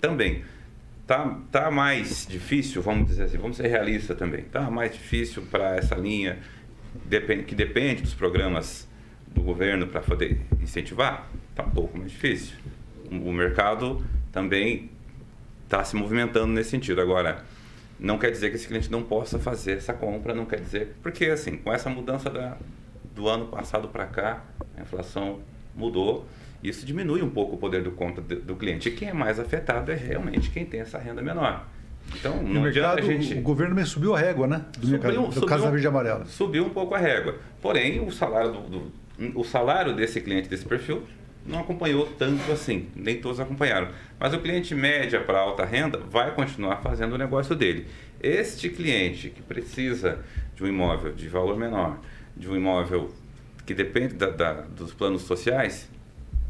também. 0.00 0.44
Tá, 1.08 1.38
tá 1.50 1.70
mais 1.72 2.24
difícil, 2.28 2.82
vamos 2.82 3.08
dizer 3.08 3.24
assim, 3.24 3.38
vamos 3.38 3.56
ser 3.56 3.66
realistas 3.66 4.16
também. 4.16 4.42
Tá 4.42 4.70
mais 4.70 4.92
difícil 4.92 5.42
para 5.50 5.76
essa 5.76 5.96
linha 5.96 6.38
depende, 7.04 7.44
que 7.44 7.54
depende 7.54 8.02
dos 8.02 8.14
programas 8.14 8.85
do 9.36 9.42
governo 9.42 9.86
para 9.86 10.00
poder 10.00 10.40
incentivar, 10.60 11.30
tá 11.54 11.62
um 11.62 11.70
pouco 11.70 11.96
mais 11.96 12.10
difícil 12.10 12.56
o 13.10 13.32
mercado 13.32 14.04
também 14.32 14.90
está 15.64 15.82
se 15.84 15.96
movimentando 15.96 16.48
nesse 16.48 16.70
sentido. 16.70 17.00
Agora, 17.00 17.44
não 17.98 18.18
quer 18.18 18.30
dizer 18.30 18.50
que 18.50 18.56
esse 18.56 18.66
cliente 18.66 18.90
não 18.90 19.02
possa 19.02 19.38
fazer 19.38 19.76
essa 19.78 19.92
compra, 19.92 20.34
não 20.34 20.44
quer 20.44 20.60
dizer. 20.60 20.96
Porque, 21.02 21.26
assim, 21.26 21.56
com 21.56 21.72
essa 21.72 21.88
mudança 21.88 22.30
da, 22.30 22.56
do 23.14 23.28
ano 23.28 23.46
passado 23.46 23.88
para 23.88 24.06
cá, 24.06 24.44
a 24.76 24.82
inflação 24.82 25.40
mudou, 25.74 26.26
isso 26.62 26.84
diminui 26.86 27.22
um 27.22 27.30
pouco 27.30 27.54
o 27.54 27.58
poder 27.58 27.82
do 27.82 27.90
compra 27.90 28.22
do 28.22 28.56
cliente. 28.56 28.88
E 28.88 28.92
quem 28.92 29.08
é 29.08 29.12
mais 29.12 29.38
afetado 29.38 29.90
é 29.92 29.94
realmente 29.94 30.50
quem 30.50 30.64
tem 30.64 30.80
essa 30.80 30.98
renda 30.98 31.22
menor. 31.22 31.66
Então, 32.14 32.40
no 32.40 32.60
mercado, 32.60 33.02
gente... 33.02 33.34
o 33.34 33.42
governo 33.42 33.84
subiu 33.84 34.14
a 34.14 34.18
régua, 34.18 34.46
né? 34.46 34.64
Do, 34.78 34.86
subiu, 34.86 34.90
mercado, 34.90 35.26
do 35.26 35.32
subiu, 35.32 35.48
caso 35.48 35.64
da 35.64 35.70
verde 35.70 35.86
amarela. 35.88 36.24
Subiu 36.26 36.64
um 36.64 36.70
pouco 36.70 36.94
a 36.94 36.98
régua. 36.98 37.36
Porém, 37.60 37.98
o 38.00 38.12
salário, 38.12 38.52
do, 38.52 38.60
do, 38.60 38.92
o 39.34 39.44
salário 39.44 39.94
desse 39.94 40.20
cliente, 40.20 40.48
desse 40.48 40.64
perfil, 40.64 41.02
não 41.46 41.60
acompanhou 41.60 42.06
tanto 42.18 42.50
assim, 42.50 42.88
nem 42.94 43.20
todos 43.20 43.38
acompanharam. 43.38 43.88
Mas 44.18 44.34
o 44.34 44.40
cliente 44.40 44.74
média 44.74 45.20
para 45.20 45.38
alta 45.38 45.64
renda 45.64 45.98
vai 45.98 46.34
continuar 46.34 46.82
fazendo 46.82 47.14
o 47.14 47.18
negócio 47.18 47.54
dele. 47.54 47.86
Este 48.20 48.68
cliente 48.68 49.30
que 49.30 49.42
precisa 49.42 50.18
de 50.54 50.64
um 50.64 50.66
imóvel 50.66 51.12
de 51.12 51.28
valor 51.28 51.56
menor, 51.56 52.00
de 52.36 52.48
um 52.48 52.56
imóvel 52.56 53.12
que 53.64 53.74
depende 53.74 54.14
da, 54.14 54.30
da, 54.30 54.52
dos 54.62 54.92
planos 54.92 55.22
sociais, 55.22 55.88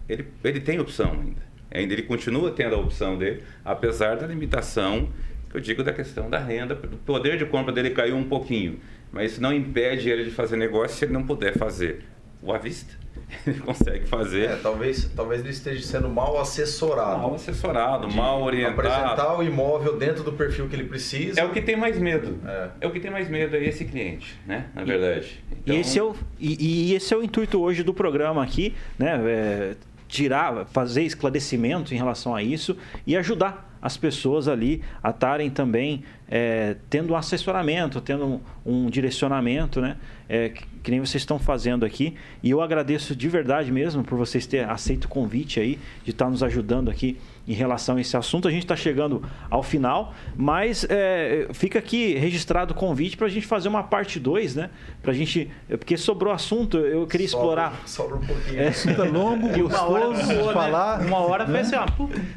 ele, 0.08 0.26
ele 0.42 0.60
tem 0.60 0.78
opção 0.80 1.12
ainda. 1.12 1.42
ainda. 1.70 1.92
Ele 1.92 2.02
continua 2.02 2.50
tendo 2.50 2.74
a 2.74 2.78
opção 2.78 3.18
dele, 3.18 3.42
apesar 3.64 4.16
da 4.16 4.26
limitação 4.26 5.10
que 5.50 5.56
eu 5.56 5.60
digo 5.60 5.82
da 5.82 5.92
questão 5.92 6.28
da 6.30 6.38
renda. 6.38 6.74
O 6.74 6.96
poder 6.98 7.36
de 7.36 7.44
compra 7.44 7.72
dele 7.72 7.90
caiu 7.90 8.16
um 8.16 8.24
pouquinho, 8.24 8.78
mas 9.12 9.32
isso 9.32 9.42
não 9.42 9.52
impede 9.52 10.08
ele 10.08 10.24
de 10.24 10.30
fazer 10.30 10.56
negócio 10.56 10.96
se 10.96 11.04
ele 11.04 11.12
não 11.12 11.24
puder 11.24 11.56
fazer 11.56 12.04
o 12.46 12.52
à 12.52 12.58
vista 12.58 12.94
ele 13.46 13.58
consegue 13.60 14.06
fazer. 14.06 14.50
É, 14.50 14.56
talvez, 14.56 15.10
talvez 15.14 15.40
ele 15.40 15.50
esteja 15.50 15.84
sendo 15.84 16.08
mal 16.08 16.38
assessorado. 16.38 17.22
Mal 17.22 17.34
assessorado, 17.34 18.12
mal 18.12 18.42
orientado. 18.42 18.80
Apresentar 18.80 19.36
o 19.36 19.42
imóvel 19.42 19.96
dentro 19.96 20.22
do 20.22 20.32
perfil 20.32 20.68
que 20.68 20.76
ele 20.76 20.84
precisa. 20.84 21.40
É 21.40 21.44
o 21.44 21.50
que 21.50 21.60
tem 21.60 21.76
mais 21.76 21.98
medo. 21.98 22.38
É, 22.46 22.68
é 22.82 22.86
o 22.86 22.90
que 22.90 23.00
tem 23.00 23.10
mais 23.10 23.28
medo 23.28 23.56
é 23.56 23.64
esse 23.64 23.84
cliente, 23.84 24.38
né? 24.46 24.66
Na 24.74 24.84
verdade. 24.84 25.42
Então... 25.50 25.74
E, 25.74 25.80
esse 25.80 25.98
é 25.98 26.02
o, 26.02 26.14
e, 26.38 26.90
e, 26.90 26.94
esse 26.94 27.12
é 27.12 27.16
o 27.16 27.22
intuito 27.22 27.60
hoje 27.60 27.82
do 27.82 27.92
programa 27.92 28.42
aqui, 28.42 28.74
né? 28.98 29.20
É, 29.26 29.74
tirar, 30.08 30.64
fazer 30.66 31.02
esclarecimento 31.02 31.92
em 31.92 31.96
relação 31.96 32.34
a 32.34 32.42
isso 32.42 32.76
e 33.04 33.16
ajudar 33.16 33.75
as 33.86 33.96
pessoas 33.96 34.48
ali 34.48 34.82
a 35.00 35.10
estarem 35.10 35.48
também 35.48 36.02
é, 36.28 36.74
tendo 36.90 37.12
um 37.12 37.16
assessoramento, 37.16 38.00
tendo 38.00 38.26
um, 38.26 38.40
um 38.64 38.90
direcionamento, 38.90 39.80
né? 39.80 39.96
É, 40.28 40.48
que, 40.48 40.66
que, 40.82 40.90
nem 40.90 40.98
vocês 40.98 41.22
estão 41.22 41.38
fazendo 41.38 41.86
aqui. 41.86 42.16
E 42.42 42.50
eu 42.50 42.60
agradeço 42.60 43.14
de 43.14 43.28
verdade 43.28 43.70
mesmo 43.70 44.02
por 44.02 44.18
vocês 44.18 44.44
terem 44.44 44.66
aceito 44.66 45.04
o 45.04 45.08
convite 45.08 45.60
aí, 45.60 45.78
de 46.02 46.10
estar 46.10 46.28
nos 46.28 46.42
ajudando 46.42 46.90
aqui 46.90 47.16
em 47.46 47.52
relação 47.52 47.96
a 47.96 48.00
esse 48.00 48.16
assunto. 48.16 48.48
A 48.48 48.50
gente 48.50 48.64
está 48.64 48.76
chegando 48.76 49.22
ao 49.48 49.62
final, 49.62 50.14
mas 50.36 50.86
é, 50.88 51.48
fica 51.52 51.78
aqui 51.78 52.14
registrado 52.14 52.72
o 52.72 52.76
convite 52.76 53.16
para 53.16 53.26
a 53.26 53.30
gente 53.30 53.46
fazer 53.46 53.68
uma 53.68 53.82
parte 53.82 54.18
2, 54.18 54.56
né? 54.56 54.70
Pra 55.02 55.12
gente. 55.12 55.50
Porque 55.68 55.96
sobrou 55.96 56.32
assunto, 56.32 56.76
eu 56.78 57.06
queria 57.06 57.28
sobra, 57.28 57.44
explorar. 57.44 57.82
Sobra 57.86 58.16
um 58.16 58.26
pouquinho. 58.26 58.60
É, 58.60 58.68
assunto 58.68 59.02
é 59.02 59.08
longo, 59.08 59.48
gostoso 59.48 60.26
de 60.26 60.52
falar. 60.52 60.98
Né? 60.98 61.06
Uma 61.06 61.18
hora 61.18 61.46
foi 61.46 61.60
assim, 61.60 61.76
ó. 61.76 61.86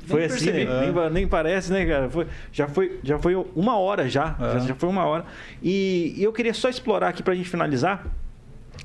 Foi 0.05 0.25
assim, 0.25 0.51
né? 0.51 0.91
nem, 0.91 1.09
nem, 1.11 1.27
parece, 1.27 1.71
né, 1.71 1.85
cara? 1.85 2.09
Foi, 2.09 2.27
já, 2.51 2.67
foi, 2.67 2.99
já 3.03 3.17
foi 3.17 3.35
uma 3.55 3.77
hora 3.77 4.07
já. 4.07 4.35
É. 4.39 4.59
Já, 4.59 4.67
já, 4.67 4.75
foi 4.75 4.89
uma 4.89 5.05
hora. 5.05 5.25
E, 5.61 6.13
e 6.17 6.23
eu 6.23 6.31
queria 6.31 6.53
só 6.53 6.69
explorar 6.69 7.09
aqui 7.09 7.23
para 7.23 7.33
a 7.33 7.35
gente 7.35 7.49
finalizar 7.49 8.05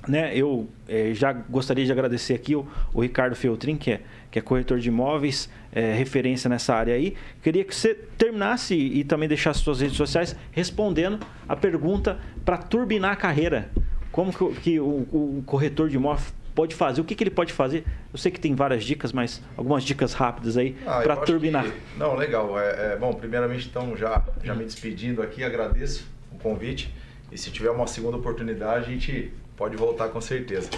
né, 0.09 0.37
eu 0.37 0.69
é, 0.89 1.13
já 1.15 1.33
gostaria 1.33 1.85
de 1.85 1.93
agradecer 1.93 2.35
aqui 2.35 2.55
o, 2.55 2.67
o, 2.93 3.01
Ricardo 3.01 3.35
Feltrin, 3.35 3.77
que 3.77 3.93
é, 3.93 4.01
que 4.31 4.39
é 4.39 4.43
corretor 4.43 4.79
de 4.79 4.89
imóveis, 4.89 5.49
é, 5.75 5.93
referência 5.93 6.49
nessa 6.49 6.75
área 6.75 6.95
aí. 6.95 7.15
Queria 7.43 7.65
que 7.65 7.75
você 7.75 7.95
terminasse 8.17 8.75
e, 8.75 9.03
também 9.03 9.29
deixasse 9.29 9.61
suas 9.61 9.81
redes 9.81 9.97
sociais 9.97 10.37
respondendo 10.53 11.19
a 11.49 11.57
pergunta 11.57 12.19
para 12.45 12.57
turbinar 12.57 13.13
a 13.13 13.17
carreira. 13.17 13.71
Como 14.13 14.33
que, 14.33 14.61
que 14.61 14.81
o, 14.81 14.87
o, 15.13 15.43
corretor 15.45 15.89
de 15.89 15.97
imóveis 15.97 16.33
pode 16.55 16.75
fazer? 16.75 17.01
O 17.01 17.05
que, 17.05 17.17
que 17.17 17.25
ele 17.25 17.31
pode 17.31 17.53
fazer? 17.53 17.85
Eu 18.13 18.19
sei 18.19 18.31
que 18.31 18.39
tem 18.39 18.55
várias 18.55 18.85
dicas, 18.85 19.13
mas 19.13 19.43
algumas 19.57 19.83
dicas 19.83 20.13
rápidas 20.13 20.57
aí 20.57 20.77
ah, 20.87 21.01
para 21.01 21.17
turbinar. 21.17 21.65
Que, 21.65 21.99
não, 21.99 22.15
legal. 22.15 22.59
É, 22.59 22.93
é, 22.93 22.97
bom, 22.97 23.13
primeiramente, 23.13 23.67
então, 23.69 23.97
já, 23.97 24.23
já 24.45 24.55
me 24.55 24.65
despedindo 24.65 25.21
aqui, 25.21 25.43
agradeço 25.43 26.07
o 26.33 26.39
convite. 26.39 26.95
E 27.33 27.37
se 27.37 27.51
tiver 27.51 27.71
uma 27.71 27.89
segunda 27.89 28.17
oportunidade, 28.17 28.87
a 28.87 28.91
gente 28.91 29.33
Pode 29.57 29.77
voltar 29.77 30.09
com 30.09 30.21
certeza. 30.21 30.69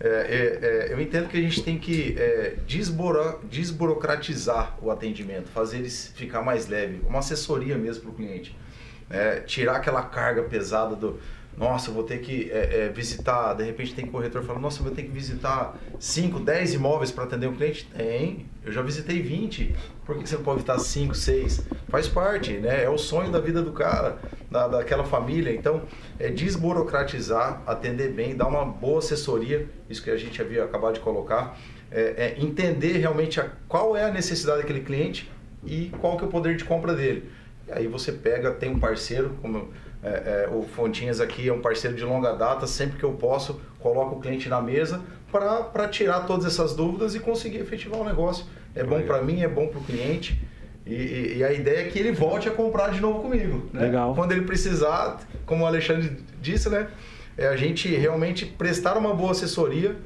É, 0.00 0.08
é, 0.08 0.88
é, 0.88 0.92
eu 0.92 1.00
entendo 1.00 1.28
que 1.28 1.36
a 1.36 1.40
gente 1.40 1.62
tem 1.62 1.78
que 1.78 2.14
é, 2.18 2.56
desburo, 2.66 3.40
desburocratizar 3.50 4.78
o 4.80 4.90
atendimento, 4.90 5.48
fazer 5.50 5.78
ele 5.78 5.90
ficar 5.90 6.42
mais 6.42 6.66
leve, 6.66 7.02
uma 7.06 7.18
assessoria 7.18 7.76
mesmo 7.76 8.02
para 8.02 8.10
o 8.10 8.14
cliente. 8.14 8.56
É, 9.10 9.40
tirar 9.40 9.76
aquela 9.76 10.02
carga 10.02 10.42
pesada 10.44 10.96
do, 10.96 11.20
nossa, 11.56 11.90
eu 11.90 11.94
vou 11.94 12.02
ter 12.02 12.18
que 12.18 12.50
é, 12.50 12.86
é, 12.86 12.88
visitar, 12.88 13.54
de 13.54 13.62
repente 13.62 13.94
tem 13.94 14.06
corretor 14.06 14.42
falando, 14.42 14.62
nossa, 14.62 14.80
eu 14.80 14.84
vou 14.84 14.94
ter 14.94 15.02
que 15.02 15.10
visitar 15.10 15.78
5, 16.00 16.40
10 16.40 16.74
imóveis 16.74 17.12
para 17.12 17.24
atender 17.24 17.46
um 17.46 17.54
cliente? 17.54 17.86
Tem, 17.94 18.46
eu 18.64 18.72
já 18.72 18.82
visitei 18.82 19.22
20, 19.22 19.74
por 20.04 20.18
que 20.18 20.28
você 20.28 20.36
não 20.36 20.42
pode 20.42 20.56
visitar 20.56 20.78
5, 20.78 21.14
6? 21.14 21.66
Faz 21.88 22.08
parte, 22.08 22.52
né? 22.54 22.84
É 22.84 22.88
o 22.88 22.98
sonho 22.98 23.30
da 23.30 23.40
vida 23.40 23.62
do 23.62 23.72
cara, 23.72 24.18
da, 24.50 24.68
daquela 24.68 25.04
família. 25.04 25.52
Então, 25.52 25.82
é 26.18 26.28
desburocratizar, 26.28 27.62
atender 27.66 28.12
bem, 28.12 28.36
dar 28.36 28.46
uma 28.46 28.64
boa 28.64 28.98
assessoria, 28.98 29.68
isso 29.88 30.02
que 30.02 30.10
a 30.10 30.16
gente 30.16 30.40
havia 30.40 30.64
acabado 30.64 30.94
de 30.94 31.00
colocar, 31.00 31.58
é, 31.90 32.34
é 32.36 32.36
entender 32.38 32.98
realmente 32.98 33.40
a, 33.40 33.48
qual 33.68 33.96
é 33.96 34.04
a 34.04 34.10
necessidade 34.10 34.62
daquele 34.62 34.80
cliente 34.80 35.30
e 35.64 35.90
qual 36.00 36.16
que 36.16 36.24
é 36.24 36.26
o 36.26 36.30
poder 36.30 36.56
de 36.56 36.64
compra 36.64 36.94
dele. 36.94 37.30
E 37.66 37.72
aí 37.72 37.86
você 37.86 38.12
pega, 38.12 38.50
tem 38.50 38.70
um 38.70 38.78
parceiro, 38.78 39.30
como 39.40 39.70
é, 40.02 40.46
é, 40.46 40.48
o 40.52 40.62
Fontinhas 40.62 41.18
aqui 41.18 41.48
é 41.48 41.52
um 41.52 41.62
parceiro 41.62 41.96
de 41.96 42.04
longa 42.04 42.34
data, 42.34 42.66
sempre 42.66 42.98
que 42.98 43.04
eu 43.04 43.12
posso, 43.12 43.58
coloco 43.80 44.16
o 44.16 44.20
cliente 44.20 44.50
na 44.50 44.60
mesa 44.60 45.00
para 45.32 45.88
tirar 45.88 46.20
todas 46.26 46.44
essas 46.44 46.76
dúvidas 46.76 47.14
e 47.14 47.20
conseguir 47.20 47.58
efetivar 47.58 47.98
o 47.98 48.04
negócio. 48.04 48.44
É 48.74 48.82
bom 48.82 49.00
para 49.02 49.22
mim, 49.22 49.42
é 49.42 49.48
bom 49.48 49.68
para 49.68 49.78
o 49.78 49.84
cliente. 49.84 50.40
E, 50.86 51.36
e, 51.38 51.44
a 51.44 51.52
ideia 51.52 51.80
é 51.80 51.84
que 51.84 51.98
ele 51.98 52.12
volte 52.12 52.46
a 52.46 52.50
comprar 52.50 52.90
de 52.90 53.00
novo 53.00 53.20
comigo. 53.20 53.70
Né? 53.72 53.82
Legal. 53.82 54.14
Quando 54.14 54.32
ele 54.32 54.42
precisar, 54.42 55.18
como 55.46 55.64
o 55.64 55.66
Alexandre 55.66 56.18
disse, 56.42 56.68
né? 56.68 56.88
É 57.36 57.48
a 57.48 57.56
gente 57.56 57.88
realmente 57.88 58.44
prestar 58.44 58.96
uma 58.96 59.14
boa 59.14 59.32
assessoria 59.32 59.96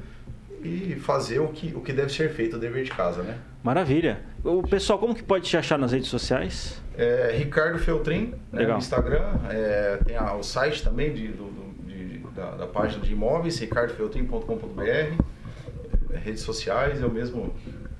e 0.63 0.95
fazer 0.95 1.39
o 1.39 1.49
que, 1.49 1.73
o 1.75 1.81
que 1.81 1.93
deve 1.93 2.11
ser 2.11 2.29
feito, 2.29 2.55
o 2.55 2.59
dever 2.59 2.83
de 2.83 2.91
casa, 2.91 3.21
né? 3.23 3.37
Maravilha. 3.63 4.21
O 4.43 4.63
pessoal, 4.63 4.97
como 4.97 5.13
que 5.13 5.21
pode 5.21 5.45
te 5.47 5.57
achar 5.57 5.77
nas 5.77 5.91
redes 5.91 6.07
sociais? 6.07 6.81
É, 6.97 7.33
Ricardo 7.37 7.77
Feltrin, 7.77 8.33
né, 8.51 8.65
no 8.65 8.77
Instagram. 8.77 9.25
É, 9.49 9.99
tem 10.05 10.15
a, 10.15 10.33
o 10.35 10.43
site 10.43 10.81
também 10.81 11.13
de, 11.13 11.27
do, 11.27 11.43
do, 11.43 11.83
de, 11.85 12.19
da, 12.35 12.51
da, 12.51 12.67
página 12.67 13.03
de 13.03 13.11
imóveis, 13.11 13.59
ricardofeltrin.com.br. 13.59 14.81
É, 14.81 16.17
redes 16.17 16.41
sociais, 16.41 17.01
eu 17.01 17.11
mesmo 17.11 17.53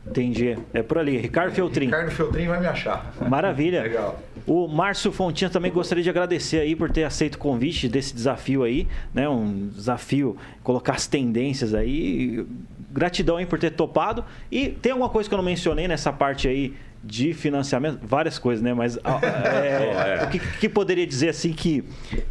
Entendi. 0.08 0.58
É 0.74 0.82
por 0.82 0.98
ali. 0.98 1.18
Ricardo 1.18 1.54
Feltrin. 1.54 1.86
Ricardo 1.86 2.12
Feltrin 2.12 2.48
vai 2.48 2.60
me 2.60 2.68
achar. 2.68 3.14
Maravilha. 3.28 3.84
Legal. 3.84 4.20
O 4.48 4.68
Márcio 4.68 5.12
Fontinha 5.12 5.50
também 5.50 5.72
gostaria 5.72 6.04
de 6.04 6.10
agradecer 6.10 6.60
aí 6.60 6.76
por 6.76 6.90
ter 6.90 7.04
aceito 7.04 7.36
o 7.36 7.38
convite 7.38 7.88
desse 7.88 8.14
desafio 8.14 8.64
aí, 8.64 8.88
né? 9.14 9.30
Um 9.30 9.68
desafio, 9.68 10.38
colocar 10.64 10.94
as 10.94 11.06
tendências 11.06 11.74
aí. 11.74 12.46
Gratidão 12.92 13.38
aí 13.38 13.46
por 13.46 13.60
ter 13.60 13.72
topado. 13.72 14.26
E 14.52 14.70
tem 14.70 14.92
alguma 14.92 15.10
coisa 15.10 15.30
que 15.30 15.36
eu 15.36 15.38
não 15.38 15.46
mencionei 15.46 15.88
nessa 15.88 16.12
parte 16.12 16.48
aí 16.48 16.74
de 17.04 17.34
financiamento? 17.34 18.00
Várias 18.02 18.40
coisas, 18.40 18.64
né? 18.64 18.74
Mas 18.74 18.98
é, 19.22 20.20
é. 20.22 20.24
o 20.24 20.30
que, 20.30 20.40
que, 20.40 20.70
poderia 20.70 21.06
dizer 21.06 21.30
assim 21.30 21.54
que 21.54 21.84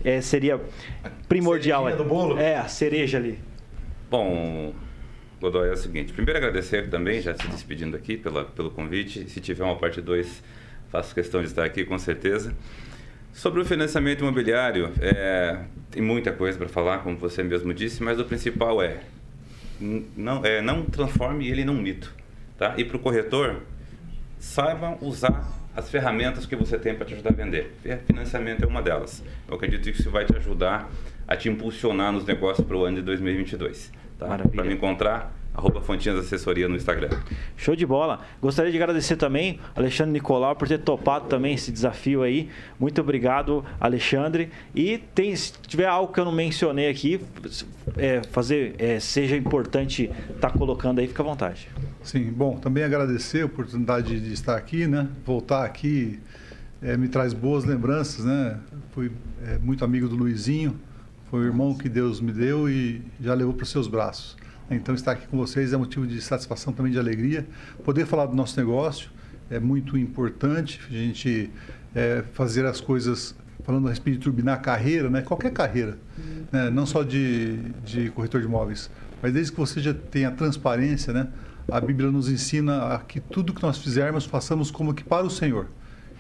é, 0.04 0.20
seria 0.20 0.60
primordial? 1.28 1.86
A 1.86 1.92
do 1.92 2.04
bolo? 2.04 2.38
É, 2.38 2.56
a 2.56 2.66
cereja 2.66 3.18
ali. 3.18 3.38
Bom, 4.10 4.72
Godoy, 5.40 5.68
é 5.68 5.72
o 5.72 5.76
seguinte. 5.76 6.12
Primeiro 6.12 6.38
agradecer 6.38 6.88
também, 6.90 7.20
já 7.20 7.34
se 7.34 7.46
despedindo 7.48 7.96
aqui 7.96 8.16
pela, 8.16 8.44
pelo 8.44 8.70
convite. 8.70 9.28
Se 9.30 9.40
tiver 9.40 9.64
uma 9.64 9.76
parte 9.76 10.00
2, 10.00 10.42
faço 10.90 11.14
questão 11.14 11.40
de 11.40 11.46
estar 11.46 11.64
aqui 11.64 11.84
com 11.84 11.98
certeza. 11.98 12.54
Sobre 13.32 13.60
o 13.60 13.64
financiamento 13.64 14.20
imobiliário, 14.20 14.92
é, 15.00 15.60
tem 15.90 16.02
muita 16.02 16.32
coisa 16.32 16.58
para 16.58 16.68
falar, 16.68 16.98
como 16.98 17.16
você 17.16 17.42
mesmo 17.42 17.72
disse, 17.72 18.02
mas 18.02 18.18
o 18.18 18.24
principal 18.24 18.82
é 18.82 19.00
não, 20.16 20.44
é, 20.44 20.60
não 20.60 20.84
transforme 20.84 21.48
ele 21.48 21.64
num 21.64 21.74
mito. 21.74 22.12
Tá? 22.56 22.74
E 22.76 22.84
para 22.84 22.96
o 22.96 23.00
corretor, 23.00 23.62
saibam 24.40 24.98
usar 25.00 25.56
as 25.76 25.88
ferramentas 25.88 26.46
que 26.46 26.56
você 26.56 26.76
tem 26.76 26.96
para 26.96 27.06
te 27.06 27.14
ajudar 27.14 27.30
a 27.30 27.32
vender. 27.32 27.72
Financiamento 28.06 28.64
é 28.64 28.66
uma 28.66 28.82
delas. 28.82 29.22
Eu 29.46 29.54
acredito 29.54 29.84
que 29.84 30.00
isso 30.00 30.10
vai 30.10 30.24
te 30.24 30.36
ajudar 30.36 30.90
a 31.26 31.36
te 31.36 31.48
impulsionar 31.48 32.12
nos 32.12 32.24
negócios 32.24 32.66
para 32.66 32.76
o 32.76 32.84
ano 32.84 32.96
de 32.96 33.02
2022. 33.02 33.92
Tá? 34.18 34.38
Para 34.38 34.64
me 34.64 34.74
encontrar, 34.74 35.32
arroba 35.54 35.80
Fontinhas 35.80 36.18
Assessoria 36.18 36.68
no 36.68 36.76
Instagram. 36.76 37.10
Show 37.56 37.76
de 37.76 37.86
bola. 37.86 38.20
Gostaria 38.40 38.70
de 38.70 38.76
agradecer 38.76 39.16
também 39.16 39.60
Alexandre 39.74 40.12
Nicolau 40.12 40.54
por 40.56 40.66
ter 40.66 40.78
topado 40.78 41.26
também 41.26 41.54
esse 41.54 41.70
desafio 41.70 42.22
aí. 42.22 42.48
Muito 42.78 43.00
obrigado, 43.00 43.64
Alexandre. 43.80 44.50
E 44.74 44.98
tem, 45.14 45.34
se 45.34 45.52
tiver 45.66 45.86
algo 45.86 46.12
que 46.12 46.18
eu 46.18 46.24
não 46.24 46.32
mencionei 46.32 46.88
aqui, 46.88 47.20
é, 47.96 48.22
fazer 48.30 48.74
é, 48.78 48.98
seja 49.00 49.36
importante 49.36 50.10
estar 50.34 50.50
tá 50.50 50.58
colocando 50.58 51.00
aí, 51.00 51.06
fica 51.06 51.22
à 51.22 51.26
vontade. 51.26 51.68
Sim, 52.02 52.32
bom, 52.32 52.56
também 52.58 52.84
agradecer 52.84 53.42
a 53.42 53.46
oportunidade 53.46 54.20
de 54.20 54.32
estar 54.32 54.56
aqui, 54.56 54.86
né? 54.86 55.08
Voltar 55.24 55.64
aqui 55.64 56.20
é, 56.80 56.96
me 56.96 57.08
traz 57.08 57.32
boas 57.32 57.64
lembranças, 57.64 58.24
né? 58.24 58.58
Fui 58.92 59.10
é, 59.44 59.58
muito 59.58 59.84
amigo 59.84 60.08
do 60.08 60.16
Luizinho, 60.16 60.78
foi 61.30 61.40
o 61.40 61.44
irmão 61.44 61.74
que 61.74 61.88
Deus 61.88 62.20
me 62.20 62.32
deu 62.32 62.68
e 62.68 63.02
já 63.20 63.34
levou 63.34 63.52
para 63.52 63.64
os 63.64 63.70
seus 63.70 63.86
braços. 63.86 64.36
Então, 64.70 64.94
estar 64.94 65.12
aqui 65.12 65.26
com 65.26 65.36
vocês 65.36 65.72
é 65.72 65.76
motivo 65.76 66.06
de 66.06 66.20
satisfação, 66.20 66.72
também 66.72 66.92
de 66.92 66.98
alegria. 66.98 67.46
Poder 67.84 68.06
falar 68.06 68.26
do 68.26 68.34
nosso 68.34 68.58
negócio 68.58 69.10
é 69.50 69.58
muito 69.58 69.96
importante. 69.96 70.80
A 70.88 70.92
gente 70.92 71.50
é, 71.94 72.22
fazer 72.34 72.66
as 72.66 72.80
coisas, 72.80 73.34
falando 73.64 73.86
a 73.86 73.90
respeito 73.90 74.18
de 74.18 74.24
turbinar 74.24 74.60
carreira, 74.60 75.08
né? 75.08 75.22
qualquer 75.22 75.52
carreira, 75.52 75.98
né? 76.52 76.70
não 76.70 76.84
só 76.84 77.02
de, 77.02 77.56
de 77.84 78.10
corretor 78.10 78.40
de 78.40 78.46
imóveis, 78.46 78.90
mas 79.22 79.32
desde 79.32 79.52
que 79.52 79.58
você 79.58 79.80
já 79.80 79.94
tenha 79.94 80.30
transparência, 80.30 81.12
né? 81.12 81.28
a 81.70 81.80
Bíblia 81.80 82.10
nos 82.10 82.30
ensina 82.30 82.94
a 82.94 82.98
que 82.98 83.20
tudo 83.20 83.52
que 83.52 83.62
nós 83.62 83.78
fizermos 83.78 84.24
façamos 84.24 84.70
como 84.70 84.94
que 84.94 85.04
para 85.04 85.26
o 85.26 85.30
Senhor. 85.30 85.66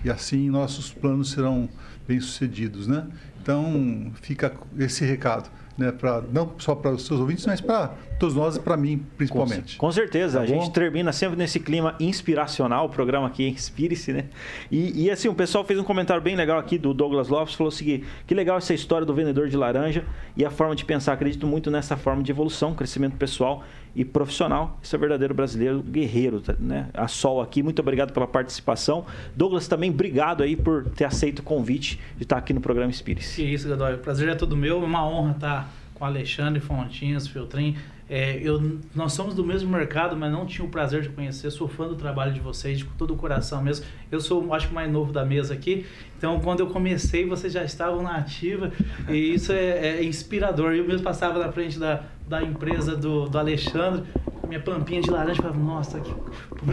E 0.04 0.10
assim 0.10 0.48
nossos 0.48 0.92
planos 0.92 1.30
serão 1.30 1.68
bem-sucedidos, 2.06 2.86
né? 2.86 3.06
Então, 3.40 4.12
fica 4.20 4.52
esse 4.78 5.04
recado, 5.04 5.50
né, 5.76 5.92
pra, 5.92 6.22
não 6.32 6.54
só 6.58 6.74
para 6.74 6.90
os 6.90 7.06
seus 7.06 7.20
ouvintes, 7.20 7.46
mas 7.46 7.60
para 7.60 7.92
todos 8.18 8.34
nós 8.34 8.56
e 8.56 8.60
para 8.60 8.76
mim, 8.76 9.04
principalmente. 9.16 9.76
Com, 9.76 9.86
com 9.86 9.92
certeza. 9.92 10.38
Tá 10.38 10.44
a 10.44 10.46
bom? 10.46 10.60
gente 10.60 10.72
termina 10.72 11.12
sempre 11.12 11.36
nesse 11.36 11.60
clima 11.60 11.94
inspiracional, 12.00 12.86
o 12.86 12.88
programa 12.88 13.26
aqui 13.26 13.48
Inspire-se, 13.48 14.12
né? 14.12 14.24
E, 14.70 15.04
e, 15.04 15.10
assim, 15.10 15.28
o 15.28 15.34
pessoal 15.34 15.64
fez 15.64 15.78
um 15.78 15.84
comentário 15.84 16.22
bem 16.22 16.36
legal 16.36 16.58
aqui 16.58 16.78
do 16.78 16.92
Douglas 16.92 17.28
Lopes, 17.28 17.54
falou 17.54 17.68
o 17.68 17.74
seguinte, 17.74 18.04
que 18.26 18.34
legal 18.34 18.58
essa 18.58 18.74
história 18.74 19.06
do 19.06 19.14
vendedor 19.14 19.48
de 19.48 19.56
laranja 19.56 20.04
e 20.36 20.44
a 20.44 20.50
forma 20.50 20.74
de 20.74 20.84
pensar. 20.84 21.12
Acredito 21.12 21.46
muito 21.46 21.70
nessa 21.70 21.96
forma 21.96 22.22
de 22.22 22.30
evolução, 22.30 22.74
crescimento 22.74 23.16
pessoal 23.16 23.64
e 23.94 24.04
profissional. 24.04 24.78
Isso 24.82 24.94
é 24.94 24.98
verdadeiro 24.98 25.34
brasileiro 25.34 25.82
guerreiro, 25.82 26.40
tá, 26.40 26.54
né? 26.58 26.88
A 26.94 27.08
Sol 27.08 27.40
aqui, 27.40 27.62
muito 27.62 27.80
obrigado 27.80 28.12
pela 28.12 28.26
participação. 28.26 29.04
Douglas, 29.34 29.66
também 29.66 29.90
obrigado 29.90 30.42
aí 30.42 30.56
por 30.56 30.84
ter 30.90 31.04
aceito 31.04 31.40
o 31.40 31.42
convite 31.42 31.98
de 32.16 32.22
estar 32.22 32.36
aqui 32.36 32.52
no 32.52 32.60
programa 32.60 32.90
Inspire-se. 32.90 33.36
Que 33.36 33.42
isso, 33.42 33.68
Godoy. 33.68 33.94
O 33.94 33.98
prazer 33.98 34.28
é 34.28 34.34
todo 34.34 34.56
meu. 34.56 34.82
É 34.82 34.84
uma 34.84 35.06
honra 35.06 35.32
estar 35.32 35.72
com 35.94 36.04
Alexandre 36.04 36.60
Fontinhas, 36.60 37.26
Filtrin 37.26 37.76
É, 38.10 38.40
eu, 38.42 38.80
nós 38.94 39.12
somos 39.12 39.34
do 39.34 39.44
mesmo 39.44 39.70
mercado, 39.70 40.16
mas 40.16 40.32
não 40.32 40.46
tinha 40.46 40.66
o 40.66 40.70
prazer 40.70 41.02
de 41.02 41.10
conhecer. 41.10 41.50
Sou 41.50 41.68
fã 41.68 41.86
do 41.86 41.94
trabalho 41.94 42.32
de 42.32 42.40
vocês, 42.40 42.78
de 42.78 42.84
todo 42.96 43.12
o 43.12 43.16
coração 43.16 43.62
mesmo. 43.62 43.84
Eu 44.10 44.20
sou, 44.20 44.54
acho 44.54 44.68
que, 44.68 44.74
mais 44.74 44.90
novo 44.90 45.12
da 45.12 45.24
mesa 45.24 45.52
aqui. 45.52 45.84
Então, 46.16 46.40
quando 46.40 46.60
eu 46.60 46.68
comecei, 46.68 47.26
vocês 47.26 47.52
já 47.52 47.62
estavam 47.62 48.02
na 48.02 48.16
ativa. 48.16 48.72
E 49.08 49.34
isso 49.34 49.52
é, 49.52 49.98
é 49.98 50.04
inspirador. 50.04 50.72
Eu 50.72 50.86
mesmo 50.86 51.02
passava 51.02 51.38
na 51.38 51.52
frente 51.52 51.78
da, 51.78 52.02
da 52.26 52.42
empresa 52.42 52.96
do, 52.96 53.28
do 53.28 53.38
Alexandre, 53.38 54.04
minha 54.48 54.60
pampinha 54.60 55.02
de 55.02 55.10
laranja. 55.10 55.42
Falava, 55.42 55.58
nossa, 55.58 56.00
que 56.00 56.10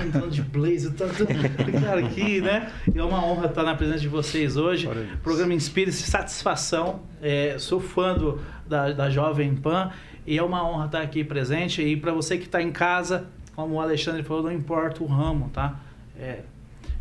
entrando 0.08 0.30
de 0.30 0.42
blazer. 0.42 0.94
Tá, 0.94 1.06
tá, 1.06 1.80
cara, 1.82 2.00
aqui, 2.00 2.40
né? 2.40 2.72
E 2.94 2.98
é 2.98 3.04
uma 3.04 3.24
honra 3.26 3.48
estar 3.48 3.64
na 3.64 3.76
presença 3.76 4.00
de 4.00 4.08
vocês 4.08 4.56
hoje. 4.56 4.90
Programa 5.22 5.54
Inspire-se, 5.54 6.04
satisfação. 6.10 7.02
É, 7.22 7.58
sou 7.60 7.82
fã 7.82 8.14
do, 8.14 8.40
da, 8.66 8.94
da 8.94 9.10
Jovem 9.10 9.54
Pan. 9.54 9.92
E 10.26 10.38
é 10.38 10.44
uma 10.44 10.68
honra 10.68 10.86
estar 10.86 11.02
aqui 11.02 11.24
presente. 11.24 11.82
E 11.82 11.96
para 11.96 12.12
você 12.12 12.38
que 12.38 12.46
está 12.46 12.62
em 12.62 12.72
casa, 12.72 13.28
como 13.56 13.76
o 13.76 13.82
Alexandre 13.82 14.24
falou, 14.24 14.44
não 14.44 14.52
importa 14.52 15.04
o 15.04 15.08
ramo, 15.08 15.50
tá? 15.50 15.80
É, 16.18 16.40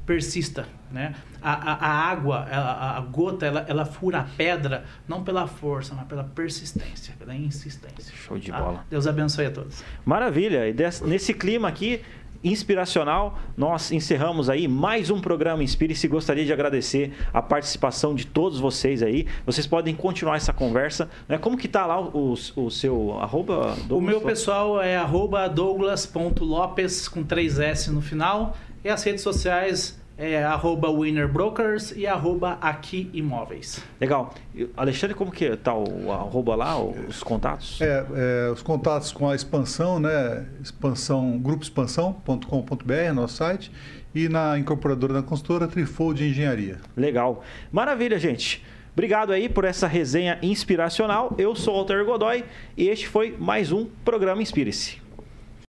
persista, 0.04 0.66
né? 0.90 1.14
A, 1.40 1.52
a, 1.52 1.86
a 1.86 2.10
água, 2.10 2.46
a, 2.50 2.98
a, 2.98 3.00
gota, 3.00 3.46
ela, 3.46 3.64
ela 3.68 3.84
fura 3.84 4.20
a 4.20 4.24
pedra 4.24 4.84
não 5.08 5.24
pela 5.24 5.46
força, 5.46 5.94
mas 5.94 6.06
pela 6.06 6.24
persistência, 6.24 7.14
pela 7.18 7.34
insistência. 7.34 8.14
Show 8.14 8.38
de 8.38 8.50
tá? 8.50 8.60
bola. 8.60 8.84
Deus 8.90 9.06
abençoe 9.06 9.46
a 9.46 9.50
todos. 9.50 9.82
Maravilha. 10.04 10.68
E 10.68 10.72
desse, 10.72 11.04
nesse 11.04 11.34
clima 11.34 11.68
aqui, 11.68 12.02
inspiracional, 12.44 13.38
nós 13.56 13.90
encerramos 13.90 14.50
aí 14.50 14.68
mais 14.68 15.10
um 15.10 15.20
programa 15.20 15.62
Inspire-se. 15.62 16.06
Gostaria 16.06 16.44
de 16.44 16.52
agradecer 16.52 17.12
a 17.32 17.40
participação 17.40 18.14
de 18.14 18.26
todos 18.26 18.60
vocês 18.60 19.02
aí. 19.02 19.26
Vocês 19.46 19.66
podem 19.66 19.94
continuar 19.94 20.36
essa 20.36 20.52
conversa. 20.52 21.08
Né? 21.26 21.38
Como 21.38 21.56
que 21.56 21.66
tá 21.66 21.86
lá 21.86 21.98
o, 21.98 22.34
o, 22.34 22.64
o 22.66 22.70
seu 22.70 23.18
arroba? 23.18 23.74
Douglas? 23.86 23.90
O 23.90 24.00
meu 24.00 24.20
pessoal 24.20 24.80
é 24.80 24.96
arroba 24.96 25.48
douglas.lopes 25.48 27.08
com 27.08 27.24
3S 27.24 27.88
no 27.88 28.02
final. 28.02 28.54
E 28.84 28.90
as 28.90 29.02
redes 29.02 29.22
sociais 29.22 29.98
é 30.16 30.42
arroba 30.44 30.90
winnerbrokers 30.90 31.92
e 31.96 32.06
arroba 32.06 32.58
aqui 32.60 33.10
imóveis. 33.12 33.82
Legal. 34.00 34.32
Alexandre, 34.76 35.14
como 35.14 35.30
que 35.30 35.56
tá 35.56 35.74
o 35.74 36.12
arroba 36.12 36.54
lá, 36.54 36.80
os 36.80 37.22
contatos? 37.22 37.80
É, 37.80 38.06
é 38.14 38.50
os 38.50 38.62
contatos 38.62 39.12
com 39.12 39.28
a 39.28 39.34
expansão, 39.34 39.98
né? 39.98 40.46
Expansão, 40.62 41.38
grupoexpansão.com.br, 41.38 43.12
nosso 43.14 43.36
site, 43.36 43.72
e 44.14 44.28
na 44.28 44.58
incorporadora 44.58 45.14
da 45.14 45.22
consultora 45.22 45.66
Trifold 45.66 46.24
Engenharia. 46.24 46.78
Legal. 46.96 47.42
Maravilha, 47.72 48.18
gente. 48.18 48.62
Obrigado 48.92 49.32
aí 49.32 49.48
por 49.48 49.64
essa 49.64 49.88
resenha 49.88 50.38
inspiracional. 50.40 51.34
Eu 51.36 51.56
sou 51.56 51.74
o 51.74 51.76
Walter 51.78 52.04
Godoy 52.04 52.44
e 52.76 52.88
este 52.88 53.08
foi 53.08 53.36
mais 53.36 53.72
um 53.72 53.86
programa 54.04 54.40
Inspire-se. 54.40 55.03